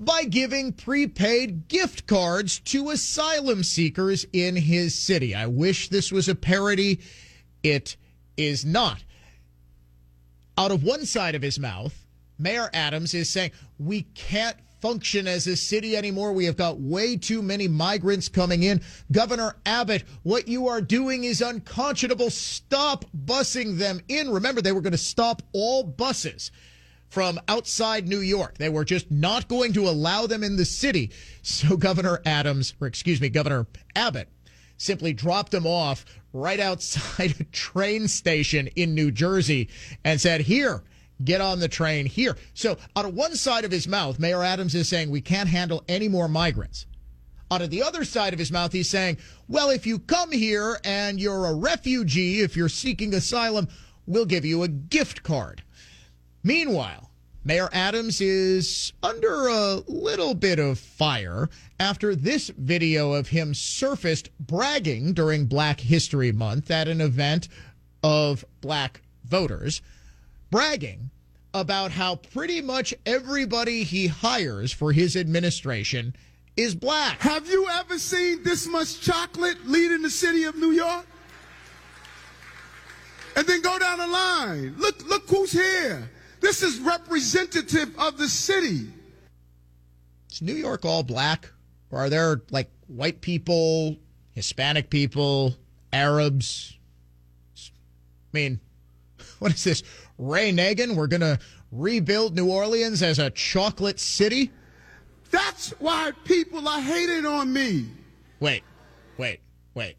By 0.00 0.24
giving 0.24 0.72
prepaid 0.72 1.68
gift 1.68 2.08
cards 2.08 2.58
to 2.58 2.90
asylum 2.90 3.62
seekers 3.62 4.26
in 4.32 4.56
his 4.56 4.98
city. 4.98 5.32
I 5.32 5.46
wish 5.46 5.90
this 5.90 6.10
was 6.10 6.28
a 6.28 6.34
parody. 6.34 6.98
It 7.62 7.96
is 8.36 8.64
not. 8.64 9.04
Out 10.58 10.72
of 10.72 10.82
one 10.82 11.06
side 11.06 11.36
of 11.36 11.42
his 11.42 11.60
mouth, 11.60 12.04
Mayor 12.36 12.68
Adams 12.72 13.14
is 13.14 13.30
saying, 13.30 13.52
we 13.78 14.02
can't 14.16 14.56
function 14.80 15.26
as 15.26 15.46
a 15.46 15.56
city 15.56 15.96
anymore. 15.96 16.32
We 16.32 16.44
have 16.46 16.56
got 16.56 16.80
way 16.80 17.16
too 17.16 17.42
many 17.42 17.68
migrants 17.68 18.28
coming 18.28 18.62
in. 18.62 18.82
Governor 19.10 19.56
Abbott, 19.64 20.04
what 20.22 20.48
you 20.48 20.68
are 20.68 20.80
doing 20.80 21.24
is 21.24 21.40
unconscionable. 21.40 22.30
Stop 22.30 23.04
busing 23.16 23.78
them 23.78 24.00
in. 24.08 24.30
Remember, 24.30 24.60
they 24.60 24.72
were 24.72 24.80
going 24.80 24.92
to 24.92 24.98
stop 24.98 25.42
all 25.52 25.82
buses 25.82 26.50
from 27.08 27.40
outside 27.48 28.08
New 28.08 28.20
York. 28.20 28.58
They 28.58 28.68
were 28.68 28.84
just 28.84 29.10
not 29.10 29.48
going 29.48 29.72
to 29.74 29.88
allow 29.88 30.26
them 30.26 30.42
in 30.42 30.56
the 30.56 30.64
city. 30.64 31.10
So 31.42 31.76
Governor 31.76 32.20
Adams, 32.24 32.74
or 32.80 32.86
excuse 32.86 33.20
me, 33.20 33.28
Governor 33.28 33.66
Abbott, 33.94 34.28
simply 34.76 35.12
dropped 35.12 35.52
them 35.52 35.66
off 35.66 36.04
right 36.32 36.60
outside 36.60 37.34
a 37.40 37.44
train 37.44 38.08
station 38.08 38.68
in 38.76 38.94
New 38.94 39.10
Jersey 39.10 39.68
and 40.04 40.20
said, 40.20 40.42
Here, 40.42 40.82
get 41.24 41.40
on 41.40 41.60
the 41.60 41.68
train 41.68 42.06
here. 42.06 42.36
So, 42.54 42.76
out 42.94 43.04
of 43.04 43.14
one 43.14 43.34
side 43.36 43.64
of 43.64 43.70
his 43.70 43.88
mouth, 43.88 44.18
Mayor 44.18 44.42
Adams 44.42 44.74
is 44.74 44.88
saying 44.88 45.10
we 45.10 45.20
can't 45.20 45.48
handle 45.48 45.84
any 45.88 46.08
more 46.08 46.28
migrants. 46.28 46.86
Out 47.50 47.62
of 47.62 47.70
the 47.70 47.82
other 47.82 48.04
side 48.04 48.32
of 48.32 48.38
his 48.38 48.50
mouth, 48.50 48.72
he's 48.72 48.90
saying, 48.90 49.18
well, 49.48 49.70
if 49.70 49.86
you 49.86 50.00
come 50.00 50.32
here 50.32 50.80
and 50.84 51.20
you're 51.20 51.46
a 51.46 51.54
refugee, 51.54 52.40
if 52.40 52.56
you're 52.56 52.68
seeking 52.68 53.14
asylum, 53.14 53.68
we'll 54.06 54.26
give 54.26 54.44
you 54.44 54.62
a 54.62 54.68
gift 54.68 55.22
card. 55.22 55.62
Meanwhile, 56.42 57.10
Mayor 57.44 57.68
Adams 57.72 58.20
is 58.20 58.92
under 59.04 59.46
a 59.46 59.76
little 59.86 60.34
bit 60.34 60.58
of 60.58 60.80
fire 60.80 61.48
after 61.78 62.16
this 62.16 62.50
video 62.58 63.12
of 63.12 63.28
him 63.28 63.54
surfaced 63.54 64.30
bragging 64.40 65.12
during 65.12 65.46
Black 65.46 65.78
History 65.78 66.32
Month 66.32 66.72
at 66.72 66.88
an 66.88 67.00
event 67.00 67.46
of 68.02 68.44
black 68.60 69.00
voters 69.24 69.80
bragging 70.50 71.10
about 71.54 71.90
how 71.90 72.16
pretty 72.16 72.60
much 72.60 72.94
everybody 73.04 73.82
he 73.82 74.06
hires 74.06 74.72
for 74.72 74.92
his 74.92 75.16
administration 75.16 76.14
is 76.56 76.74
black. 76.74 77.20
Have 77.20 77.48
you 77.48 77.66
ever 77.68 77.98
seen 77.98 78.42
this 78.42 78.66
much 78.66 79.00
chocolate 79.00 79.66
leading 79.66 80.02
the 80.02 80.10
city 80.10 80.44
of 80.44 80.56
New 80.56 80.72
York? 80.72 81.06
And 83.36 83.46
then 83.46 83.60
go 83.60 83.78
down 83.78 83.98
the 83.98 84.06
line. 84.06 84.74
Look, 84.78 85.06
look 85.06 85.28
who's 85.28 85.52
here. 85.52 86.10
This 86.40 86.62
is 86.62 86.78
representative 86.80 87.94
of 87.98 88.16
the 88.16 88.28
city. 88.28 88.86
Is 90.32 90.42
New 90.42 90.54
York 90.54 90.84
all 90.84 91.02
black? 91.02 91.50
Or 91.90 92.00
are 92.00 92.10
there 92.10 92.42
like 92.50 92.70
white 92.86 93.20
people, 93.20 93.96
Hispanic 94.32 94.88
people, 94.90 95.54
Arabs? 95.92 96.78
I 97.56 97.70
mean, 98.32 98.60
what 99.38 99.52
is 99.52 99.64
this? 99.64 99.82
Ray 100.18 100.52
Nagin, 100.52 100.94
we're 100.94 101.06
going 101.06 101.20
to 101.20 101.38
rebuild 101.70 102.34
New 102.34 102.50
Orleans 102.50 103.02
as 103.02 103.18
a 103.18 103.30
chocolate 103.30 104.00
city? 104.00 104.50
That's 105.30 105.70
why 105.78 106.12
people 106.24 106.66
are 106.68 106.80
hating 106.80 107.26
on 107.26 107.52
me. 107.52 107.86
Wait, 108.40 108.62
wait, 109.18 109.40
wait. 109.74 109.96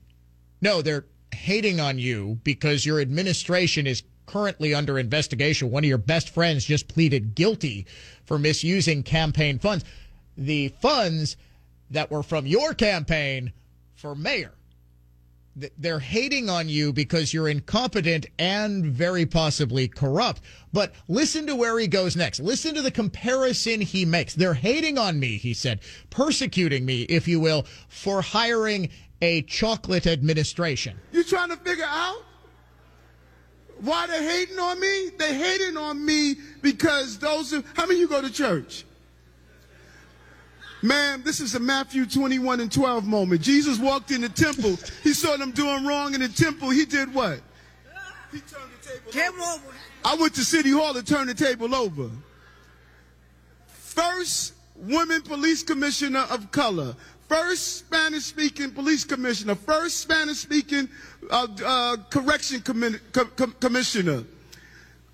No, 0.62 0.82
they're 0.82 1.06
hating 1.34 1.80
on 1.80 2.00
you 2.00 2.40
because 2.44 2.86
your 2.86 3.00
administration 3.00 3.86
is 3.86 4.04
currently 4.26 4.74
under 4.74 4.98
investigation. 5.00 5.72
One 5.72 5.84
of 5.84 5.88
your 5.88 5.98
best 5.98 6.30
friends 6.30 6.66
just 6.66 6.88
pleaded 6.88 7.36
guilty 7.36 7.86
for 8.26 8.40
misusing 8.40 9.04
campaign 9.04 9.60
funds. 9.60 9.86
The 10.38 10.70
funds 10.82 11.38
that 11.92 12.12
were 12.12 12.24
from 12.24 12.46
your 12.46 12.74
campaign 12.74 13.54
for 13.96 14.16
mayor. 14.16 14.54
Th- 15.60 15.72
They're 15.78 16.00
hating 16.00 16.50
on 16.50 16.70
you 16.70 16.94
because 16.94 17.34
you're 17.34 17.50
incompetent 17.50 18.26
and 18.38 18.86
very 18.86 19.26
possibly 19.26 19.88
corrupt. 19.88 20.42
But 20.74 20.94
listen 21.08 21.48
to 21.48 21.56
where 21.56 21.78
he 21.80 21.88
goes 21.88 22.16
next. 22.16 22.40
Listen 22.40 22.76
to 22.76 22.82
the 22.82 22.92
comparison 22.92 23.82
he 23.82 24.06
makes. 24.06 24.34
They're 24.36 24.54
hating 24.54 24.98
on 24.98 25.20
me, 25.20 25.38
he 25.38 25.54
said, 25.54 25.80
persecuting 26.10 26.86
me, 26.86 27.04
if 27.04 27.28
you 27.28 27.40
will, 27.40 27.66
for 27.88 28.22
hiring 28.22 28.90
a 29.22 29.42
chocolate 29.44 30.06
administration. 30.06 30.98
You 31.12 31.24
trying 31.24 31.50
to 31.50 31.58
figure 31.58 31.86
out 31.88 32.24
why 33.82 34.08
they're 34.08 34.22
hating 34.22 34.60
on 34.60 34.80
me? 34.80 35.10
They're 35.18 35.34
hating 35.34 35.78
on 35.78 36.04
me 36.04 36.36
because 36.62 37.20
those 37.20 37.54
are, 37.54 37.64
how 37.76 37.86
many 37.86 37.96
of 37.96 38.00
you 38.02 38.08
go 38.08 38.22
to 38.22 38.32
church? 38.32 38.86
Man, 40.82 41.24
this 41.24 41.40
is 41.40 41.56
a 41.56 41.60
Matthew 41.60 42.06
21 42.06 42.60
and 42.60 42.72
12 42.72 43.06
moment. 43.06 43.42
Jesus 43.42 43.80
walked 43.80 44.12
in 44.12 44.22
the 44.22 44.30
temple. 44.30 44.78
He 45.04 45.14
saw 45.14 45.36
them 45.38 45.52
doing 45.52 45.86
wrong 45.86 46.14
in 46.14 46.22
the 46.22 46.30
temple. 46.30 46.70
He 46.70 46.86
did 46.86 47.14
what? 47.14 47.42
He 48.32 48.40
turned 48.40 48.70
the 48.82 48.90
table 48.90 49.12
Came 49.12 49.42
over. 49.42 49.64
I 50.06 50.16
went 50.16 50.36
to 50.36 50.46
City 50.46 50.72
Hall 50.72 50.94
to 50.94 51.04
turn 51.04 51.28
the 51.28 51.34
table 51.34 51.74
over. 51.74 52.10
First 53.68 54.54
women 54.76 55.22
police 55.24 55.64
commissioner 55.64 56.26
of 56.30 56.52
color. 56.52 56.96
First 57.28 57.78
Spanish 57.78 58.24
speaking 58.24 58.72
police 58.72 59.04
commissioner. 59.04 59.56
First 59.56 60.00
Spanish 60.02 60.38
speaking 60.38 60.88
uh, 61.30 61.48
uh, 61.66 61.98
correction 62.10 62.62
commi- 62.62 63.00
co- 63.12 63.26
co- 63.26 63.48
commissioner. 63.60 64.24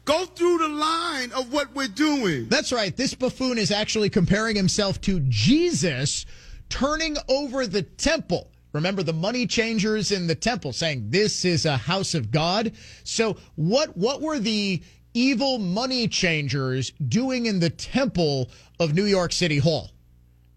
Go 0.05 0.25
through 0.25 0.57
the 0.57 0.67
line 0.67 1.31
of 1.31 1.53
what 1.53 1.73
we're 1.73 1.87
doing. 1.87 2.49
That's 2.49 2.73
right. 2.73 2.95
This 2.95 3.13
buffoon 3.13 3.57
is 3.57 3.71
actually 3.71 4.09
comparing 4.09 4.55
himself 4.55 4.99
to 5.01 5.21
Jesus 5.29 6.25
turning 6.67 7.15
over 7.29 7.67
the 7.67 7.83
temple. 7.83 8.51
Remember 8.73 9.03
the 9.03 9.13
money 9.13 9.45
changers 9.45 10.11
in 10.11 10.27
the 10.27 10.35
temple 10.35 10.73
saying 10.73 11.09
this 11.09 11.45
is 11.45 11.65
a 11.65 11.77
house 11.77 12.15
of 12.15 12.31
God. 12.31 12.73
So 13.03 13.37
what 13.55 13.95
what 13.95 14.21
were 14.21 14.39
the 14.39 14.81
evil 15.13 15.59
money 15.59 16.07
changers 16.07 16.91
doing 17.07 17.45
in 17.45 17.59
the 17.59 17.69
temple 17.69 18.49
of 18.79 18.93
New 18.93 19.05
York 19.05 19.31
City 19.31 19.59
Hall? 19.59 19.91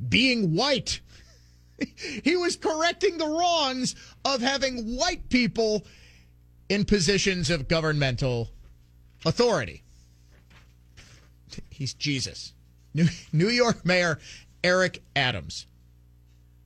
Being 0.08 0.56
white. 0.56 1.00
he 2.24 2.36
was 2.36 2.56
correcting 2.56 3.18
the 3.18 3.26
wrongs 3.26 3.94
of 4.24 4.40
having 4.40 4.96
white 4.96 5.28
people 5.28 5.86
in 6.68 6.84
positions 6.84 7.50
of 7.50 7.68
governmental 7.68 8.50
authority. 9.24 9.82
He's 11.70 11.94
Jesus. 11.94 12.52
New, 12.94 13.06
New 13.32 13.48
York 13.48 13.84
Mayor 13.84 14.18
Eric 14.62 15.02
Adams. 15.14 15.66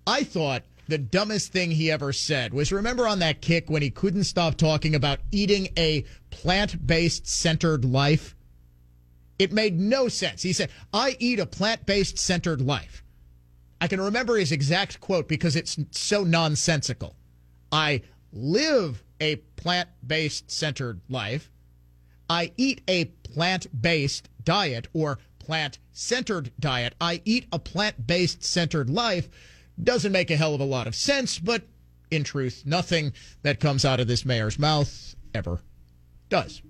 I 0.06 0.24
thought 0.24 0.62
the 0.88 0.98
dumbest 0.98 1.52
thing 1.52 1.70
he 1.70 1.90
ever 1.90 2.12
said 2.12 2.52
was 2.52 2.72
remember 2.72 3.06
on 3.06 3.20
that 3.20 3.40
kick 3.40 3.70
when 3.70 3.82
he 3.82 3.90
couldn't 3.90 4.24
stop 4.24 4.56
talking 4.56 4.94
about 4.94 5.20
eating 5.30 5.68
a 5.76 6.04
plant 6.30 6.86
based 6.86 7.26
centered 7.26 7.84
life? 7.84 8.34
It 9.38 9.52
made 9.52 9.78
no 9.78 10.08
sense. 10.08 10.42
He 10.42 10.52
said, 10.52 10.70
I 10.92 11.16
eat 11.18 11.38
a 11.38 11.46
plant 11.46 11.86
based 11.86 12.18
centered 12.18 12.60
life. 12.60 13.02
I 13.80 13.86
can 13.86 14.00
remember 14.00 14.36
his 14.36 14.52
exact 14.52 15.00
quote 15.00 15.28
because 15.28 15.56
it's 15.56 15.78
so 15.92 16.24
nonsensical. 16.24 17.16
I 17.72 18.02
live 18.32 19.02
a 19.20 19.36
plant 19.36 19.88
based 20.06 20.50
centered 20.50 21.00
life. 21.08 21.50
I 22.30 22.52
eat 22.56 22.80
a 22.86 23.06
plant 23.06 23.82
based 23.82 24.28
diet 24.44 24.86
or 24.92 25.18
plant 25.40 25.80
centered 25.90 26.52
diet. 26.60 26.94
I 27.00 27.22
eat 27.24 27.46
a 27.50 27.58
plant 27.58 28.06
based 28.06 28.44
centered 28.44 28.88
life 28.88 29.28
doesn't 29.82 30.12
make 30.12 30.30
a 30.30 30.36
hell 30.36 30.54
of 30.54 30.60
a 30.60 30.64
lot 30.64 30.86
of 30.86 30.94
sense, 30.94 31.40
but 31.40 31.64
in 32.08 32.22
truth, 32.22 32.62
nothing 32.64 33.12
that 33.42 33.58
comes 33.58 33.84
out 33.84 33.98
of 33.98 34.06
this 34.06 34.24
mayor's 34.24 34.60
mouth 34.60 35.16
ever 35.34 35.60
does. 36.28 36.62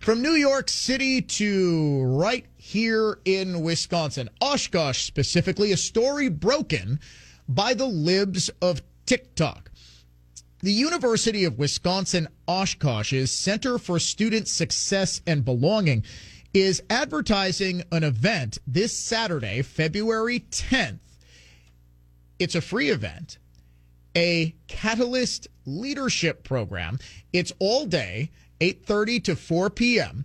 From 0.00 0.22
New 0.22 0.32
York 0.32 0.70
City 0.70 1.20
to 1.20 2.04
right 2.04 2.46
here 2.56 3.18
in 3.26 3.60
Wisconsin, 3.60 4.30
Oshkosh 4.40 5.04
specifically, 5.04 5.70
a 5.72 5.76
story 5.76 6.30
broken 6.30 6.98
by 7.46 7.74
the 7.74 7.86
libs 7.86 8.48
of 8.62 8.80
TikTok. 9.04 9.67
The 10.60 10.72
University 10.72 11.44
of 11.44 11.56
Wisconsin 11.56 12.26
Oshkosh's 12.48 13.30
Center 13.30 13.78
for 13.78 14.00
Student 14.00 14.48
Success 14.48 15.20
and 15.24 15.44
Belonging 15.44 16.02
is 16.52 16.82
advertising 16.90 17.84
an 17.92 18.02
event 18.02 18.58
this 18.66 18.98
Saturday, 18.98 19.62
February 19.62 20.40
10th. 20.50 20.98
It's 22.40 22.56
a 22.56 22.60
free 22.60 22.90
event, 22.90 23.38
a 24.16 24.52
Catalyst 24.66 25.46
leadership 25.64 26.42
program. 26.42 26.98
It's 27.32 27.52
all 27.60 27.86
day, 27.86 28.32
8:30 28.60 29.22
to 29.24 29.36
4 29.36 29.70
p.m. 29.70 30.24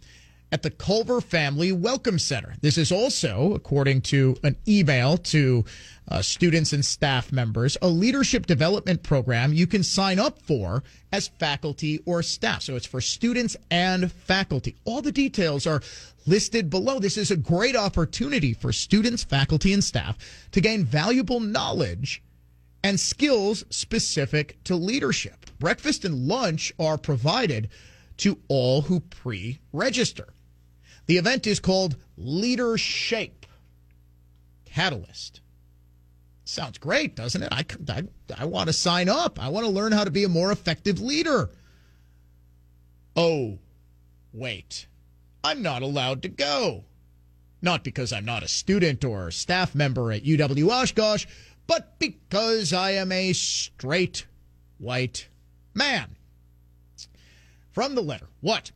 at 0.52 0.64
the 0.64 0.72
Culver 0.72 1.22
Family 1.22 1.72
Welcome 1.72 2.18
Center. 2.18 2.56
This 2.62 2.80
is 2.80 2.92
also, 2.92 3.54
according 3.54 4.02
to 4.02 4.36
an 4.42 4.56
email 4.68 5.18
to 5.18 5.64
uh, 6.08 6.22
students 6.22 6.74
and 6.74 6.84
staff 6.84 7.32
members, 7.32 7.78
a 7.82 7.88
leadership 7.88 8.46
development 8.46 9.04
program 9.04 9.54
you 9.54 9.68
can 9.68 9.84
sign 9.84 10.20
up 10.20 10.42
for 10.42 10.84
as 11.12 11.28
faculty 11.28 12.00
or 12.06 12.22
staff. 12.22 12.62
So 12.62 12.76
it's 12.76 12.86
for 12.86 13.02
students 13.02 13.56
and 13.72 14.12
faculty. 14.12 14.76
All 14.86 15.02
the 15.02 15.12
details 15.12 15.66
are 15.66 15.82
listed 16.26 16.70
below. 16.70 17.00
This 17.00 17.18
is 17.18 17.32
a 17.32 17.38
great 17.38 17.76
opportunity 17.76 18.54
for 18.54 18.72
students, 18.72 19.24
faculty, 19.24 19.74
and 19.74 19.84
staff 19.84 20.18
to 20.52 20.62
gain 20.62 20.84
valuable 20.84 21.40
knowledge 21.40 22.22
and 22.84 23.00
skills 23.00 23.64
specific 23.70 24.62
to 24.66 24.76
leadership. 24.76 25.46
Breakfast 25.60 26.04
and 26.04 26.28
lunch 26.28 26.74
are 26.78 26.98
provided 26.98 27.70
to 28.18 28.38
all 28.48 28.82
who 28.82 29.00
pre 29.00 29.60
register. 29.72 30.34
The 31.06 31.18
event 31.18 31.48
is 31.48 31.60
called 31.60 31.96
LeaderShape 32.18 33.46
Catalyst. 34.66 35.42
Sounds 36.46 36.78
great, 36.78 37.16
doesn't 37.16 37.44
it? 37.44 37.50
I, 37.52 37.66
I, 37.90 38.04
I 38.38 38.46
want 38.46 38.68
to 38.68 38.74
sign 38.74 39.08
up. 39.08 39.42
I 39.42 39.50
want 39.50 39.66
to 39.66 39.72
learn 39.72 39.92
how 39.94 40.04
to 40.04 40.12
be 40.12 40.26
a 40.26 40.30
more 40.30 40.52
effective 40.52 41.00
leader. 41.00 41.50
Oh, 43.16 43.60
wait. 44.34 44.88
I'm 45.44 45.62
not 45.62 45.82
allowed 45.82 46.22
to 46.24 46.30
go. 46.30 46.84
Not 47.62 47.84
because 47.84 48.12
I'm 48.12 48.26
not 48.26 48.44
a 48.44 48.50
student 48.50 49.06
or 49.06 49.32
staff 49.32 49.74
member 49.74 50.12
at 50.12 50.26
UW 50.26 50.70
Oshkosh, 50.70 51.26
but 51.66 51.98
because 51.98 52.74
I 52.74 52.92
am 52.92 53.12
a 53.12 53.32
straight 53.32 54.26
white 54.78 55.30
man. 55.74 56.18
From 57.72 57.96
the 57.96 58.02
letter, 58.02 58.28
what? 58.42 58.72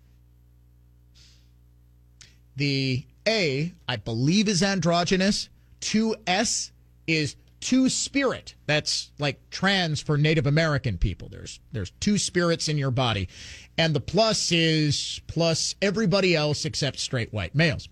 The 2.56 3.06
A, 3.26 3.72
I 3.88 3.96
believe, 3.96 4.48
is 4.48 4.62
androgynous. 4.62 5.48
2S 5.80 6.72
is 7.06 7.36
two 7.60 7.88
spirit. 7.88 8.54
That's 8.66 9.10
like 9.18 9.50
trans 9.50 10.00
for 10.00 10.16
Native 10.16 10.46
American 10.46 10.98
people. 10.98 11.28
There's 11.28 11.60
there's 11.72 11.90
two 12.00 12.18
spirits 12.18 12.68
in 12.68 12.78
your 12.78 12.90
body. 12.90 13.28
And 13.76 13.94
the 13.94 14.00
plus 14.00 14.50
is 14.52 15.20
plus 15.26 15.74
everybody 15.80 16.34
else 16.34 16.64
except 16.64 16.98
straight 16.98 17.32
white 17.32 17.54
males. 17.54 17.88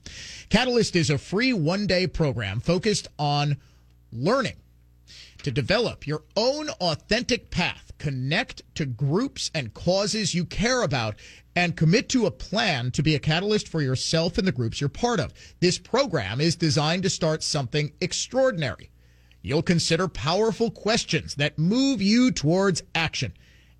Catalyst 0.48 0.96
is 0.96 1.10
a 1.10 1.18
free 1.18 1.52
one-day 1.52 2.08
program 2.08 2.60
focused 2.60 3.08
on 3.18 3.56
learning 4.12 4.56
to 5.42 5.50
develop 5.50 6.06
your 6.06 6.24
own 6.36 6.68
authentic 6.80 7.50
path, 7.50 7.92
connect 7.98 8.62
to 8.74 8.84
groups 8.84 9.50
and 9.54 9.74
causes 9.74 10.34
you 10.34 10.44
care 10.44 10.82
about, 10.82 11.14
and 11.54 11.76
commit 11.76 12.08
to 12.08 12.26
a 12.26 12.30
plan 12.30 12.90
to 12.90 13.02
be 13.02 13.14
a 13.14 13.20
catalyst 13.20 13.68
for 13.68 13.80
yourself 13.80 14.38
and 14.38 14.46
the 14.46 14.52
groups 14.52 14.80
you're 14.80 14.88
part 14.88 15.20
of. 15.20 15.32
This 15.60 15.78
program 15.78 16.40
is 16.40 16.56
designed 16.56 17.04
to 17.04 17.10
start 17.10 17.42
something 17.42 17.92
extraordinary. 18.00 18.90
You'll 19.46 19.62
consider 19.62 20.08
powerful 20.08 20.72
questions 20.72 21.36
that 21.36 21.56
move 21.56 22.02
you 22.02 22.32
towards 22.32 22.82
action. 22.96 23.32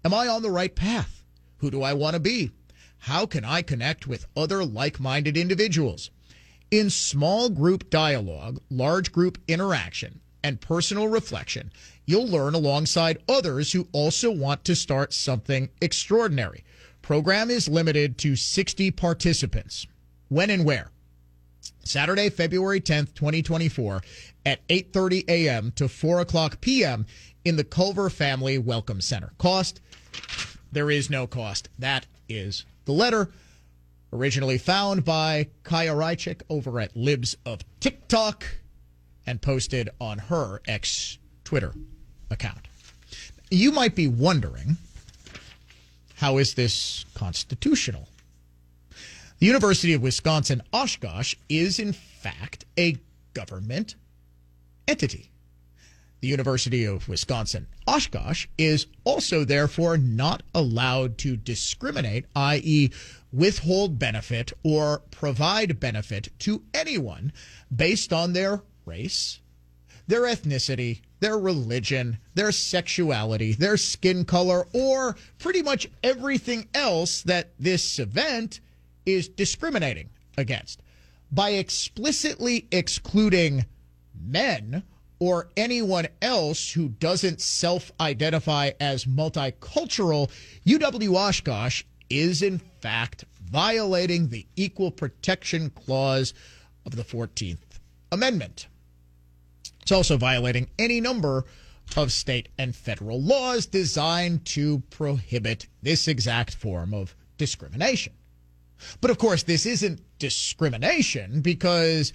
Am 0.05 0.15
I 0.15 0.29
on 0.29 0.43
the 0.43 0.51
right 0.53 0.73
path? 0.73 1.25
Who 1.57 1.73
do 1.73 1.83
I 1.83 1.93
want 1.93 2.15
to 2.15 2.21
be? 2.21 2.53
How 2.99 3.27
can 3.27 3.45
I 3.45 3.63
connect 3.63 4.07
with 4.07 4.29
other 4.37 4.65
like 4.65 5.01
minded 5.01 5.37
individuals? 5.37 6.13
In 6.71 6.89
small 6.89 7.49
group 7.49 7.91
dialogue, 7.91 8.61
large 8.71 9.11
group 9.11 9.39
interaction, 9.49 10.21
and 10.45 10.61
personal 10.61 11.09
reflection, 11.09 11.73
you'll 12.05 12.29
learn 12.29 12.55
alongside 12.55 13.19
others 13.29 13.73
who 13.73 13.89
also 13.91 14.31
want 14.31 14.65
to 14.67 14.77
start 14.77 15.13
something 15.13 15.69
extraordinary. 15.83 16.63
Program 17.03 17.51
is 17.51 17.69
limited 17.69 18.19
to 18.19 18.37
60 18.37 18.93
participants. 18.93 19.89
When 20.29 20.49
and 20.49 20.65
where? 20.65 20.93
Saturday, 21.85 22.31
February 22.31 22.81
10th, 22.81 23.15
2024 23.15 24.03
at 24.45 24.67
8.30 24.69 25.29
a.m. 25.29 25.73
to 25.73 25.89
4 25.89 26.21
o'clock 26.21 26.61
p.m. 26.61 27.07
in 27.45 27.57
the 27.57 27.65
Culver 27.65 28.11
Family 28.11 28.59
Welcome 28.59 29.01
Center. 29.01 29.33
Cost? 29.39 29.81
There 30.73 30.91
is 30.91 31.11
no 31.11 31.27
cost. 31.27 31.69
That 31.79 32.07
is 32.29 32.65
the 32.85 32.93
letter. 32.93 33.31
Originally 34.13 34.59
found 34.59 35.05
by 35.05 35.49
Chaya 35.65 35.95
Raichik 35.95 36.43
over 36.49 36.79
at 36.81 36.97
Libs 36.97 37.37
of 37.45 37.61
TikTok 37.81 38.45
and 39.27 39.43
posted 39.43 39.91
on 40.01 40.19
her 40.19 40.63
ex 40.67 41.19
Twitter 41.45 41.75
account. 42.31 42.69
You 43.51 43.73
might 43.73 43.95
be 43.95 44.07
wondering 44.07 44.77
how 46.17 46.39
is 46.39 46.55
this 46.55 47.05
constitutional? 47.15 48.09
The 49.39 49.47
University 49.47 49.93
of 49.93 50.01
Wisconsin 50.01 50.63
Oshkosh 50.73 51.35
is, 51.51 51.79
in 51.79 51.93
fact, 51.93 52.65
a 52.79 52.97
government 53.35 53.95
entity. 54.89 55.31
The 56.23 56.29
University 56.29 56.87
of 56.87 57.07
Wisconsin 57.07 57.67
Oshkosh 57.87 58.47
is 58.57 58.87
also, 59.05 59.45
therefore, 59.45 59.99
not 59.99 60.43
allowed 60.55 61.19
to 61.19 61.37
discriminate, 61.37 62.25
i.e., 62.35 62.91
withhold 63.31 63.99
benefit 63.99 64.55
or 64.63 65.03
provide 65.11 65.79
benefit 65.79 66.31
to 66.39 66.63
anyone 66.73 67.31
based 67.75 68.15
on 68.15 68.33
their 68.33 68.63
race, 68.87 69.41
their 70.07 70.23
ethnicity, 70.23 71.03
their 71.21 71.39
religion, 71.39 72.17
their 72.35 72.53
sexuality, 72.53 73.53
their 73.53 73.77
skin 73.77 74.25
color, 74.25 74.67
or 74.73 75.15
pretty 75.39 75.63
much 75.63 75.91
everything 76.03 76.69
else 76.73 77.21
that 77.21 77.53
this 77.59 77.99
event 77.99 78.61
is 79.07 79.29
discriminating 79.29 80.11
against. 80.37 80.83
By 81.33 81.51
explicitly 81.51 82.67
excluding 82.71 83.65
men 84.21 84.83
or 85.19 85.49
anyone 85.57 86.09
else 86.21 86.73
who 86.73 86.89
doesn't 86.89 87.41
self 87.41 87.91
identify 88.01 88.73
as 88.79 89.05
multicultural, 89.07 90.31
UW 90.67 91.17
Oshkosh 91.17 91.85
is 92.11 92.43
in 92.43 92.59
fact 92.81 93.25
violating 93.43 94.29
the 94.29 94.47
Equal 94.57 94.91
Protection 94.91 95.71
Clause 95.71 96.35
of 96.85 96.97
the 96.97 97.05
14th 97.05 97.59
Amendment. 98.13 98.67
It's 99.83 99.93
also 99.93 100.17
violating 100.17 100.69
any 100.79 101.01
number 101.01 101.45
of 101.97 102.13
state 102.13 102.49
and 102.59 102.75
federal 102.75 103.21
laws 103.21 103.67
designed 103.67 104.45
to 104.45 104.81
prohibit 104.91 105.69
this 105.83 106.09
exact 106.09 106.55
form 106.55 106.93
of 106.93 107.15
discrimination. 107.39 108.13
But 109.01 109.11
of 109.11 109.19
course, 109.19 109.43
this 109.43 109.67
isn't 109.67 110.01
discrimination 110.19 111.41
because 111.41 112.13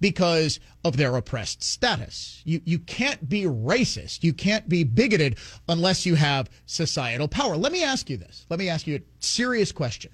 because 0.00 0.60
of 0.84 0.96
their 0.96 1.16
oppressed 1.16 1.62
status. 1.62 2.40
You, 2.44 2.60
you 2.64 2.78
can't 2.78 3.28
be 3.28 3.44
racist. 3.44 4.22
You 4.24 4.32
can't 4.32 4.68
be 4.68 4.82
bigoted 4.82 5.36
unless 5.68 6.06
you 6.06 6.14
have 6.14 6.48
societal 6.66 7.28
power. 7.28 7.56
Let 7.56 7.72
me 7.72 7.84
ask 7.84 8.08
you 8.08 8.16
this. 8.16 8.46
Let 8.48 8.58
me 8.58 8.68
ask 8.68 8.86
you 8.86 8.96
a 8.96 9.00
serious 9.20 9.72
question. 9.72 10.10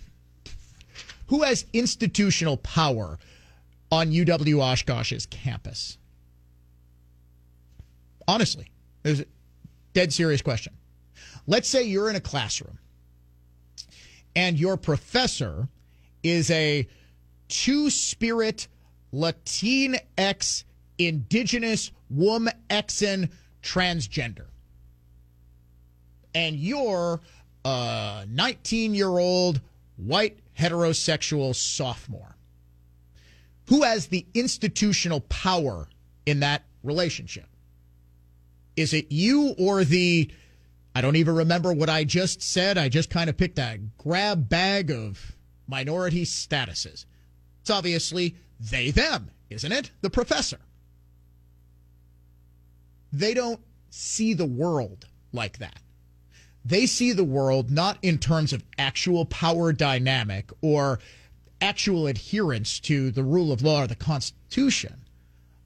Who 1.29 1.43
has 1.43 1.67
institutional 1.73 2.57
power 2.59 3.19
on 3.91 4.11
UW 4.11 4.61
Oshkosh's 4.61 5.27
campus? 5.27 5.99
Honestly, 8.29 8.71
there's 9.03 9.21
a 9.21 9.27
dead 9.93 10.13
serious 10.13 10.43
question. 10.43 10.73
Let's 11.47 11.69
say 11.69 11.85
you're 11.85 12.11
in 12.11 12.17
a 12.17 12.21
classroom 12.21 12.79
and 14.35 14.59
your 14.59 14.77
professor 14.77 15.69
is 16.23 16.51
a 16.51 16.89
two 17.49 17.89
spirit 17.91 18.67
Latinx 19.17 20.65
indigenous 20.99 21.91
woman 22.11 22.55
Xen 22.69 23.31
transgender. 23.63 24.47
And 26.35 26.57
you're 26.57 27.21
a 27.65 28.27
19 28.29 28.95
year 28.95 29.09
old 29.09 29.61
white 29.97 30.39
heterosexual 30.59 31.55
sophomore. 31.55 32.37
Who 33.69 33.83
has 33.83 34.07
the 34.07 34.27
institutional 34.35 35.21
power 35.23 35.89
in 36.25 36.41
that 36.41 36.65
relationship? 36.83 37.47
Is 38.77 38.93
it 38.93 39.11
you 39.11 39.55
or 39.59 39.85
the 39.85 40.31
I 40.95 41.03
don't 41.03 41.17
even 41.17 41.35
remember 41.35 41.75
what 41.75 41.91
I 41.91 42.05
just 42.05 42.41
said. 42.41 42.79
I 42.79 42.89
just 42.89 43.11
kind 43.11 43.29
of 43.29 43.37
picked 43.37 43.59
a 43.59 43.81
grab 43.99 44.49
bag 44.49 44.91
of 44.91 45.37
minority 45.69 46.25
statuses. 46.25 47.05
It's 47.61 47.69
obviously 47.69 48.37
they, 48.59 48.91
them, 48.91 49.31
isn't 49.51 49.73
it? 49.73 49.91
The 50.01 50.11
professor. 50.11 50.59
They 53.13 53.35
don't 53.35 53.61
see 53.91 54.35
the 54.35 54.47
world 54.47 55.07
like 55.33 55.59
that. 55.59 55.81
They 56.65 56.87
see 56.87 57.13
the 57.13 57.25
world 57.25 57.71
not 57.71 57.99
in 58.03 58.19
terms 58.19 58.53
of 58.53 58.65
actual 58.77 59.25
power 59.25 59.73
dynamic 59.73 60.51
or 60.63 60.99
actual 61.61 62.07
adherence 62.07 62.81
to 62.81 63.11
the 63.11 63.23
rule 63.23 63.53
of 63.53 63.63
law 63.63 63.85
or 63.85 63.87
the 63.87 63.95
Constitution, 63.95 65.05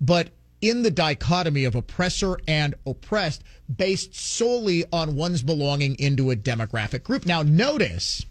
but 0.00 0.28
in 0.60 0.82
the 0.82 0.90
dichotomy 0.90 1.64
of 1.64 1.74
oppressor 1.74 2.38
and 2.46 2.74
oppressed 2.86 3.42
based 3.74 4.14
solely 4.14 4.84
on 4.92 5.16
one's 5.16 5.42
belonging 5.42 5.98
into 5.98 6.30
a 6.30 6.36
demographic 6.36 7.02
group. 7.02 7.24
Now, 7.24 7.42
notice 7.42 8.26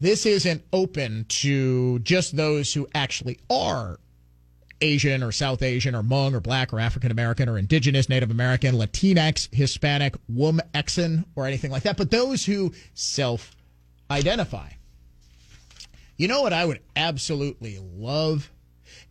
this 0.00 0.26
isn't 0.26 0.64
open 0.72 1.26
to 1.28 1.98
just 2.00 2.36
those 2.36 2.72
who 2.72 2.88
actually 2.94 3.38
are 3.50 3.98
Asian 4.80 5.22
or 5.22 5.32
South 5.32 5.62
Asian 5.62 5.94
or 5.94 6.02
Hmong 6.02 6.34
or 6.34 6.40
Black 6.40 6.72
or 6.72 6.78
African 6.78 7.10
American 7.10 7.48
or 7.48 7.58
Indigenous, 7.58 8.08
Native 8.08 8.30
American, 8.30 8.76
Latinx, 8.76 9.52
Hispanic, 9.52 10.14
Wom-Exen, 10.28 11.24
or 11.34 11.46
anything 11.46 11.70
like 11.70 11.82
that, 11.82 11.96
but 11.96 12.10
those 12.10 12.44
who 12.44 12.72
self 12.94 13.56
identify. 14.10 14.70
You 16.16 16.28
know 16.28 16.42
what 16.42 16.52
I 16.52 16.64
would 16.64 16.80
absolutely 16.96 17.78
love? 17.80 18.50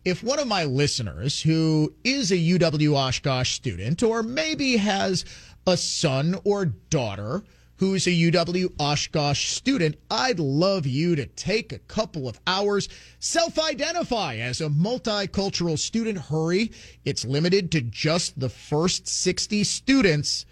if 0.04 0.22
one 0.22 0.38
of 0.38 0.48
my 0.48 0.64
listeners 0.64 1.42
who 1.42 1.92
is 2.04 2.30
a 2.30 2.36
UW 2.36 2.94
Oshkosh 2.94 3.52
student 3.52 4.02
or 4.02 4.22
maybe 4.22 4.76
has 4.76 5.24
a 5.66 5.76
son 5.76 6.36
or 6.44 6.64
daughter 6.66 7.42
who's 7.78 8.06
a 8.06 8.10
UW 8.10 8.72
Oshkosh 8.78 9.48
student, 9.48 9.96
I'd 10.10 10.38
love 10.38 10.86
you 10.86 11.16
to 11.16 11.26
take 11.26 11.72
a 11.72 11.78
couple 11.78 12.28
of 12.28 12.38
hours, 12.46 12.88
self 13.18 13.58
identify 13.58 14.36
as 14.36 14.60
a 14.60 14.68
multicultural 14.68 15.78
student. 15.78 16.18
Hurry. 16.18 16.72
It's 17.04 17.24
limited 17.24 17.72
to 17.72 17.80
just 17.80 18.38
the 18.38 18.48
first 18.48 19.08
60 19.08 19.64
students 19.64 20.44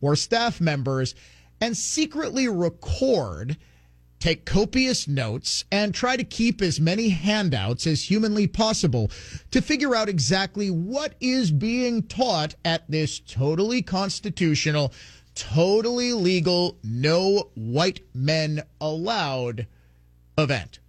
or 0.00 0.16
staff 0.16 0.60
members 0.60 1.14
and 1.60 1.76
secretly 1.76 2.48
record 2.48 3.56
take 4.18 4.44
copious 4.44 5.06
notes, 5.06 5.64
and 5.70 5.94
try 5.94 6.16
to 6.16 6.24
keep 6.24 6.62
as 6.62 6.80
many 6.80 7.10
handouts 7.10 7.86
as 7.86 8.02
humanly 8.10 8.46
possible 8.46 9.10
to 9.50 9.60
figure 9.60 9.94
out 9.94 10.08
exactly 10.08 10.70
what 10.70 11.14
is 11.20 11.50
being 11.50 12.02
taught 12.02 12.54
at 12.64 12.90
this 12.90 13.20
totally 13.20 13.82
constitutional, 13.82 14.92
totally 15.36 16.12
legal, 16.12 16.76
no 16.82 17.50
white 17.54 18.00
men 18.12 18.62
allowed 18.80 19.68
event. 20.36 20.80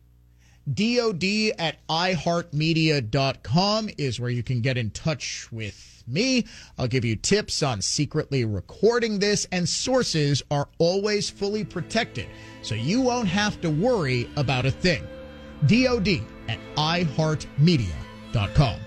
DOD 0.74 1.24
at 1.58 1.78
iHeartMedia.com 1.88 3.90
is 3.98 4.20
where 4.20 4.30
you 4.30 4.44
can 4.44 4.60
get 4.62 4.78
in 4.78 4.90
touch 4.90 5.50
with 5.52 6.04
me. 6.08 6.46
I'll 6.78 6.88
give 6.88 7.06
you 7.06 7.16
tips 7.16 7.64
on 7.64 7.82
secretly 7.82 8.44
recording 8.44 9.20
this, 9.20 9.48
and 9.52 9.70
sources 9.70 10.44
are 10.52 10.68
always 10.78 11.30
fully 11.30 11.64
protected, 11.64 12.28
so 12.62 12.76
you 12.76 13.00
won't 13.02 13.30
have 13.30 13.62
to 13.62 13.70
worry 13.70 14.30
about 14.36 14.66
a 14.66 14.72
thing. 14.72 15.08
DOD 15.68 16.22
at 16.50 16.60
iHeartMedia.com. 16.76 18.87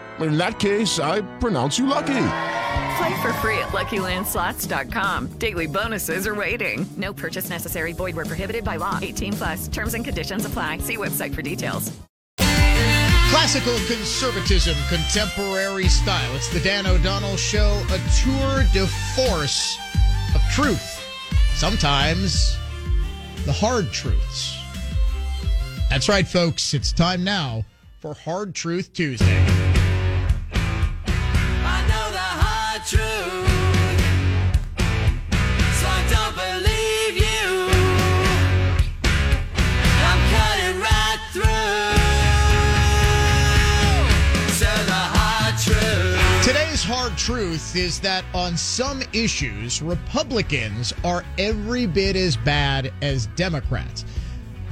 In 0.19 0.37
that 0.37 0.59
case, 0.59 0.99
I 0.99 1.21
pronounce 1.39 1.79
you 1.79 1.85
lucky. 1.87 2.27
Play 2.97 3.21
for 3.21 3.33
free 3.33 3.57
at 3.57 3.69
LuckyLandSlots.com. 3.69 5.27
Daily 5.39 5.67
bonuses 5.67 6.27
are 6.27 6.35
waiting. 6.35 6.85
No 6.97 7.13
purchase 7.13 7.49
necessary. 7.49 7.93
Void 7.93 8.15
where 8.15 8.25
prohibited 8.25 8.63
by 8.63 8.75
law. 8.75 8.99
18 9.01 9.33
plus. 9.33 9.67
Terms 9.67 9.93
and 9.93 10.03
conditions 10.05 10.45
apply. 10.45 10.79
See 10.79 10.97
website 10.97 11.33
for 11.33 11.41
details. 11.41 11.91
Classical 13.31 13.73
conservatism, 13.87 14.75
contemporary 14.89 15.87
style. 15.87 16.35
It's 16.35 16.49
the 16.49 16.59
Dan 16.59 16.85
O'Donnell 16.85 17.37
Show, 17.37 17.81
a 17.89 17.97
tour 18.21 18.63
de 18.73 18.85
force 19.15 19.77
of 20.35 20.41
truth. 20.51 21.01
Sometimes 21.55 22.57
the 23.45 23.53
hard 23.53 23.91
truths. 23.93 24.57
That's 25.89 26.09
right, 26.09 26.27
folks. 26.27 26.73
It's 26.73 26.91
time 26.91 27.23
now 27.23 27.63
for 27.99 28.13
Hard 28.13 28.53
Truth 28.53 28.91
Tuesday. 28.93 29.70
Truth 47.21 47.75
is 47.75 47.99
that 47.99 48.25
on 48.33 48.57
some 48.57 49.03
issues, 49.13 49.81
Republicans 49.81 50.91
are 51.03 51.23
every 51.37 51.85
bit 51.85 52.15
as 52.15 52.35
bad 52.35 52.91
as 53.03 53.27
Democrats. 53.35 54.05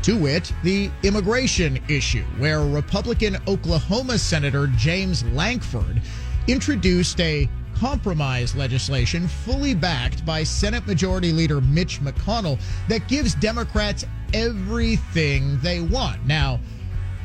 To 0.04 0.18
wit, 0.18 0.52
the 0.64 0.90
immigration 1.04 1.80
issue, 1.88 2.24
where 2.40 2.62
Republican 2.62 3.38
Oklahoma 3.48 4.18
Senator 4.18 4.66
James 4.78 5.24
Lankford 5.26 6.02
introduced 6.48 7.20
a 7.22 7.48
compromise 7.80 8.56
legislation 8.56 9.28
fully 9.28 9.74
backed 9.74 10.26
by 10.26 10.44
Senate 10.44 10.86
Majority 10.86 11.32
Leader 11.32 11.62
Mitch 11.62 12.02
McConnell 12.02 12.60
that 12.90 13.08
gives 13.08 13.34
Democrats 13.36 14.06
everything 14.34 15.58
they 15.60 15.80
want. 15.80 16.26
Now, 16.26 16.60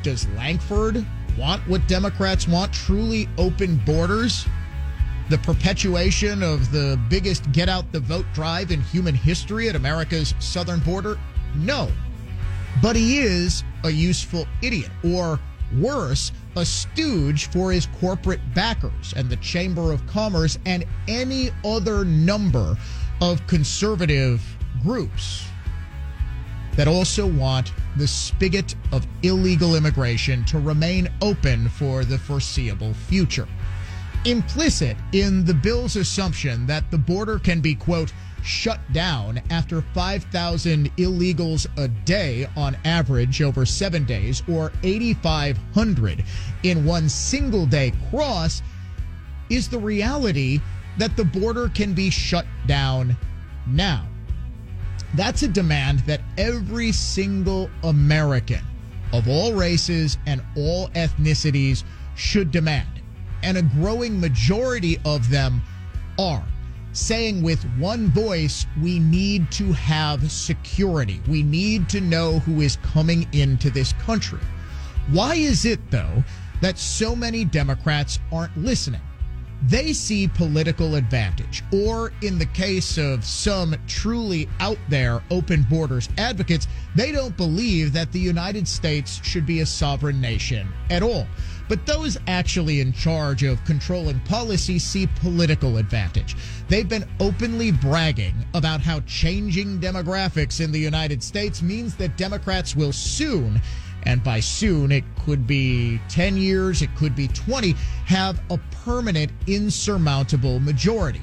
does 0.01 0.27
Lankford 0.29 1.05
want 1.37 1.67
what 1.67 1.85
Democrats 1.87 2.47
want 2.47 2.71
truly 2.71 3.27
open 3.37 3.77
borders? 3.85 4.45
The 5.29 5.37
perpetuation 5.39 6.41
of 6.41 6.71
the 6.71 6.99
biggest 7.09 7.51
get 7.51 7.67
out 7.67 7.91
the 7.91 7.99
vote 7.99 8.25
drive 8.33 8.71
in 8.71 8.81
human 8.81 9.15
history 9.15 9.67
at 9.67 9.75
America's 9.75 10.33
southern 10.39 10.79
border? 10.79 11.19
No. 11.55 11.91
But 12.81 12.95
he 12.95 13.19
is 13.19 13.63
a 13.83 13.89
useful 13.89 14.47
idiot, 14.61 14.91
or 15.03 15.39
worse, 15.77 16.31
a 16.55 16.65
stooge 16.65 17.47
for 17.47 17.71
his 17.71 17.87
corporate 17.99 18.39
backers 18.53 19.13
and 19.15 19.29
the 19.29 19.35
Chamber 19.37 19.91
of 19.91 20.05
Commerce 20.07 20.57
and 20.65 20.85
any 21.07 21.51
other 21.63 22.05
number 22.05 22.77
of 23.21 23.45
conservative 23.47 24.41
groups 24.83 25.45
that 26.75 26.87
also 26.87 27.25
want 27.25 27.71
the 27.97 28.07
spigot 28.07 28.75
of 28.91 29.07
illegal 29.23 29.75
immigration 29.75 30.43
to 30.45 30.59
remain 30.59 31.09
open 31.21 31.69
for 31.69 32.03
the 32.03 32.17
foreseeable 32.17 32.93
future. 32.93 33.47
Implicit 34.25 34.97
in 35.13 35.45
the 35.45 35.53
bill's 35.53 35.95
assumption 35.95 36.65
that 36.65 36.89
the 36.91 36.97
border 36.97 37.39
can 37.39 37.61
be, 37.61 37.75
quote, 37.75 38.11
shut 38.45 38.79
down 38.93 39.41
after 39.49 39.81
5,000 39.93 40.95
illegals 40.97 41.67
a 41.77 41.87
day 41.87 42.47
on 42.55 42.77
average 42.85 43.41
over 43.41 43.65
seven 43.65 44.05
days, 44.05 44.43
or 44.47 44.71
8,500 44.83 46.23
in 46.63 46.85
one 46.85 47.09
single 47.09 47.65
day 47.65 47.91
cross, 48.09 48.61
is 49.49 49.67
the 49.67 49.79
reality 49.79 50.61
that 50.97 51.17
the 51.17 51.25
border 51.25 51.69
can 51.69 51.93
be 51.93 52.09
shut 52.09 52.45
down 52.67 53.17
now. 53.67 54.07
That's 55.15 55.43
a 55.43 55.47
demand 55.47 55.99
that 56.01 56.21
every 56.37 56.91
single 56.91 57.69
American 57.83 58.61
of 59.11 59.27
all 59.27 59.53
races 59.53 60.17
and 60.25 60.41
all 60.55 60.89
ethnicities 60.89 61.83
should 62.15 62.51
demand. 62.51 63.01
And 63.43 63.57
a 63.57 63.61
growing 63.61 64.19
majority 64.19 64.99
of 65.05 65.29
them 65.29 65.61
are 66.19 66.43
saying 66.95 67.41
with 67.41 67.63
one 67.77 68.09
voice, 68.09 68.65
we 68.81 68.99
need 68.99 69.51
to 69.51 69.73
have 69.73 70.31
security. 70.31 71.21
We 71.27 71.43
need 71.43 71.89
to 71.89 72.01
know 72.01 72.39
who 72.39 72.61
is 72.61 72.77
coming 72.77 73.27
into 73.33 73.69
this 73.69 73.93
country. 73.93 74.39
Why 75.11 75.35
is 75.35 75.65
it, 75.65 75.91
though, 75.91 76.23
that 76.61 76.79
so 76.79 77.15
many 77.15 77.45
Democrats 77.45 78.19
aren't 78.31 78.57
listening? 78.57 79.01
They 79.67 79.93
see 79.93 80.27
political 80.27 80.95
advantage, 80.95 81.63
or 81.71 82.11
in 82.21 82.37
the 82.37 82.45
case 82.47 82.97
of 82.97 83.25
some 83.25 83.75
truly 83.87 84.47
out 84.59 84.77
there 84.89 85.23
open 85.31 85.65
borders 85.69 86.09
advocates, 86.17 86.67
they 86.95 87.11
don't 87.11 87.35
believe 87.35 87.93
that 87.93 88.11
the 88.11 88.19
United 88.19 88.67
States 88.67 89.19
should 89.23 89.45
be 89.45 89.61
a 89.61 89.65
sovereign 89.65 90.21
nation 90.21 90.67
at 90.89 91.01
all. 91.01 91.25
But 91.67 91.85
those 91.85 92.17
actually 92.27 92.79
in 92.79 92.93
charge 92.93 93.43
of 93.43 93.63
controlling 93.65 94.19
policy 94.21 94.77
see 94.77 95.07
political 95.07 95.77
advantage. 95.77 96.35
They've 96.67 96.87
been 96.87 97.07
openly 97.19 97.71
bragging 97.71 98.35
about 98.53 98.81
how 98.81 98.99
changing 99.01 99.79
demographics 99.79 100.61
in 100.63 100.71
the 100.71 100.79
United 100.79 101.23
States 101.23 101.61
means 101.61 101.95
that 101.95 102.17
Democrats 102.17 102.75
will 102.75 102.91
soon, 102.91 103.61
and 104.03 104.23
by 104.23 104.39
soon 104.39 104.91
it 104.91 105.03
could 105.25 105.47
be 105.47 105.99
10 106.09 106.37
years, 106.37 106.83
it 106.83 106.95
could 106.95 107.15
be 107.15 107.27
20, 107.29 107.73
have 108.05 108.39
a 108.51 108.59
permanent 108.83 109.31
insurmountable 109.47 110.59
majority. 110.59 111.21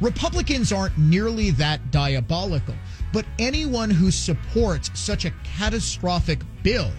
Republicans 0.00 0.72
aren't 0.72 0.98
nearly 0.98 1.52
that 1.52 1.92
diabolical, 1.92 2.74
but 3.12 3.24
anyone 3.38 3.90
who 3.90 4.10
supports 4.10 4.90
such 4.94 5.24
a 5.24 5.32
catastrophic 5.44 6.40
bill 6.64 6.90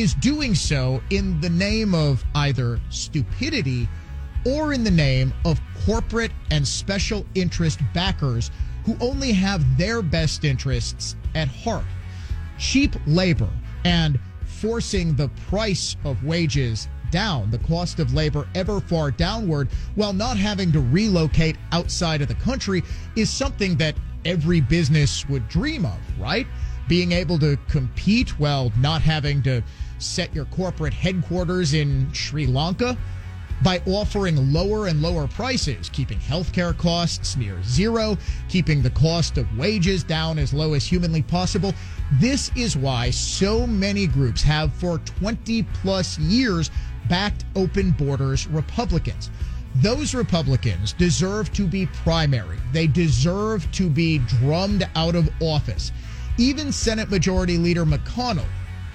is 0.00 0.14
doing 0.14 0.54
so 0.54 1.02
in 1.10 1.40
the 1.40 1.50
name 1.50 1.92
of 1.92 2.24
either 2.36 2.80
stupidity 2.88 3.88
or 4.46 4.72
in 4.72 4.84
the 4.84 4.90
name 4.90 5.34
of 5.44 5.60
corporate 5.84 6.30
and 6.52 6.66
special 6.66 7.26
interest 7.34 7.80
backers 7.92 8.50
who 8.84 8.96
only 9.00 9.32
have 9.32 9.64
their 9.76 10.00
best 10.00 10.44
interests 10.44 11.16
at 11.34 11.48
heart. 11.48 11.84
Cheap 12.58 12.94
labor 13.06 13.50
and 13.84 14.20
forcing 14.46 15.16
the 15.16 15.28
price 15.48 15.96
of 16.04 16.22
wages 16.22 16.86
down, 17.10 17.50
the 17.50 17.58
cost 17.58 17.98
of 17.98 18.14
labor 18.14 18.46
ever 18.54 18.80
far 18.80 19.10
downward, 19.10 19.68
while 19.96 20.12
not 20.12 20.36
having 20.36 20.70
to 20.70 20.80
relocate 20.80 21.56
outside 21.72 22.22
of 22.22 22.28
the 22.28 22.34
country, 22.36 22.84
is 23.16 23.30
something 23.30 23.76
that 23.76 23.96
every 24.24 24.60
business 24.60 25.28
would 25.28 25.48
dream 25.48 25.84
of, 25.84 25.98
right? 26.20 26.46
being 26.88 27.12
able 27.12 27.38
to 27.38 27.56
compete 27.68 28.30
while 28.40 28.72
not 28.78 29.02
having 29.02 29.42
to 29.42 29.62
set 29.98 30.34
your 30.34 30.46
corporate 30.46 30.94
headquarters 30.94 31.74
in 31.74 32.12
Sri 32.12 32.46
Lanka 32.46 32.96
by 33.62 33.82
offering 33.86 34.52
lower 34.52 34.86
and 34.86 35.02
lower 35.02 35.26
prices, 35.26 35.88
keeping 35.88 36.18
healthcare 36.18 36.76
costs 36.76 37.36
near 37.36 37.60
zero, 37.62 38.16
keeping 38.48 38.82
the 38.82 38.90
cost 38.90 39.36
of 39.36 39.58
wages 39.58 40.04
down 40.04 40.38
as 40.38 40.54
low 40.54 40.74
as 40.74 40.84
humanly 40.84 41.22
possible. 41.22 41.74
This 42.12 42.50
is 42.56 42.76
why 42.76 43.10
so 43.10 43.66
many 43.66 44.06
groups 44.06 44.42
have 44.42 44.72
for 44.74 44.98
20 44.98 45.64
plus 45.82 46.18
years 46.18 46.70
backed 47.08 47.44
open 47.56 47.90
borders 47.92 48.46
Republicans. 48.46 49.30
Those 49.76 50.14
Republicans 50.14 50.92
deserve 50.92 51.52
to 51.52 51.66
be 51.66 51.86
primary. 51.86 52.58
They 52.72 52.86
deserve 52.86 53.70
to 53.72 53.88
be 53.88 54.18
drummed 54.18 54.88
out 54.94 55.14
of 55.14 55.30
office. 55.40 55.92
Even 56.38 56.72
Senate 56.72 57.10
Majority 57.10 57.58
Leader 57.58 57.84
McConnell, 57.84 58.46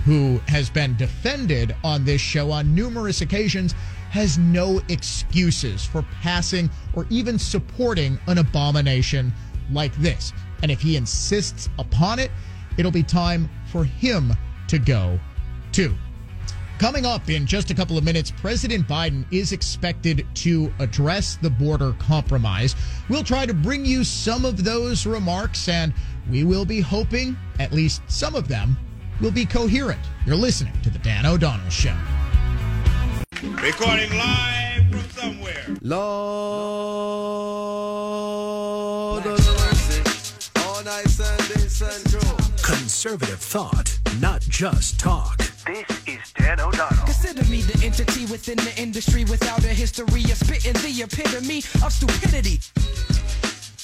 who 0.05 0.39
has 0.47 0.69
been 0.69 0.95
defended 0.97 1.75
on 1.83 2.03
this 2.03 2.21
show 2.21 2.51
on 2.51 2.75
numerous 2.75 3.21
occasions, 3.21 3.73
has 4.09 4.37
no 4.37 4.81
excuses 4.89 5.85
for 5.85 6.03
passing 6.21 6.69
or 6.93 7.07
even 7.09 7.39
supporting 7.39 8.19
an 8.27 8.37
abomination 8.37 9.33
like 9.71 9.95
this. 9.95 10.33
And 10.61 10.69
if 10.69 10.81
he 10.81 10.97
insists 10.97 11.69
upon 11.79 12.19
it, 12.19 12.31
it'll 12.77 12.91
be 12.91 13.03
time 13.03 13.49
for 13.71 13.83
him 13.83 14.33
to 14.67 14.77
go 14.77 15.19
too. 15.71 15.95
Coming 16.79 17.05
up 17.05 17.29
in 17.29 17.45
just 17.45 17.71
a 17.71 17.73
couple 17.73 17.97
of 17.97 18.03
minutes, 18.03 18.31
President 18.31 18.87
Biden 18.87 19.25
is 19.31 19.51
expected 19.51 20.25
to 20.35 20.73
address 20.79 21.37
the 21.41 21.49
border 21.49 21.93
compromise. 21.97 22.75
We'll 23.09 23.23
try 23.23 23.45
to 23.45 23.53
bring 23.53 23.85
you 23.85 24.03
some 24.03 24.43
of 24.43 24.63
those 24.63 25.05
remarks, 25.05 25.69
and 25.69 25.93
we 26.29 26.43
will 26.43 26.65
be 26.65 26.81
hoping 26.81 27.37
at 27.59 27.71
least 27.71 28.01
some 28.07 28.35
of 28.35 28.47
them 28.47 28.77
will 29.22 29.32
be 29.32 29.45
coherent. 29.45 29.99
You're 30.26 30.36
listening 30.36 30.74
to 30.82 30.89
The 30.89 30.99
Dan 30.99 31.26
O'Donnell 31.26 31.70
Show. 31.70 31.95
Recording 33.41 34.09
live 34.18 34.89
from 34.89 35.09
somewhere. 35.11 35.66
Lord. 35.82 36.03
All 40.57 40.84
night 40.84 41.07
Sunday 41.09 41.68
Central. 41.68 42.38
Conservative 42.61 43.39
thought, 43.39 43.97
not 44.20 44.41
just 44.41 44.99
talk. 44.99 45.38
This 45.66 45.86
is 46.07 46.34
Dan 46.38 46.59
O'Donnell. 46.59 47.05
Consider 47.05 47.43
me 47.49 47.61
the 47.61 47.86
entity 47.86 48.26
within 48.26 48.57
the 48.57 48.74
industry 48.78 49.24
without 49.26 49.64
a 49.64 49.68
history 49.68 50.24
of 50.24 50.38
spitting 50.38 50.74
the 50.74 51.03
epitome 51.03 51.64
of 51.84 51.91
stupidity. 51.93 52.59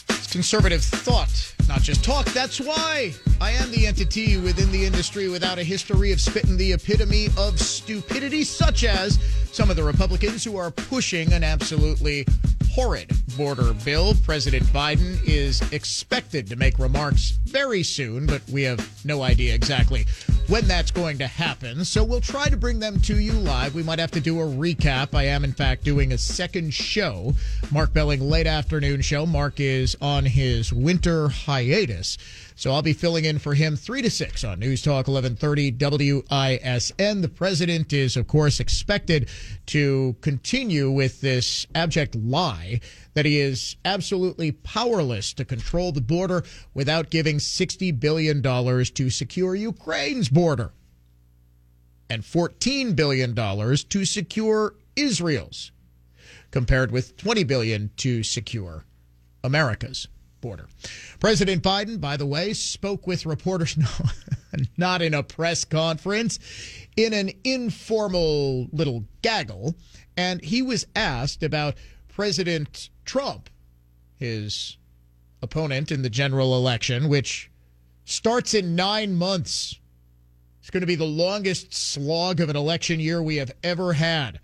It's 0.10 0.28
conservative 0.32 0.84
thought, 0.84 1.56
not 1.70 1.82
just 1.84 2.04
talk. 2.04 2.26
That's 2.28 2.60
why 2.60 3.14
I 3.40 3.52
am 3.52 3.70
the 3.70 3.86
entity 3.86 4.38
within 4.38 4.72
the 4.72 4.84
industry 4.84 5.30
without 5.30 5.60
a 5.60 5.64
history 5.64 6.12
of 6.12 6.20
spitting 6.20 6.58
the 6.58 6.74
epitome 6.74 7.28
of 7.38 7.60
stupidity, 7.60 8.44
such 8.44 8.84
as 8.84 9.20
some 9.52 9.70
of 9.70 9.76
the 9.76 9.84
Republicans 9.84 10.44
who 10.44 10.58
are 10.58 10.72
pushing 10.72 11.32
an 11.32 11.44
absolutely 11.44 12.26
horrid 12.72 13.12
border 13.38 13.74
bill. 13.86 14.16
President 14.24 14.64
Biden 14.66 15.20
is 15.26 15.62
expected 15.72 16.48
to 16.48 16.56
make 16.56 16.80
remarks 16.80 17.38
very 17.46 17.84
soon, 17.84 18.26
but 18.26 18.42
we 18.50 18.64
have 18.64 19.06
no 19.06 19.22
idea 19.22 19.54
exactly 19.54 20.08
when 20.50 20.68
that's 20.68 20.90
going 20.90 21.20
to 21.20 21.28
happen. 21.28 21.86
So 21.86 22.04
we'll 22.04 22.22
try 22.22 22.50
to 22.50 22.58
bring 22.58 22.80
them 22.80 23.00
to 23.02 23.20
you 23.20 23.34
live. 23.34 23.76
We 23.76 23.84
might 23.84 24.00
have 24.00 24.10
to 24.12 24.20
do 24.20 24.40
a 24.40 24.46
recap. 24.46 25.14
I 25.14 25.26
am, 25.26 25.44
in 25.44 25.54
fact, 25.54 25.84
doing 25.84 26.12
a 26.12 26.18
second 26.18 26.74
show. 26.74 27.36
Mark 27.72 27.94
Belling, 27.94 28.20
late 28.20 28.48
afternoon 28.48 29.02
show. 29.02 29.28
Mark 29.28 29.60
is 29.60 29.96
on 30.02 30.26
his 30.26 30.74
winter 30.74 31.30
hiatus. 31.30 32.18
So 32.60 32.74
I'll 32.74 32.82
be 32.82 32.92
filling 32.92 33.24
in 33.24 33.40
for 33.40 33.54
him 33.54 33.78
3 33.78 34.02
to 34.02 34.10
6 34.10 34.44
on 34.44 34.60
News 34.60 34.82
Talk 34.82 35.08
1130 35.08 35.72
WISN. 35.72 37.22
The 37.22 37.30
president 37.30 37.94
is, 37.94 38.18
of 38.18 38.28
course, 38.28 38.60
expected 38.60 39.30
to 39.68 40.18
continue 40.20 40.92
with 40.92 41.22
this 41.22 41.66
abject 41.74 42.16
lie 42.16 42.82
that 43.14 43.26
he 43.26 43.40
is 43.40 43.78
absolutely 43.86 44.52
powerless 44.52 45.32
to 45.36 45.46
control 45.46 45.94
the 45.94 46.02
border 46.02 46.44
without 46.74 47.10
giving 47.10 47.38
$60 47.38 47.98
billion 47.98 48.44
to 48.44 49.10
secure 49.10 49.56
Ukraine's 49.56 50.28
border 50.28 50.74
and 52.10 52.24
$14 52.24 52.94
billion 52.94 53.34
to 53.34 54.04
secure 54.04 54.76
Israel's, 54.98 55.72
compared 56.52 56.92
with 56.92 57.16
20 57.16 57.46
billion 57.46 57.92
to 57.96 58.22
secure 58.22 58.84
America's 59.46 60.10
border. 60.42 60.68
President 61.20 61.64
Biden, 61.64 62.00
by 62.00 62.18
the 62.18 62.26
way, 62.26 62.54
spoke 62.54 63.08
with 63.08 63.26
reporters, 63.26 63.78
no, 63.78 63.88
not 64.78 65.02
in 65.02 65.14
a 65.14 65.24
press 65.24 65.66
conference, 65.66 66.40
in 66.96 67.14
an 67.14 67.32
informal 67.44 68.68
little 68.72 69.04
gaggle, 69.22 69.76
and 70.18 70.42
he 70.44 70.62
was 70.62 70.86
asked 70.96 71.44
about 71.44 71.76
President 72.08 72.90
Trump, 73.06 73.50
his 74.16 74.78
opponent 75.42 75.92
in 75.92 76.02
the 76.02 76.10
general 76.10 76.56
election, 76.56 77.08
which 77.08 77.50
starts 78.06 78.54
in 78.54 78.76
nine 78.76 79.16
months. 79.16 79.80
It's 80.60 80.70
going 80.70 80.82
to 80.82 80.88
be 80.88 80.96
the 80.96 81.06
longest 81.06 81.74
slog 81.74 82.42
of 82.42 82.50
an 82.50 82.56
election 82.56 83.00
year 83.00 83.24
we 83.24 83.38
have 83.38 83.52
ever 83.64 83.94
had. 83.94 84.40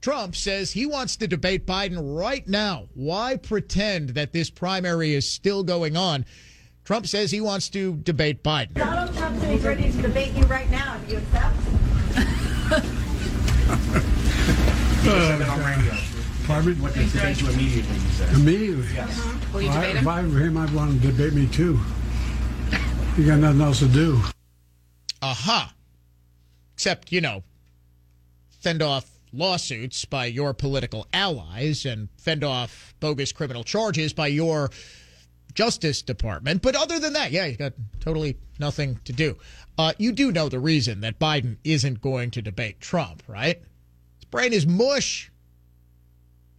Trump 0.00 0.36
says 0.36 0.72
he 0.72 0.86
wants 0.86 1.16
to 1.16 1.26
debate 1.26 1.66
Biden 1.66 1.96
right 2.16 2.46
now. 2.46 2.88
Why 2.94 3.36
pretend 3.36 4.10
that 4.10 4.32
this 4.32 4.48
primary 4.50 5.14
is 5.14 5.28
still 5.30 5.64
going 5.64 5.96
on? 5.96 6.24
Trump 6.84 7.06
says 7.06 7.30
he 7.30 7.40
wants 7.40 7.68
to 7.70 7.96
debate 7.96 8.42
Biden. 8.42 8.74
Donald 8.74 9.14
Trump 9.16 9.38
said 9.40 9.50
he's 9.50 9.64
ready 9.64 9.90
to 9.90 10.02
debate 10.02 10.32
you 10.34 10.44
right 10.44 10.70
now. 10.70 10.96
Do 10.98 11.12
you 11.12 11.18
accept? 11.18 11.56
Pardon? 16.46 16.80
What 16.80 16.94
does 16.94 17.12
debate 17.12 17.42
you 17.42 17.50
immediately, 17.50 17.94
you 17.94 18.10
said? 18.12 18.34
Immediately? 18.34 18.86
Yes. 18.94 19.20
Uh-huh. 19.20 19.38
Well, 19.52 19.96
If 19.96 20.06
I 20.06 20.22
were 20.22 20.38
him, 20.38 20.56
I'd 20.56 20.70
want 20.70 20.92
him 20.92 21.00
to 21.00 21.06
debate 21.08 21.34
me 21.34 21.46
too. 21.48 21.78
You 23.18 23.26
got 23.26 23.40
nothing 23.40 23.60
else 23.60 23.80
to 23.80 23.88
do. 23.88 24.22
Aha. 25.20 25.74
Except, 26.74 27.12
you 27.12 27.20
know, 27.20 27.42
fend 28.60 28.80
off 28.80 29.10
lawsuits 29.32 30.04
by 30.04 30.26
your 30.26 30.54
political 30.54 31.06
allies 31.12 31.84
and 31.84 32.08
fend 32.16 32.44
off 32.44 32.94
bogus 33.00 33.32
criminal 33.32 33.64
charges 33.64 34.12
by 34.12 34.26
your 34.26 34.70
Justice 35.54 36.02
Department. 36.02 36.62
But 36.62 36.76
other 36.76 36.98
than 36.98 37.14
that, 37.14 37.32
yeah, 37.32 37.46
you 37.46 37.56
got 37.56 37.72
totally 38.00 38.36
nothing 38.58 39.00
to 39.04 39.12
do. 39.12 39.36
Uh, 39.76 39.92
you 39.98 40.12
do 40.12 40.32
know 40.32 40.48
the 40.48 40.60
reason 40.60 41.00
that 41.00 41.18
Biden 41.18 41.56
isn't 41.64 42.00
going 42.00 42.30
to 42.32 42.42
debate 42.42 42.80
Trump, 42.80 43.22
right? 43.26 43.60
His 44.16 44.24
brain 44.26 44.52
is 44.52 44.66
mush. 44.66 45.30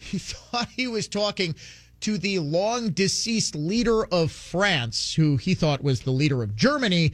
He 0.01 0.17
thought 0.17 0.69
he 0.69 0.87
was 0.87 1.09
talking 1.09 1.55
to 1.99 2.17
the 2.17 2.39
long 2.39 2.91
deceased 2.91 3.53
leader 3.53 4.05
of 4.05 4.31
France, 4.31 5.13
who 5.13 5.35
he 5.35 5.53
thought 5.53 5.83
was 5.83 6.01
the 6.01 6.11
leader 6.11 6.41
of 6.41 6.55
Germany 6.55 7.11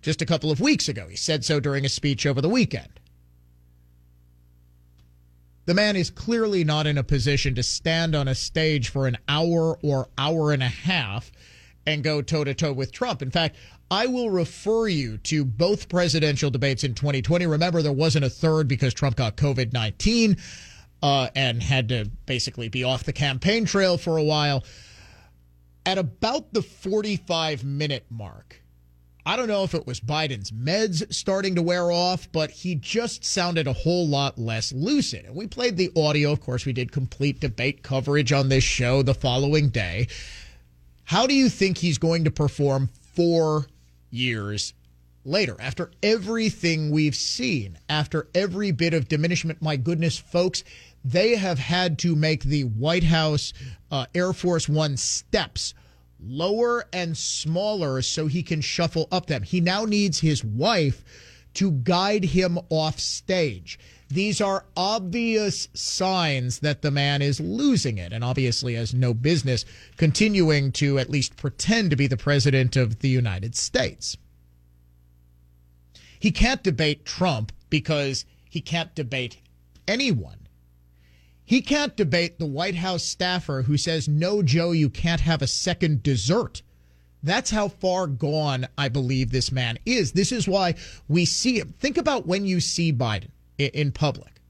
just 0.00 0.22
a 0.22 0.26
couple 0.26 0.50
of 0.50 0.60
weeks 0.60 0.88
ago. 0.88 1.06
He 1.08 1.16
said 1.16 1.44
so 1.44 1.60
during 1.60 1.84
a 1.84 1.88
speech 1.88 2.24
over 2.24 2.40
the 2.40 2.48
weekend. 2.48 2.97
The 5.68 5.74
man 5.74 5.96
is 5.96 6.08
clearly 6.08 6.64
not 6.64 6.86
in 6.86 6.96
a 6.96 7.04
position 7.04 7.54
to 7.56 7.62
stand 7.62 8.14
on 8.14 8.26
a 8.26 8.34
stage 8.34 8.88
for 8.88 9.06
an 9.06 9.18
hour 9.28 9.78
or 9.82 10.08
hour 10.16 10.50
and 10.50 10.62
a 10.62 10.68
half 10.68 11.30
and 11.84 12.02
go 12.02 12.22
toe 12.22 12.42
to 12.42 12.54
toe 12.54 12.72
with 12.72 12.90
Trump. 12.90 13.20
In 13.20 13.30
fact, 13.30 13.56
I 13.90 14.06
will 14.06 14.30
refer 14.30 14.88
you 14.88 15.18
to 15.18 15.44
both 15.44 15.90
presidential 15.90 16.48
debates 16.48 16.84
in 16.84 16.94
2020. 16.94 17.44
Remember, 17.44 17.82
there 17.82 17.92
wasn't 17.92 18.24
a 18.24 18.30
third 18.30 18.66
because 18.66 18.94
Trump 18.94 19.16
got 19.16 19.36
COVID 19.36 19.74
19 19.74 20.38
uh, 21.02 21.28
and 21.36 21.62
had 21.62 21.90
to 21.90 22.10
basically 22.24 22.70
be 22.70 22.82
off 22.82 23.04
the 23.04 23.12
campaign 23.12 23.66
trail 23.66 23.98
for 23.98 24.16
a 24.16 24.24
while. 24.24 24.64
At 25.84 25.98
about 25.98 26.54
the 26.54 26.62
45 26.62 27.62
minute 27.62 28.06
mark, 28.08 28.62
I 29.28 29.36
don't 29.36 29.48
know 29.48 29.62
if 29.62 29.74
it 29.74 29.86
was 29.86 30.00
Biden's 30.00 30.52
meds 30.52 31.12
starting 31.12 31.54
to 31.56 31.60
wear 31.60 31.92
off, 31.92 32.32
but 32.32 32.50
he 32.50 32.76
just 32.76 33.26
sounded 33.26 33.66
a 33.66 33.74
whole 33.74 34.08
lot 34.08 34.38
less 34.38 34.72
lucid. 34.72 35.26
And 35.26 35.34
we 35.36 35.46
played 35.46 35.76
the 35.76 35.92
audio. 35.94 36.32
Of 36.32 36.40
course, 36.40 36.64
we 36.64 36.72
did 36.72 36.92
complete 36.92 37.38
debate 37.38 37.82
coverage 37.82 38.32
on 38.32 38.48
this 38.48 38.64
show 38.64 39.02
the 39.02 39.12
following 39.12 39.68
day. 39.68 40.08
How 41.04 41.26
do 41.26 41.34
you 41.34 41.50
think 41.50 41.76
he's 41.76 41.98
going 41.98 42.24
to 42.24 42.30
perform 42.30 42.88
four 43.14 43.66
years 44.08 44.72
later? 45.26 45.58
After 45.60 45.90
everything 46.02 46.90
we've 46.90 47.14
seen, 47.14 47.76
after 47.90 48.28
every 48.34 48.70
bit 48.70 48.94
of 48.94 49.08
diminishment, 49.08 49.60
my 49.60 49.76
goodness, 49.76 50.16
folks, 50.16 50.64
they 51.04 51.36
have 51.36 51.58
had 51.58 51.98
to 51.98 52.16
make 52.16 52.44
the 52.44 52.62
White 52.62 53.04
House 53.04 53.52
uh, 53.90 54.06
Air 54.14 54.32
Force 54.32 54.70
One 54.70 54.96
steps 54.96 55.74
lower 56.20 56.84
and 56.92 57.16
smaller 57.16 58.02
so 58.02 58.26
he 58.26 58.42
can 58.42 58.60
shuffle 58.60 59.08
up 59.10 59.26
them. 59.26 59.42
He 59.42 59.60
now 59.60 59.84
needs 59.84 60.20
his 60.20 60.44
wife 60.44 61.04
to 61.54 61.72
guide 61.72 62.24
him 62.24 62.58
off 62.68 62.98
stage. 63.00 63.78
These 64.08 64.40
are 64.40 64.64
obvious 64.76 65.68
signs 65.74 66.60
that 66.60 66.82
the 66.82 66.90
man 66.90 67.20
is 67.20 67.40
losing 67.40 67.98
it 67.98 68.12
and 68.12 68.24
obviously 68.24 68.74
has 68.74 68.94
no 68.94 69.12
business 69.12 69.64
continuing 69.96 70.72
to 70.72 70.98
at 70.98 71.10
least 71.10 71.36
pretend 71.36 71.90
to 71.90 71.96
be 71.96 72.06
the 72.06 72.16
president 72.16 72.76
of 72.76 73.00
the 73.00 73.08
United 73.08 73.54
States. 73.54 74.16
He 76.18 76.30
can't 76.30 76.62
debate 76.62 77.04
Trump 77.04 77.52
because 77.70 78.24
he 78.48 78.60
can't 78.60 78.94
debate 78.94 79.38
anyone. 79.86 80.37
He 81.48 81.62
can't 81.62 81.96
debate 81.96 82.38
the 82.38 82.44
White 82.44 82.74
House 82.74 83.02
staffer 83.02 83.62
who 83.62 83.78
says, 83.78 84.06
No, 84.06 84.42
Joe, 84.42 84.72
you 84.72 84.90
can't 84.90 85.22
have 85.22 85.40
a 85.40 85.46
second 85.46 86.02
dessert. 86.02 86.60
That's 87.22 87.50
how 87.50 87.68
far 87.68 88.06
gone 88.06 88.68
I 88.76 88.90
believe 88.90 89.30
this 89.30 89.50
man 89.50 89.78
is. 89.86 90.12
This 90.12 90.30
is 90.30 90.46
why 90.46 90.74
we 91.08 91.24
see 91.24 91.58
him. 91.58 91.72
Think 91.78 91.96
about 91.96 92.26
when 92.26 92.44
you 92.44 92.60
see 92.60 92.92
Biden 92.92 93.30
in 93.56 93.92
public. 93.92 94.42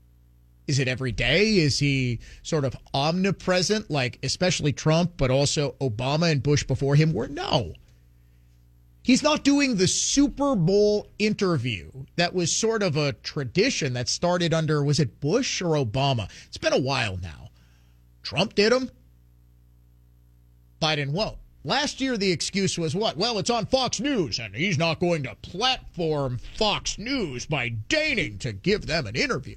Is 0.66 0.80
it 0.80 0.88
every 0.88 1.12
day? 1.12 1.58
Is 1.58 1.78
he 1.78 2.18
sort 2.42 2.64
of 2.64 2.76
omnipresent, 2.92 3.88
like 3.88 4.18
especially 4.24 4.72
Trump, 4.72 5.12
but 5.16 5.30
also 5.30 5.76
Obama 5.80 6.32
and 6.32 6.42
Bush 6.42 6.64
before 6.64 6.96
him 6.96 7.12
were? 7.12 7.28
No. 7.28 7.74
He's 9.08 9.22
not 9.22 9.42
doing 9.42 9.76
the 9.76 9.88
Super 9.88 10.54
Bowl 10.54 11.08
interview 11.18 11.90
that 12.16 12.34
was 12.34 12.54
sort 12.54 12.82
of 12.82 12.98
a 12.98 13.14
tradition 13.14 13.94
that 13.94 14.06
started 14.06 14.52
under, 14.52 14.84
was 14.84 15.00
it 15.00 15.18
Bush 15.18 15.62
or 15.62 15.82
Obama? 15.82 16.28
It's 16.46 16.58
been 16.58 16.74
a 16.74 16.78
while 16.78 17.16
now. 17.16 17.48
Trump 18.22 18.54
did 18.54 18.70
them. 18.70 18.90
Biden 20.82 21.12
won't. 21.12 21.38
Last 21.64 22.02
year, 22.02 22.18
the 22.18 22.30
excuse 22.30 22.76
was 22.76 22.94
what? 22.94 23.16
Well, 23.16 23.38
it's 23.38 23.48
on 23.48 23.64
Fox 23.64 23.98
News, 23.98 24.38
and 24.38 24.54
he's 24.54 24.76
not 24.76 25.00
going 25.00 25.22
to 25.22 25.34
platform 25.36 26.38
Fox 26.58 26.98
News 26.98 27.46
by 27.46 27.70
deigning 27.70 28.36
to 28.40 28.52
give 28.52 28.84
them 28.84 29.06
an 29.06 29.16
interview. 29.16 29.56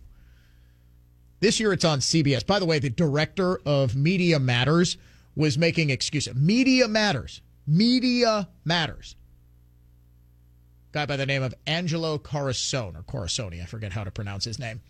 This 1.42 1.60
year, 1.60 1.74
it's 1.74 1.84
on 1.84 2.00
CBS. 2.00 2.48
By 2.48 2.60
the 2.60 2.66
way, 2.66 2.80
the 2.80 2.90
director 2.90 3.60
of 3.66 3.98
Media 3.98 4.40
Matters 4.40 4.96
was 5.36 5.58
making 5.58 5.90
excuses. 5.90 6.36
Media 6.36 6.88
Matters. 6.88 7.42
Media 7.68 8.48
Matters. 8.64 9.18
Guy 10.92 11.06
by 11.06 11.16
the 11.16 11.26
name 11.26 11.44
of 11.44 11.54
Angelo 11.68 12.18
Corazon, 12.18 12.96
or 12.96 13.04
Corazoni, 13.04 13.62
I 13.62 13.66
forget 13.66 13.94
how 13.94 14.04
to 14.04 14.12
pronounce 14.12 14.46
his 14.46 14.60
name. 14.60 14.82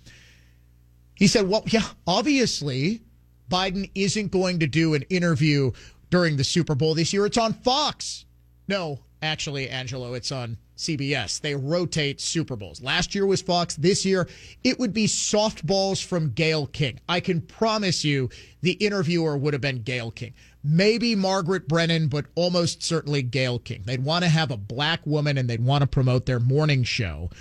He 1.16 1.28
said, 1.28 1.48
well, 1.48 1.64
yeah, 1.68 1.86
obviously, 2.08 3.02
Biden 3.50 3.92
isn't 3.94 4.32
going 4.32 4.60
to 4.60 4.68
do 4.68 4.96
an 4.96 5.04
interview 5.04 5.72
during 6.10 6.38
the 6.38 6.44
Super 6.44 6.74
Bowl 6.74 6.96
this 6.96 7.14
year. 7.14 7.26
It's 7.26 7.38
on 7.38 7.54
Fox. 7.54 8.26
No, 8.68 9.00
actually, 9.22 9.70
Angelo, 9.70 10.14
it's 10.16 10.32
on 10.32 10.58
CBS. 10.78 11.40
They 11.40 11.54
rotate 11.56 12.20
Super 12.20 12.56
Bowls. 12.56 12.82
Last 12.82 13.14
year 13.14 13.28
was 13.28 13.42
Fox. 13.42 13.76
This 13.76 14.04
year, 14.04 14.28
it 14.64 14.80
would 14.80 14.94
be 14.94 15.06
softballs 15.06 16.04
from 16.04 16.32
Gayle 16.32 16.66
King. 16.68 17.00
I 17.08 17.20
can 17.20 17.42
promise 17.42 18.04
you 18.04 18.30
the 18.62 18.72
interviewer 18.74 19.38
would 19.38 19.54
have 19.54 19.62
been 19.62 19.84
Gayle 19.84 20.12
King. 20.12 20.34
Maybe 20.64 21.16
Margaret 21.16 21.68
Brennan, 21.68 22.08
but 22.08 22.26
almost 22.36 22.84
certainly 22.84 23.24
Gayle 23.24 23.60
King. 23.60 23.84
They'd 23.86 24.04
want 24.04 24.24
to 24.24 24.30
have 24.30 24.52
a 24.52 24.58
black 24.58 25.06
woman 25.06 25.38
and 25.38 25.50
they'd 25.50 25.64
want 25.64 25.82
to 25.82 25.88
promote 25.88 26.26
their 26.26 26.40
morning 26.40 26.84
show 26.84 27.32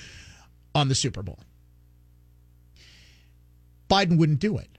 on 0.74 0.88
the 0.88 0.94
Super 0.94 1.22
Bowl. 1.22 1.40
Biden 3.90 4.16
wouldn't 4.18 4.38
do 4.38 4.56
it. 4.56 4.70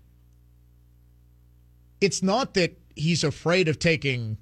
It's 1.99 2.23
not 2.23 2.55
that 2.55 2.79
he's 2.95 3.23
afraid 3.23 3.67
of 3.67 3.77
taking 3.77 4.37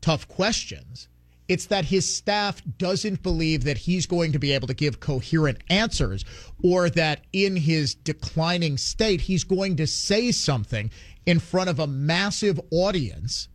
tough 0.00 0.26
questions. 0.26 1.08
It's 1.48 1.66
that 1.66 1.86
his 1.86 2.14
staff 2.14 2.62
doesn't 2.76 3.22
believe 3.22 3.64
that 3.64 3.78
he's 3.78 4.06
going 4.06 4.32
to 4.32 4.38
be 4.38 4.52
able 4.52 4.68
to 4.68 4.74
give 4.74 5.00
coherent 5.00 5.62
answers 5.70 6.24
or 6.62 6.90
that 6.90 7.22
in 7.32 7.56
his 7.56 7.94
declining 7.94 8.76
state, 8.76 9.22
he's 9.22 9.44
going 9.44 9.76
to 9.76 9.86
say 9.86 10.30
something 10.30 10.90
in 11.24 11.38
front 11.38 11.70
of 11.70 11.78
a 11.78 11.86
massive 11.86 12.60
audience 12.70 13.48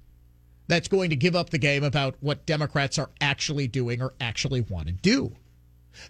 that's 0.68 0.88
going 0.88 1.10
to 1.12 1.16
give 1.16 1.36
up 1.36 1.50
the 1.50 1.58
game 1.58 1.84
about 1.84 2.16
what 2.20 2.46
Democrats 2.46 2.98
are 2.98 3.10
actually 3.22 3.68
doing 3.68 4.02
or 4.02 4.14
actually 4.20 4.62
want 4.62 4.88
to 4.88 4.94
do. 4.94 5.36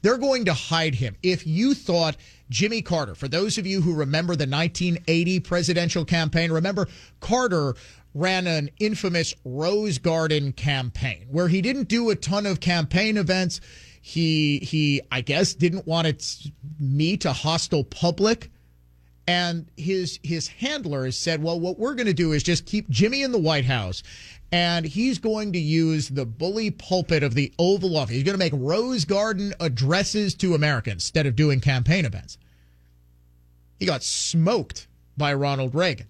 They're 0.02 0.18
going 0.18 0.46
to 0.46 0.54
hide 0.54 0.96
him. 0.96 1.16
If 1.24 1.46
you 1.46 1.74
thought 1.74 2.18
Jimmy 2.50 2.82
Carter, 2.82 3.16
for 3.16 3.28
those 3.28 3.58
of 3.58 3.68
you 3.68 3.82
who 3.82 3.94
remember 3.94 4.36
the 4.36 4.48
1980 4.48 5.40
presidential 5.42 6.06
campaign, 6.06 6.52
remember 6.52 6.88
Carter 7.20 7.76
ran 8.14 8.47
an 8.47 8.70
infamous 8.80 9.34
Rose 9.43 9.97
Garden 9.97 10.51
campaign 10.53 11.26
where 11.30 11.47
he 11.47 11.61
didn't 11.61 11.88
do 11.88 12.09
a 12.09 12.16
ton 12.16 12.45
of 12.45 12.59
campaign 12.59 13.18
events. 13.18 13.61
He 14.01 14.59
he 14.59 15.01
I 15.11 15.22
guess 15.22 15.53
didn't 15.53 15.88
want 15.88 16.20
to 16.20 16.51
meet 16.80 17.26
a 17.26 17.34
hostile 17.34 17.84
public 17.84 18.51
and 19.28 19.70
his 19.78 20.20
his 20.24 20.47
handlers 20.47 21.18
said, 21.18 21.41
"Well, 21.41 21.59
what 21.59 21.80
we're 21.80 21.95
going 21.95 22.07
to 22.07 22.14
do 22.14 22.34
is 22.34 22.43
just 22.43 22.66
keep 22.66 22.89
Jimmy 22.89 23.24
in 23.24 23.32
the 23.32 23.39
White 23.39 23.66
House, 23.66 24.03
and 24.51 24.86
he's 24.86 25.18
going 25.18 25.53
to 25.53 25.59
use 25.59 26.09
the 26.09 26.26
bully 26.26 26.72
pulpit 26.72 27.24
of 27.24 27.34
the 27.34 27.53
Oval 27.57 27.95
Office. 27.95 28.16
He's 28.16 28.24
going 28.24 28.34
to 28.34 28.39
make 28.39 28.53
Rose 28.55 29.05
Garden 29.05 29.53
addresses 29.59 30.36
to 30.36 30.55
America 30.55 30.91
instead 30.91 31.26
of 31.26 31.36
doing 31.36 31.61
campaign 31.61 32.05
events." 32.05 32.38
He 33.80 33.86
got 33.86 34.03
smoked 34.03 34.88
by 35.18 35.34
Ronald 35.34 35.74
Reagan. 35.74 36.07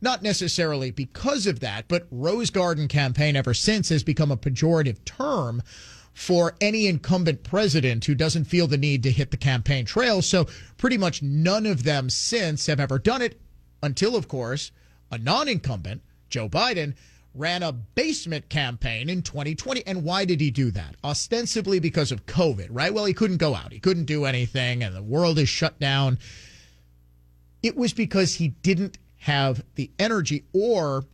Not 0.00 0.22
necessarily 0.22 0.90
because 0.90 1.46
of 1.46 1.60
that, 1.60 1.88
but 1.88 2.06
Rose 2.10 2.50
Garden 2.50 2.86
campaign 2.86 3.34
ever 3.34 3.54
since 3.54 3.88
has 3.88 4.04
become 4.04 4.30
a 4.30 4.36
pejorative 4.36 5.04
term 5.04 5.62
for 6.12 6.54
any 6.60 6.86
incumbent 6.86 7.42
president 7.42 8.04
who 8.04 8.14
doesn't 8.14 8.44
feel 8.44 8.66
the 8.66 8.78
need 8.78 9.02
to 9.02 9.10
hit 9.10 9.30
the 9.30 9.36
campaign 9.36 9.84
trail. 9.84 10.22
So 10.22 10.46
pretty 10.78 10.96
much 10.96 11.22
none 11.22 11.66
of 11.66 11.82
them 11.82 12.08
since 12.10 12.66
have 12.66 12.80
ever 12.80 12.98
done 12.98 13.22
it 13.22 13.40
until, 13.82 14.16
of 14.16 14.28
course, 14.28 14.72
a 15.10 15.18
non 15.18 15.48
incumbent, 15.48 16.02
Joe 16.30 16.48
Biden, 16.48 16.94
ran 17.34 17.62
a 17.62 17.72
basement 17.72 18.48
campaign 18.48 19.10
in 19.10 19.22
2020. 19.22 19.86
And 19.86 20.04
why 20.04 20.24
did 20.24 20.40
he 20.40 20.50
do 20.50 20.70
that? 20.70 20.96
Ostensibly 21.04 21.78
because 21.78 22.10
of 22.10 22.26
COVID, 22.26 22.68
right? 22.70 22.92
Well, 22.92 23.04
he 23.04 23.14
couldn't 23.14 23.36
go 23.36 23.54
out, 23.54 23.72
he 23.72 23.78
couldn't 23.78 24.06
do 24.06 24.24
anything, 24.24 24.82
and 24.82 24.94
the 24.94 25.02
world 25.02 25.38
is 25.38 25.48
shut 25.48 25.78
down. 25.78 26.18
It 27.62 27.76
was 27.76 27.92
because 27.92 28.34
he 28.34 28.48
didn't 28.48 28.98
have 29.26 29.64
the 29.74 29.90
energy, 29.98 30.44
or 30.52 31.04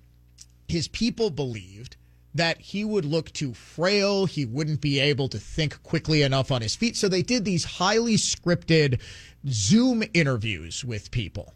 his 0.69 0.87
people 0.89 1.31
believed 1.31 1.97
that 2.35 2.61
he 2.61 2.85
would 2.85 3.07
look 3.07 3.33
too 3.33 3.55
frail. 3.55 4.27
He 4.27 4.45
wouldn't 4.45 4.83
be 4.83 5.01
able 5.01 5.29
to 5.29 5.39
think 5.39 5.83
quickly 5.83 6.21
enough 6.21 6.51
on 6.51 6.61
his 6.61 6.77
feet. 6.77 6.95
So 6.95 7.09
they 7.09 7.23
did 7.23 7.45
these 7.47 7.65
highly 7.65 8.17
scripted 8.17 9.01
Zoom 9.49 10.03
interviews 10.13 10.85
with 10.85 11.11
people. 11.11 11.55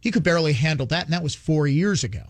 He 0.00 0.10
could 0.10 0.24
barely 0.24 0.52
handle 0.52 0.86
that, 0.86 1.04
and 1.04 1.12
that 1.12 1.22
was 1.22 1.36
four 1.36 1.68
years 1.68 2.02
ago. 2.02 2.24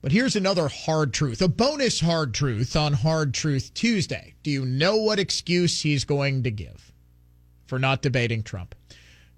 But 0.00 0.12
here's 0.12 0.36
another 0.36 0.68
hard 0.68 1.12
truth, 1.12 1.42
a 1.42 1.48
bonus 1.48 2.00
hard 2.00 2.32
truth 2.32 2.76
on 2.76 2.94
Hard 2.94 3.34
Truth 3.34 3.74
Tuesday. 3.74 4.34
Do 4.42 4.50
you 4.50 4.64
know 4.64 4.96
what 4.96 5.18
excuse 5.18 5.82
he's 5.82 6.04
going 6.04 6.42
to 6.44 6.50
give 6.50 6.92
for 7.66 7.78
not 7.78 8.00
debating 8.02 8.42
Trump? 8.42 8.74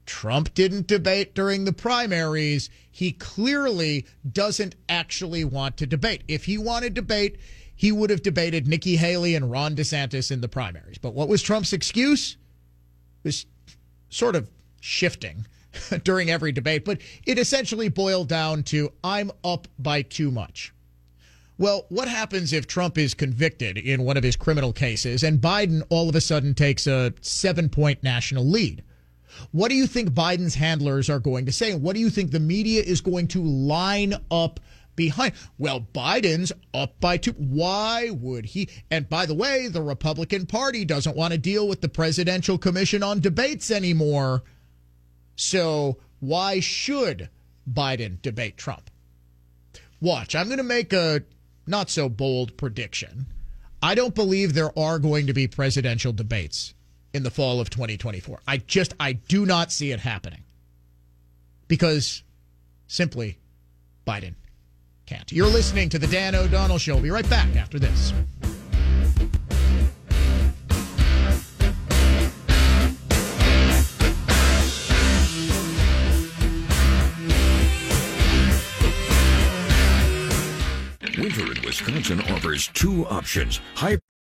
Trump 0.07 0.55
didn't 0.55 0.87
debate 0.87 1.35
during 1.35 1.65
the 1.65 1.73
primaries. 1.73 2.71
He 2.91 3.13
clearly 3.13 4.07
doesn't 4.31 4.75
actually 4.89 5.45
want 5.45 5.77
to 5.79 5.87
debate. 5.87 6.23
If 6.29 6.45
he 6.45 6.57
wanted 6.57 6.95
debate, 6.95 7.39
he 7.75 7.93
would 7.93 8.11
have 8.11 8.23
debated 8.23 8.67
Nikki 8.67 8.97
Haley 8.97 9.35
and 9.35 9.51
Ron 9.51 9.77
DeSantis 9.77 10.31
in 10.31 10.41
the 10.41 10.49
primaries. 10.49 10.99
But 10.99 11.15
what 11.15 11.29
was 11.29 11.43
Trump's 11.43 11.73
excuse? 11.73 12.37
Was 13.23 13.45
sort 14.09 14.37
of 14.37 14.49
shifting 14.81 15.47
during 16.05 16.31
every 16.31 16.53
debate, 16.53 16.85
but 16.85 17.01
it 17.27 17.39
essentially 17.39 17.89
boiled 17.89 18.29
down 18.29 18.63
to 18.65 18.93
I'm 19.05 19.31
up 19.45 19.69
by 19.79 20.03
too 20.03 20.31
much. 20.31 20.73
Well, 21.59 21.87
what 21.89 22.09
happens 22.09 22.53
if 22.53 22.67
Trump 22.67 22.99
is 22.99 23.15
convicted 23.15 23.79
in 23.79 24.05
one 24.05 24.17
of 24.17 24.23
his 24.23 24.37
criminal 24.37 24.73
cases 24.73 25.23
and 25.23 25.41
Biden 25.41 25.83
all 25.89 26.09
of 26.09 26.15
a 26.15 26.21
sudden 26.21 26.55
takes 26.55 26.87
a 26.87 27.15
seven 27.23 27.69
point 27.69 28.03
national 28.03 28.47
lead? 28.47 28.83
What 29.53 29.69
do 29.69 29.75
you 29.75 29.87
think 29.87 30.11
Biden's 30.11 30.55
handlers 30.55 31.11
are 31.11 31.19
going 31.19 31.47
to 31.47 31.53
say? 31.53 31.75
What 31.75 31.95
do 31.95 32.01
you 32.01 32.11
think 32.11 32.31
the 32.31 32.41
media 32.41 32.83
is 32.83 33.01
going 33.01 33.29
to 33.29 33.43
line 33.43 34.15
up 34.31 34.61
behind? 34.95 35.35
Well, 35.59 35.87
Biden's 35.95 36.53
up 36.75 37.01
by 37.01 37.19
two. 37.19 37.33
Why 37.33 38.11
would 38.11 38.47
he? 38.47 38.69
And 38.91 39.09
by 39.09 39.27
the 39.27 39.35
way, 39.35 39.69
the 39.69 39.83
Republican 39.83 40.47
Party 40.47 40.85
doesn't 40.85 41.17
want 41.17 41.33
to 41.33 41.39
deal 41.39 41.69
with 41.69 41.81
the 41.81 41.89
Presidential 41.89 42.59
Commission 42.59 43.03
on 43.03 43.21
Debates 43.21 43.71
anymore. 43.71 44.43
So 45.37 45.99
why 46.21 46.61
should 46.61 47.29
Biden 47.71 48.21
debate 48.23 48.57
Trump? 48.57 48.91
Watch, 50.01 50.35
I'm 50.35 50.47
going 50.47 50.59
to 50.59 50.65
make 50.65 50.93
a 50.93 51.23
not 51.67 51.91
so 51.91 52.09
bold 52.09 52.57
prediction. 52.57 53.27
I 53.83 53.95
don't 53.95 54.15
believe 54.15 54.55
there 54.55 54.77
are 54.79 54.99
going 54.99 55.27
to 55.27 55.33
be 55.33 55.47
presidential 55.47 56.13
debates 56.13 56.75
in 57.17 57.23
the 57.23 57.31
fall 57.31 57.59
of 57.61 57.71
2024. 57.71 58.41
I 58.47 58.59
just 58.59 58.95
I 59.01 59.15
do 59.15 59.45
not 59.45 59.73
see 59.73 59.91
it 59.91 59.99
happening. 59.99 60.45
Because 61.67 62.23
simply 62.87 63.39
Biden 64.07 64.35
can't. 65.07 65.33
You're 65.33 65.49
listening 65.49 65.89
to 65.89 65.99
the 65.99 66.07
Dan 66.07 66.35
O'Donnell 66.37 66.79
show. 66.79 66.95
We'll 66.95 67.03
be 67.03 67.11
right 67.11 67.29
back 67.29 67.57
after 67.57 67.81
this. 67.81 68.13
Winter 81.19 81.51
in 81.51 81.63
Wisconsin 81.65 82.21
offers 82.31 82.69
two 82.69 83.07
options. 83.07 83.61
High 83.75 83.99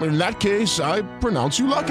In 0.00 0.16
that 0.16 0.40
case, 0.40 0.80
I 0.80 1.02
pronounce 1.18 1.58
you 1.58 1.66
lucky. 1.66 1.88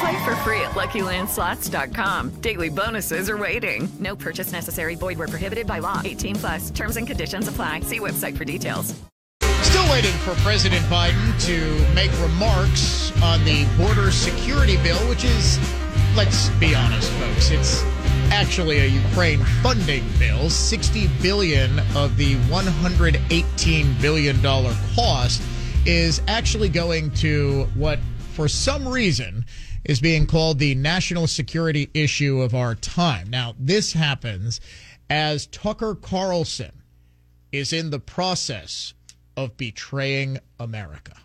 Play 0.00 0.24
for 0.24 0.34
free 0.36 0.60
at 0.62 0.72
LuckyLandSlots.com. 0.72 2.30
Daily 2.40 2.68
bonuses 2.68 3.30
are 3.30 3.38
waiting. 3.38 3.88
No 4.00 4.16
purchase 4.16 4.50
necessary. 4.50 4.96
Void 4.96 5.18
were 5.18 5.28
prohibited 5.28 5.66
by 5.66 5.78
law. 5.78 6.00
18 6.04 6.36
plus. 6.36 6.70
Terms 6.70 6.96
and 6.96 7.06
conditions 7.06 7.46
apply. 7.46 7.80
See 7.80 8.00
website 8.00 8.36
for 8.36 8.44
details. 8.44 9.00
Still 9.62 9.88
waiting 9.90 10.12
for 10.24 10.34
President 10.42 10.84
Biden 10.86 11.40
to 11.46 11.94
make 11.94 12.10
remarks 12.20 13.12
on 13.22 13.44
the 13.44 13.66
border 13.78 14.10
security 14.10 14.76
bill, 14.82 14.98
which 15.08 15.24
is, 15.24 15.58
let's 16.16 16.48
be 16.58 16.74
honest, 16.74 17.10
folks, 17.12 17.50
it's 17.50 17.82
actually 18.32 18.80
a 18.80 18.86
Ukraine 18.86 19.38
funding 19.62 20.04
bill. 20.18 20.50
60 20.50 21.08
billion 21.22 21.78
of 21.94 22.16
the 22.16 22.34
118 22.50 23.94
billion 24.00 24.42
dollar 24.42 24.74
cost 24.96 25.40
is 25.84 26.22
actually 26.28 26.68
going 26.68 27.10
to 27.10 27.64
what 27.74 27.98
for 28.34 28.46
some 28.46 28.86
reason 28.86 29.44
is 29.84 30.00
being 30.00 30.26
called 30.26 30.60
the 30.60 30.76
national 30.76 31.26
security 31.26 31.90
issue 31.92 32.40
of 32.40 32.54
our 32.54 32.76
time. 32.76 33.28
Now, 33.28 33.54
this 33.58 33.92
happens 33.92 34.60
as 35.10 35.48
Tucker 35.48 35.96
Carlson 35.96 36.70
is 37.50 37.72
in 37.72 37.90
the 37.90 37.98
process 37.98 38.94
of 39.36 39.56
betraying 39.56 40.38
America 40.60 41.16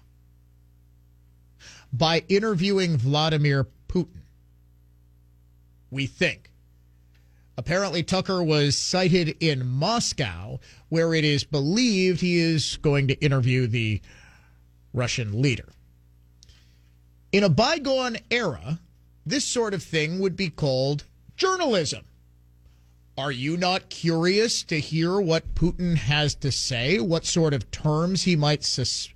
by 1.94 2.24
interviewing 2.28 2.98
Vladimir 2.98 3.68
Putin. 3.88 4.22
We 5.92 6.08
think. 6.08 6.50
Apparently, 7.60 8.04
Tucker 8.04 8.44
was 8.44 8.76
sighted 8.76 9.38
in 9.40 9.66
Moscow, 9.66 10.60
where 10.90 11.14
it 11.14 11.24
is 11.24 11.44
believed 11.44 12.22
he 12.22 12.38
is 12.38 12.78
going 12.78 13.08
to 13.08 13.24
interview 13.24 13.68
the 13.68 14.02
Russian 14.94 15.42
leader. 15.42 15.70
In 17.32 17.44
a 17.44 17.50
bygone 17.50 18.18
era, 18.32 18.80
this 19.26 19.46
sort 19.46 19.74
of 19.74 19.84
thing 19.84 20.20
would 20.20 20.36
be 20.36 20.50
called 20.50 21.04
journalism. 21.36 22.06
Are 23.18 23.32
you 23.32 23.58
not 23.58 23.90
curious 23.90 24.64
to 24.64 24.80
hear 24.80 25.20
what 25.20 25.56
Putin 25.56 25.98
has 25.98 26.36
to 26.36 26.52
say? 26.52 27.00
What 27.00 27.26
sort 27.26 27.54
of 27.54 27.70
terms 27.72 28.24
he 28.24 28.36
might 28.36 28.68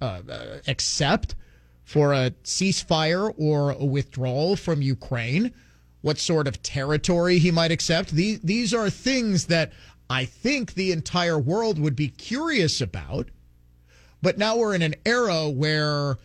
uh, 0.02 0.06
uh, 0.06 0.60
accept 0.68 1.36
for 1.84 2.12
a 2.12 2.32
ceasefire 2.44 3.34
or 3.38 3.72
a 3.72 3.86
withdrawal 3.86 4.56
from 4.56 4.82
Ukraine? 4.82 5.54
What 6.02 6.18
sort 6.18 6.48
of 6.48 6.64
territory 6.64 7.38
he 7.38 7.52
might 7.52 7.72
accept? 7.72 8.10
These, 8.10 8.40
these 8.40 8.74
are 8.74 8.90
things 8.90 9.46
that 9.46 9.72
I 10.10 10.26
think 10.26 10.74
the 10.74 10.92
entire 10.92 11.38
world 11.38 11.78
would 11.80 11.96
be 11.96 12.10
curious 12.10 12.82
about. 12.82 13.30
But 14.22 14.38
now 14.38 14.58
we're 14.58 14.76
in 14.76 14.82
an 14.82 14.96
era 15.06 15.50
where 15.50 16.18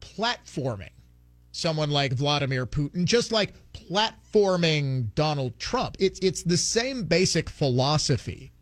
platforming 0.00 0.90
someone 1.52 1.90
like 1.90 2.12
Vladimir 2.12 2.66
Putin, 2.66 3.04
just 3.04 3.32
like 3.32 3.54
platforming 3.72 5.14
Donald 5.14 5.58
Trump. 5.58 5.96
It's 5.98 6.18
it's 6.20 6.42
the 6.42 6.56
same 6.56 7.04
basic 7.04 7.48
philosophy 7.48 8.52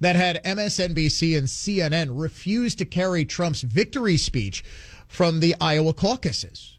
that 0.00 0.16
had 0.16 0.42
MSNBC 0.44 1.36
and 1.38 1.46
CNN 1.46 2.20
refuse 2.20 2.74
to 2.76 2.84
carry 2.84 3.24
Trump's 3.24 3.62
victory 3.62 4.16
speech 4.16 4.62
from 5.06 5.40
the 5.40 5.54
Iowa 5.60 5.94
caucuses. 5.94 6.78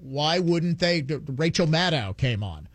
Why 0.00 0.38
wouldn't 0.38 0.78
they? 0.78 1.02
Rachel 1.02 1.66
Maddow 1.66 2.16
came 2.16 2.42
on 2.42 2.68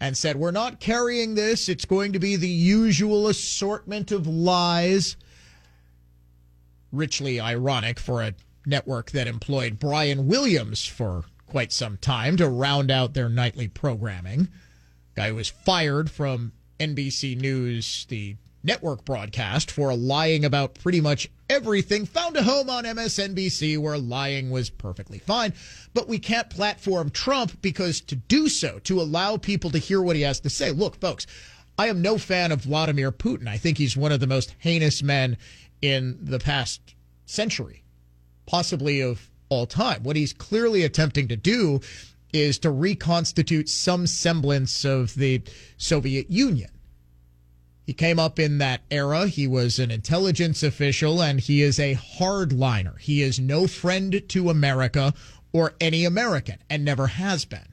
and 0.00 0.16
said, 0.16 0.36
We're 0.36 0.50
not 0.50 0.80
carrying 0.80 1.34
this. 1.34 1.68
It's 1.68 1.84
going 1.84 2.12
to 2.12 2.18
be 2.18 2.36
the 2.36 2.48
usual 2.48 3.28
assortment 3.28 4.12
of 4.12 4.26
lies. 4.26 5.16
Richly 6.96 7.38
ironic 7.38 8.00
for 8.00 8.22
a 8.22 8.34
network 8.64 9.12
that 9.12 9.28
employed 9.28 9.78
Brian 9.78 10.26
Williams 10.26 10.84
for 10.84 11.24
quite 11.46 11.72
some 11.72 11.96
time 11.96 12.36
to 12.36 12.48
round 12.48 12.90
out 12.90 13.14
their 13.14 13.28
nightly 13.28 13.68
programming. 13.68 14.48
Guy 15.14 15.32
was 15.32 15.48
fired 15.48 16.10
from 16.10 16.52
NBC 16.78 17.40
News, 17.40 18.06
the 18.08 18.36
network 18.62 19.04
broadcast, 19.04 19.70
for 19.70 19.94
lying 19.94 20.44
about 20.44 20.74
pretty 20.74 21.00
much 21.00 21.30
everything, 21.48 22.04
found 22.04 22.36
a 22.36 22.42
home 22.42 22.68
on 22.68 22.84
MSNBC 22.84 23.78
where 23.78 23.96
lying 23.96 24.50
was 24.50 24.68
perfectly 24.68 25.18
fine. 25.18 25.54
But 25.94 26.08
we 26.08 26.18
can't 26.18 26.50
platform 26.50 27.10
Trump 27.10 27.62
because 27.62 28.00
to 28.02 28.16
do 28.16 28.48
so, 28.48 28.80
to 28.80 29.00
allow 29.00 29.36
people 29.36 29.70
to 29.70 29.78
hear 29.78 30.02
what 30.02 30.16
he 30.16 30.22
has 30.22 30.40
to 30.40 30.50
say, 30.50 30.72
look, 30.72 30.96
folks, 31.00 31.26
I 31.78 31.88
am 31.88 32.02
no 32.02 32.18
fan 32.18 32.52
of 32.52 32.62
Vladimir 32.62 33.12
Putin. 33.12 33.48
I 33.48 33.58
think 33.58 33.78
he's 33.78 33.96
one 33.96 34.12
of 34.12 34.20
the 34.20 34.26
most 34.26 34.54
heinous 34.58 35.02
men 35.02 35.36
in 35.82 36.18
the 36.20 36.38
past 36.38 36.94
century 37.24 37.84
possibly 38.46 39.00
of 39.00 39.28
all 39.48 39.66
time. 39.66 40.02
What 40.02 40.16
he's 40.16 40.32
clearly 40.32 40.82
attempting 40.82 41.28
to 41.28 41.36
do 41.36 41.80
is 42.32 42.58
to 42.60 42.70
reconstitute 42.70 43.68
some 43.68 44.06
semblance 44.06 44.84
of 44.84 45.14
the 45.14 45.42
Soviet 45.76 46.30
Union. 46.30 46.70
He 47.84 47.92
came 47.92 48.18
up 48.18 48.38
in 48.38 48.58
that 48.58 48.80
era. 48.90 49.28
He 49.28 49.46
was 49.46 49.78
an 49.78 49.92
intelligence 49.92 50.62
official 50.62 51.22
and 51.22 51.38
he 51.38 51.62
is 51.62 51.78
a 51.78 51.94
hardliner. 51.94 52.98
He 52.98 53.22
is 53.22 53.38
no 53.38 53.68
friend 53.68 54.22
to 54.28 54.50
America 54.50 55.14
or 55.52 55.74
any 55.80 56.04
American 56.04 56.58
and 56.68 56.84
never 56.84 57.06
has 57.06 57.44
been. 57.44 57.72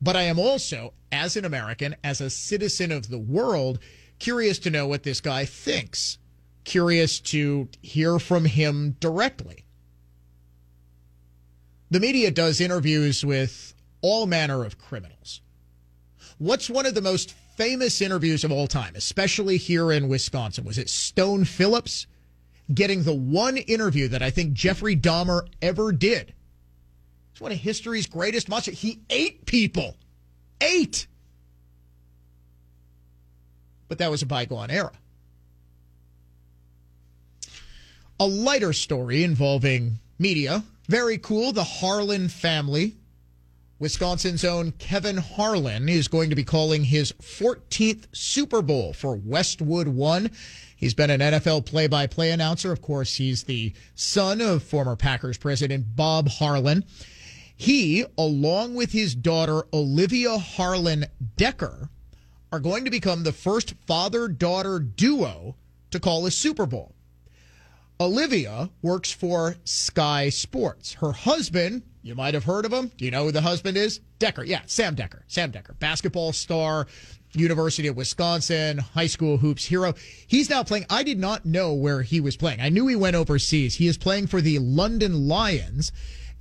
But 0.00 0.16
I 0.16 0.22
am 0.22 0.38
also, 0.38 0.94
as 1.12 1.36
an 1.36 1.44
American, 1.44 1.96
as 2.02 2.20
a 2.20 2.30
citizen 2.30 2.92
of 2.92 3.08
the 3.08 3.18
world, 3.18 3.80
curious 4.18 4.58
to 4.60 4.70
know 4.70 4.86
what 4.86 5.02
this 5.02 5.20
guy 5.20 5.44
thinks 5.44 6.18
curious 6.64 7.20
to 7.20 7.68
hear 7.82 8.18
from 8.18 8.44
him 8.44 8.96
directly. 9.00 9.64
The 11.90 12.00
media 12.00 12.30
does 12.30 12.60
interviews 12.60 13.24
with 13.24 13.74
all 14.00 14.26
manner 14.26 14.64
of 14.64 14.78
criminals. 14.78 15.40
What's 16.38 16.70
one 16.70 16.86
of 16.86 16.94
the 16.94 17.02
most 17.02 17.32
famous 17.56 18.00
interviews 18.00 18.44
of 18.44 18.52
all 18.52 18.66
time, 18.66 18.94
especially 18.96 19.56
here 19.56 19.92
in 19.92 20.08
Wisconsin? 20.08 20.64
Was 20.64 20.78
it 20.78 20.88
Stone 20.88 21.44
Phillips 21.44 22.06
getting 22.72 23.02
the 23.02 23.14
one 23.14 23.56
interview 23.56 24.08
that 24.08 24.22
I 24.22 24.30
think 24.30 24.52
Jeffrey 24.52 24.96
Dahmer 24.96 25.46
ever 25.60 25.92
did? 25.92 26.32
It's 27.32 27.40
one 27.40 27.52
of 27.52 27.58
history's 27.58 28.06
greatest 28.06 28.48
monsters. 28.48 28.78
He 28.78 29.00
ate 29.10 29.44
people. 29.46 29.96
Ate. 30.60 31.06
But 33.88 33.98
that 33.98 34.10
was 34.10 34.22
a 34.22 34.26
bygone 34.26 34.70
era. 34.70 34.92
A 38.20 38.26
lighter 38.26 38.74
story 38.74 39.24
involving 39.24 39.98
media. 40.18 40.62
Very 40.86 41.16
cool. 41.16 41.52
The 41.52 41.64
Harlan 41.64 42.28
family. 42.28 42.96
Wisconsin's 43.78 44.44
own 44.44 44.72
Kevin 44.72 45.16
Harlan 45.16 45.88
is 45.88 46.06
going 46.06 46.28
to 46.28 46.36
be 46.36 46.44
calling 46.44 46.84
his 46.84 47.12
14th 47.12 48.08
Super 48.12 48.60
Bowl 48.60 48.92
for 48.92 49.16
Westwood 49.16 49.88
One. 49.88 50.30
He's 50.76 50.92
been 50.92 51.08
an 51.08 51.20
NFL 51.20 51.64
play 51.64 51.86
by 51.86 52.06
play 52.06 52.30
announcer. 52.30 52.70
Of 52.72 52.82
course, 52.82 53.14
he's 53.14 53.44
the 53.44 53.72
son 53.94 54.42
of 54.42 54.62
former 54.62 54.96
Packers 54.96 55.38
president 55.38 55.96
Bob 55.96 56.28
Harlan. 56.28 56.84
He, 57.56 58.04
along 58.18 58.74
with 58.74 58.92
his 58.92 59.14
daughter 59.14 59.62
Olivia 59.72 60.36
Harlan 60.36 61.06
Dekker, 61.38 61.88
are 62.52 62.60
going 62.60 62.84
to 62.84 62.90
become 62.90 63.22
the 63.22 63.32
first 63.32 63.72
father 63.86 64.28
daughter 64.28 64.78
duo 64.78 65.56
to 65.90 65.98
call 65.98 66.26
a 66.26 66.30
Super 66.30 66.66
Bowl. 66.66 66.94
Olivia 68.00 68.70
works 68.80 69.12
for 69.12 69.56
Sky 69.64 70.30
Sports. 70.30 70.94
Her 70.94 71.12
husband, 71.12 71.82
you 72.02 72.14
might 72.14 72.32
have 72.32 72.44
heard 72.44 72.64
of 72.64 72.72
him. 72.72 72.90
Do 72.96 73.04
you 73.04 73.10
know 73.10 73.24
who 73.24 73.30
the 73.30 73.42
husband 73.42 73.76
is? 73.76 74.00
Dekker. 74.18 74.46
Yeah, 74.46 74.62
Sam 74.64 74.96
Dekker. 74.96 75.20
Sam 75.28 75.52
Dekker, 75.52 75.78
basketball 75.78 76.32
star, 76.32 76.86
University 77.34 77.88
of 77.88 77.96
Wisconsin, 77.96 78.78
high 78.78 79.06
school 79.06 79.36
hoops 79.36 79.66
hero. 79.66 79.92
He's 80.26 80.48
now 80.48 80.62
playing. 80.62 80.86
I 80.88 81.02
did 81.02 81.18
not 81.18 81.44
know 81.44 81.74
where 81.74 82.00
he 82.00 82.20
was 82.20 82.38
playing. 82.38 82.62
I 82.62 82.70
knew 82.70 82.86
he 82.86 82.96
went 82.96 83.16
overseas. 83.16 83.74
He 83.74 83.86
is 83.86 83.98
playing 83.98 84.28
for 84.28 84.40
the 84.40 84.58
London 84.60 85.28
Lions. 85.28 85.92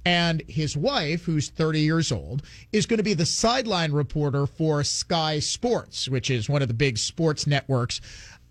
And 0.06 0.42
his 0.48 0.78
wife, 0.78 1.26
who's 1.26 1.50
30 1.50 1.82
years 1.82 2.10
old, 2.10 2.42
is 2.72 2.86
going 2.86 3.00
to 3.00 3.04
be 3.04 3.14
the 3.14 3.26
sideline 3.26 3.92
reporter 3.92 4.48
for 4.48 4.82
Sky 4.86 5.40
Sports, 5.40 6.08
which 6.08 6.30
is 6.30 6.48
one 6.48 6.62
of 6.62 6.70
the 6.70 6.74
big 6.74 6.98
sports 6.98 7.46
networks 7.46 8.00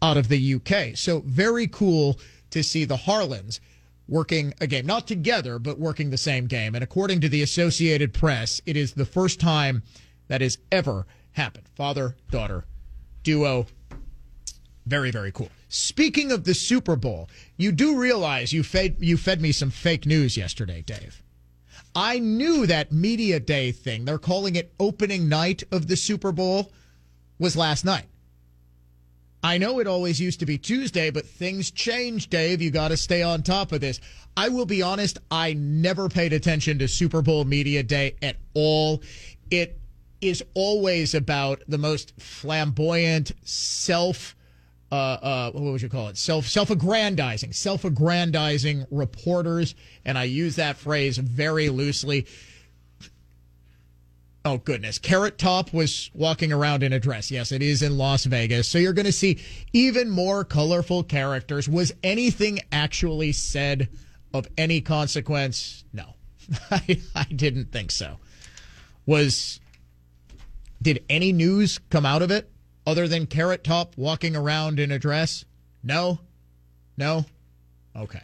out 0.02 0.18
of 0.18 0.28
the 0.28 0.54
UK. 0.54 0.94
So 0.94 1.20
very 1.20 1.66
cool 1.66 2.20
to 2.50 2.62
see 2.62 2.84
the 2.84 2.96
Harlans 2.96 3.60
working 4.08 4.54
a 4.60 4.66
game, 4.66 4.86
not 4.86 5.06
together, 5.06 5.58
but 5.58 5.78
working 5.78 6.10
the 6.10 6.16
same 6.16 6.46
game. 6.46 6.74
And 6.74 6.82
according 6.82 7.20
to 7.20 7.28
the 7.28 7.42
Associated 7.42 8.14
Press, 8.14 8.60
it 8.64 8.76
is 8.76 8.92
the 8.92 9.04
first 9.04 9.38
time 9.38 9.82
that 10.28 10.40
has 10.40 10.58
ever 10.72 11.06
happened. 11.32 11.68
Father 11.74 12.16
daughter 12.30 12.64
duo. 13.22 13.66
Very, 14.86 15.10
very 15.10 15.30
cool. 15.30 15.50
Speaking 15.68 16.32
of 16.32 16.44
the 16.44 16.54
Super 16.54 16.96
Bowl, 16.96 17.28
you 17.58 17.72
do 17.72 17.98
realize 17.98 18.54
you 18.54 18.62
fed, 18.62 18.96
you 19.00 19.18
fed 19.18 19.42
me 19.42 19.52
some 19.52 19.70
fake 19.70 20.06
news 20.06 20.36
yesterday, 20.36 20.82
Dave. 20.82 21.22
I 21.94 22.18
knew 22.18 22.66
that 22.66 22.92
Media 22.92 23.38
Day 23.38 23.72
thing, 23.72 24.04
they're 24.04 24.18
calling 24.18 24.56
it 24.56 24.72
opening 24.80 25.28
night 25.28 25.62
of 25.70 25.88
the 25.88 25.96
Super 25.96 26.32
Bowl, 26.32 26.72
was 27.38 27.56
last 27.56 27.84
night. 27.84 28.06
I 29.42 29.58
know 29.58 29.78
it 29.78 29.86
always 29.86 30.20
used 30.20 30.40
to 30.40 30.46
be 30.46 30.58
Tuesday, 30.58 31.10
but 31.10 31.24
things 31.26 31.70
change, 31.70 32.28
Dave. 32.28 32.60
You 32.60 32.70
got 32.70 32.88
to 32.88 32.96
stay 32.96 33.22
on 33.22 33.42
top 33.42 33.72
of 33.72 33.80
this. 33.80 34.00
I 34.36 34.48
will 34.48 34.66
be 34.66 34.82
honest, 34.82 35.18
I 35.30 35.52
never 35.54 36.08
paid 36.08 36.32
attention 36.32 36.78
to 36.80 36.88
Super 36.88 37.22
Bowl 37.22 37.44
Media 37.44 37.82
Day 37.82 38.16
at 38.20 38.36
all. 38.54 39.02
It 39.50 39.78
is 40.20 40.42
always 40.54 41.14
about 41.14 41.62
the 41.68 41.78
most 41.78 42.20
flamboyant, 42.20 43.32
self 43.42 44.34
uh, 44.90 44.94
uh, 44.94 45.50
what 45.50 45.62
would 45.64 45.82
you 45.82 45.88
call 45.88 46.08
it? 46.08 46.16
Self 46.16 46.46
self 46.46 46.70
aggrandizing, 46.70 47.52
self 47.52 47.84
aggrandizing 47.84 48.86
reporters, 48.90 49.74
and 50.04 50.16
I 50.16 50.24
use 50.24 50.56
that 50.56 50.78
phrase 50.78 51.18
very 51.18 51.68
loosely. 51.68 52.26
Oh 54.48 54.56
goodness, 54.56 54.98
Carrot 54.98 55.36
Top 55.36 55.74
was 55.74 56.10
walking 56.14 56.54
around 56.54 56.82
in 56.82 56.94
a 56.94 56.98
dress. 56.98 57.30
Yes, 57.30 57.52
it 57.52 57.60
is 57.60 57.82
in 57.82 57.98
Las 57.98 58.24
Vegas, 58.24 58.66
so 58.66 58.78
you're 58.78 58.94
going 58.94 59.04
to 59.04 59.12
see 59.12 59.38
even 59.74 60.08
more 60.08 60.42
colorful 60.42 61.02
characters. 61.02 61.68
Was 61.68 61.92
anything 62.02 62.60
actually 62.72 63.32
said 63.32 63.90
of 64.32 64.48
any 64.56 64.80
consequence? 64.80 65.84
No, 65.92 66.14
I, 66.70 66.98
I 67.14 67.24
didn't 67.24 67.72
think 67.72 67.90
so. 67.90 68.16
Was 69.04 69.60
did 70.80 71.04
any 71.10 71.32
news 71.32 71.78
come 71.90 72.06
out 72.06 72.22
of 72.22 72.30
it? 72.30 72.50
other 72.88 73.06
than 73.06 73.26
Carrot 73.26 73.62
Top 73.62 73.98
walking 73.98 74.34
around 74.34 74.80
in 74.80 74.90
a 74.90 74.98
dress? 74.98 75.44
No? 75.82 76.20
No? 76.96 77.26
Okay. 77.94 78.22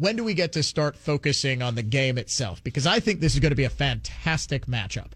When 0.00 0.16
do 0.16 0.24
we 0.24 0.32
get 0.32 0.52
to 0.52 0.62
start 0.62 0.96
focusing 0.96 1.60
on 1.60 1.74
the 1.74 1.82
game 1.82 2.16
itself? 2.16 2.64
Because 2.64 2.86
I 2.86 3.00
think 3.00 3.20
this 3.20 3.34
is 3.34 3.40
going 3.40 3.50
to 3.50 3.56
be 3.56 3.64
a 3.64 3.70
fantastic 3.70 4.64
matchup. 4.64 5.10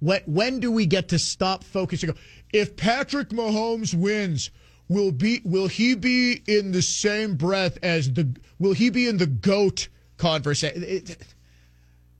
When, 0.00 0.20
when 0.26 0.60
do 0.60 0.70
we 0.70 0.84
get 0.84 1.08
to 1.08 1.18
stop 1.18 1.64
focusing? 1.64 2.14
If 2.52 2.76
Patrick 2.76 3.30
Mahomes 3.30 3.94
wins, 3.94 4.50
will 4.90 5.12
be 5.12 5.40
will 5.46 5.68
he 5.68 5.94
be 5.94 6.42
in 6.46 6.72
the 6.72 6.82
same 6.82 7.36
breath 7.36 7.78
as 7.82 8.12
the 8.12 8.36
will 8.58 8.74
he 8.74 8.90
be 8.90 9.08
in 9.08 9.16
the 9.16 9.26
goat 9.26 9.88
conversation? 10.18 11.16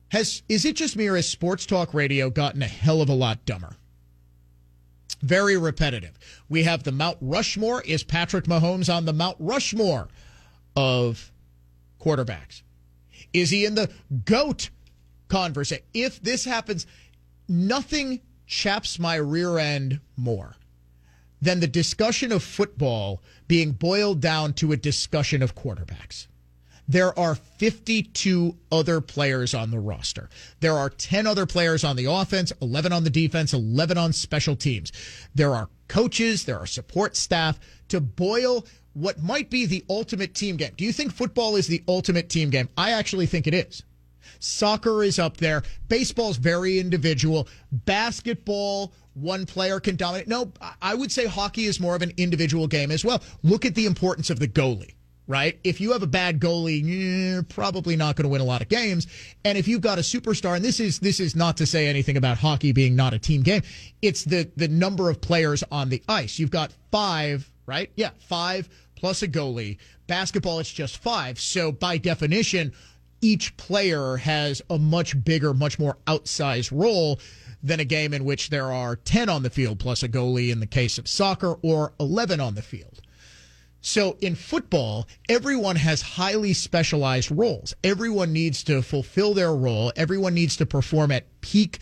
Has 0.09 0.41
is 0.49 0.65
it 0.65 0.75
just 0.75 0.95
me 0.95 1.07
or 1.07 1.15
has 1.15 1.29
sports 1.29 1.67
talk 1.67 1.93
radio 1.93 2.31
gotten 2.31 2.63
a 2.63 2.67
hell 2.67 3.03
of 3.03 3.09
a 3.09 3.13
lot 3.13 3.45
dumber? 3.45 3.75
very 5.21 5.57
repetitive. 5.57 6.19
We 6.49 6.63
have 6.63 6.83
the 6.83 6.91
Mount 6.91 7.17
Rushmore. 7.19 7.81
Is 7.81 8.03
Patrick 8.03 8.45
Mahomes 8.45 8.93
on 8.93 9.05
the 9.05 9.13
Mount 9.13 9.37
Rushmore 9.39 10.07
of 10.75 11.31
quarterbacks? 12.05 12.61
Is 13.33 13.49
he 13.49 13.65
in 13.65 13.75
the 13.75 13.89
GOAT 14.23 14.69
conversation? 15.27 15.83
If 15.93 16.21
this 16.21 16.45
happens, 16.45 16.85
nothing 17.47 18.21
chaps 18.45 18.99
my 18.99 19.15
rear 19.15 19.57
end 19.57 19.99
more 20.15 20.55
than 21.41 21.59
the 21.59 21.67
discussion 21.67 22.31
of 22.31 22.43
football 22.43 23.21
being 23.47 23.71
boiled 23.71 24.21
down 24.21 24.53
to 24.53 24.71
a 24.71 24.77
discussion 24.77 25.41
of 25.41 25.55
quarterbacks. 25.55 26.27
There 26.87 27.17
are 27.17 27.35
52 27.35 28.55
other 28.71 29.01
players 29.01 29.55
on 29.55 29.71
the 29.71 29.79
roster. 29.79 30.29
There 30.59 30.77
are 30.77 30.89
10 30.89 31.25
other 31.25 31.47
players 31.47 31.83
on 31.83 31.95
the 31.95 32.05
offense, 32.05 32.53
11 32.61 32.93
on 32.93 33.03
the 33.03 33.09
defense, 33.09 33.53
11 33.53 33.97
on 33.97 34.13
special 34.13 34.55
teams. 34.55 34.91
There 35.33 35.55
are 35.55 35.69
coaches, 35.87 36.45
there 36.45 36.59
are 36.59 36.67
support 36.67 37.15
staff 37.15 37.59
to 37.87 37.99
boil 37.99 38.65
what 38.95 39.21
might 39.21 39.49
be 39.49 39.65
the 39.65 39.85
ultimate 39.89 40.33
team 40.33 40.55
game. 40.55 40.71
Do 40.75 40.85
you 40.85 40.93
think 40.93 41.11
football 41.13 41.57
is 41.57 41.67
the 41.67 41.83
ultimate 41.87 42.29
team 42.29 42.49
game? 42.49 42.69
I 42.77 42.91
actually 42.91 43.25
think 43.27 43.45
it 43.45 43.53
is. 43.53 43.83
Soccer 44.39 45.03
is 45.03 45.19
up 45.19 45.37
there. 45.37 45.63
Baseball's 45.87 46.37
very 46.37 46.79
individual. 46.79 47.47
Basketball, 47.71 48.93
one 49.13 49.45
player 49.45 49.79
can 49.79 49.95
dominate. 49.95 50.27
No, 50.27 50.51
I 50.81 50.95
would 50.95 51.11
say 51.11 51.25
hockey 51.25 51.65
is 51.65 51.79
more 51.79 51.95
of 51.95 52.01
an 52.01 52.13
individual 52.17 52.67
game 52.67 52.89
as 52.89 53.05
well. 53.05 53.21
Look 53.43 53.65
at 53.65 53.75
the 53.75 53.85
importance 53.85 54.29
of 54.29 54.39
the 54.39 54.47
goalie 54.47 54.95
right? 55.27 55.59
If 55.63 55.81
you 55.81 55.91
have 55.93 56.03
a 56.03 56.07
bad 56.07 56.39
goalie, 56.39 56.81
you're 56.83 57.43
probably 57.43 57.95
not 57.95 58.15
going 58.15 58.23
to 58.25 58.29
win 58.29 58.41
a 58.41 58.45
lot 58.45 58.61
of 58.61 58.69
games. 58.69 59.07
And 59.43 59.57
if 59.57 59.67
you've 59.67 59.81
got 59.81 59.97
a 59.97 60.01
superstar, 60.01 60.55
and 60.55 60.63
this 60.63 60.79
is 60.79 60.99
this 60.99 61.19
is 61.19 61.35
not 61.35 61.57
to 61.57 61.65
say 61.65 61.87
anything 61.87 62.17
about 62.17 62.37
hockey 62.37 62.71
being 62.71 62.95
not 62.95 63.13
a 63.13 63.19
team 63.19 63.41
game, 63.41 63.61
it's 64.01 64.23
the 64.23 64.49
the 64.55 64.67
number 64.67 65.09
of 65.09 65.21
players 65.21 65.63
on 65.71 65.89
the 65.89 66.01
ice. 66.07 66.37
You've 66.37 66.51
got 66.51 66.71
five, 66.91 67.49
right? 67.65 67.89
Yeah, 67.95 68.11
five 68.19 68.69
plus 68.95 69.21
a 69.21 69.27
goalie. 69.27 69.77
Basketball, 70.07 70.59
it's 70.59 70.71
just 70.71 70.97
five. 70.97 71.39
So 71.39 71.71
by 71.71 71.97
definition, 71.97 72.73
each 73.21 73.55
player 73.57 74.17
has 74.17 74.61
a 74.69 74.77
much 74.77 75.23
bigger, 75.23 75.53
much 75.53 75.79
more 75.79 75.97
outsized 76.07 76.71
role 76.71 77.19
than 77.63 77.79
a 77.79 77.85
game 77.85 78.13
in 78.13 78.25
which 78.25 78.49
there 78.49 78.71
are 78.71 78.95
10 78.95 79.29
on 79.29 79.43
the 79.43 79.49
field 79.49 79.79
plus 79.79 80.03
a 80.03 80.09
goalie 80.09 80.51
in 80.51 80.59
the 80.59 80.67
case 80.67 80.97
of 80.97 81.07
soccer 81.07 81.55
or 81.63 81.93
11 81.99 82.39
on 82.39 82.55
the 82.55 82.61
field. 82.61 83.01
So 83.81 84.17
in 84.19 84.35
football, 84.35 85.07
everyone 85.29 85.75
has 85.75 86.01
highly 86.01 86.53
specialized 86.53 87.29
roles. 87.31 87.75
Everyone 87.83 88.33
needs 88.33 88.63
to 88.63 88.81
fulfill 88.81 89.33
their 89.35 89.55
role. 89.55 89.91
Everyone 89.95 90.33
needs 90.33 90.57
to 90.57 90.65
perform 90.65 91.11
at 91.11 91.25
peak 91.41 91.79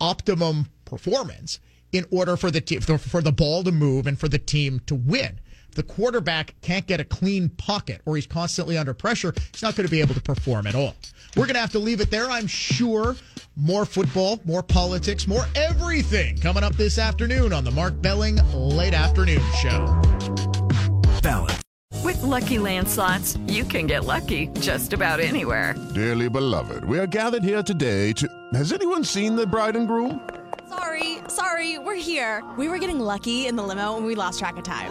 optimum 0.00 0.70
performance 0.84 1.60
in 1.92 2.06
order 2.10 2.36
for 2.36 2.50
the 2.50 2.60
team, 2.60 2.80
for 2.80 3.20
the 3.22 3.32
ball 3.32 3.62
to 3.64 3.72
move 3.72 4.06
and 4.06 4.18
for 4.18 4.28
the 4.28 4.38
team 4.38 4.80
to 4.86 4.94
win. 4.94 5.38
If 5.76 5.86
the 5.86 5.92
quarterback 5.94 6.54
can't 6.62 6.86
get 6.86 7.00
a 7.00 7.04
clean 7.04 7.50
pocket 7.50 8.00
or 8.06 8.16
he's 8.16 8.26
constantly 8.26 8.78
under 8.78 8.94
pressure, 8.94 9.34
he's 9.52 9.60
not 9.60 9.76
going 9.76 9.86
to 9.86 9.90
be 9.90 10.00
able 10.00 10.14
to 10.14 10.22
perform 10.22 10.66
at 10.66 10.74
all. 10.74 10.94
We're 11.36 11.44
going 11.44 11.52
to 11.52 11.60
have 11.60 11.72
to 11.72 11.78
leave 11.78 12.00
it 12.00 12.10
there, 12.10 12.30
I'm 12.30 12.46
sure. 12.46 13.14
More 13.56 13.84
football, 13.84 14.40
more 14.46 14.62
politics, 14.62 15.26
more 15.26 15.44
everything 15.54 16.38
coming 16.38 16.64
up 16.64 16.76
this 16.76 16.96
afternoon 16.96 17.52
on 17.52 17.62
the 17.62 17.70
Mark 17.72 18.00
Belling 18.00 18.36
Late 18.54 18.94
Afternoon 18.94 19.42
Show. 19.60 19.84
With 22.02 22.22
LuckyLand 22.22 22.86
slots, 22.86 23.36
you 23.46 23.62
can 23.64 23.86
get 23.86 24.06
lucky 24.06 24.46
just 24.60 24.94
about 24.94 25.20
anywhere. 25.20 25.74
Dearly 25.94 26.30
beloved, 26.30 26.86
we 26.86 26.98
are 26.98 27.06
gathered 27.06 27.42
here 27.44 27.62
today 27.62 28.14
to. 28.14 28.26
Has 28.54 28.72
anyone 28.72 29.04
seen 29.04 29.36
the 29.36 29.46
bride 29.46 29.76
and 29.76 29.86
groom? 29.86 30.26
Sorry, 30.70 31.18
sorry, 31.28 31.78
we're 31.78 31.96
here. 31.96 32.42
We 32.56 32.68
were 32.68 32.78
getting 32.78 32.98
lucky 32.98 33.46
in 33.46 33.56
the 33.56 33.62
limo 33.62 33.98
and 33.98 34.06
we 34.06 34.14
lost 34.14 34.38
track 34.38 34.56
of 34.56 34.64
time. 34.64 34.90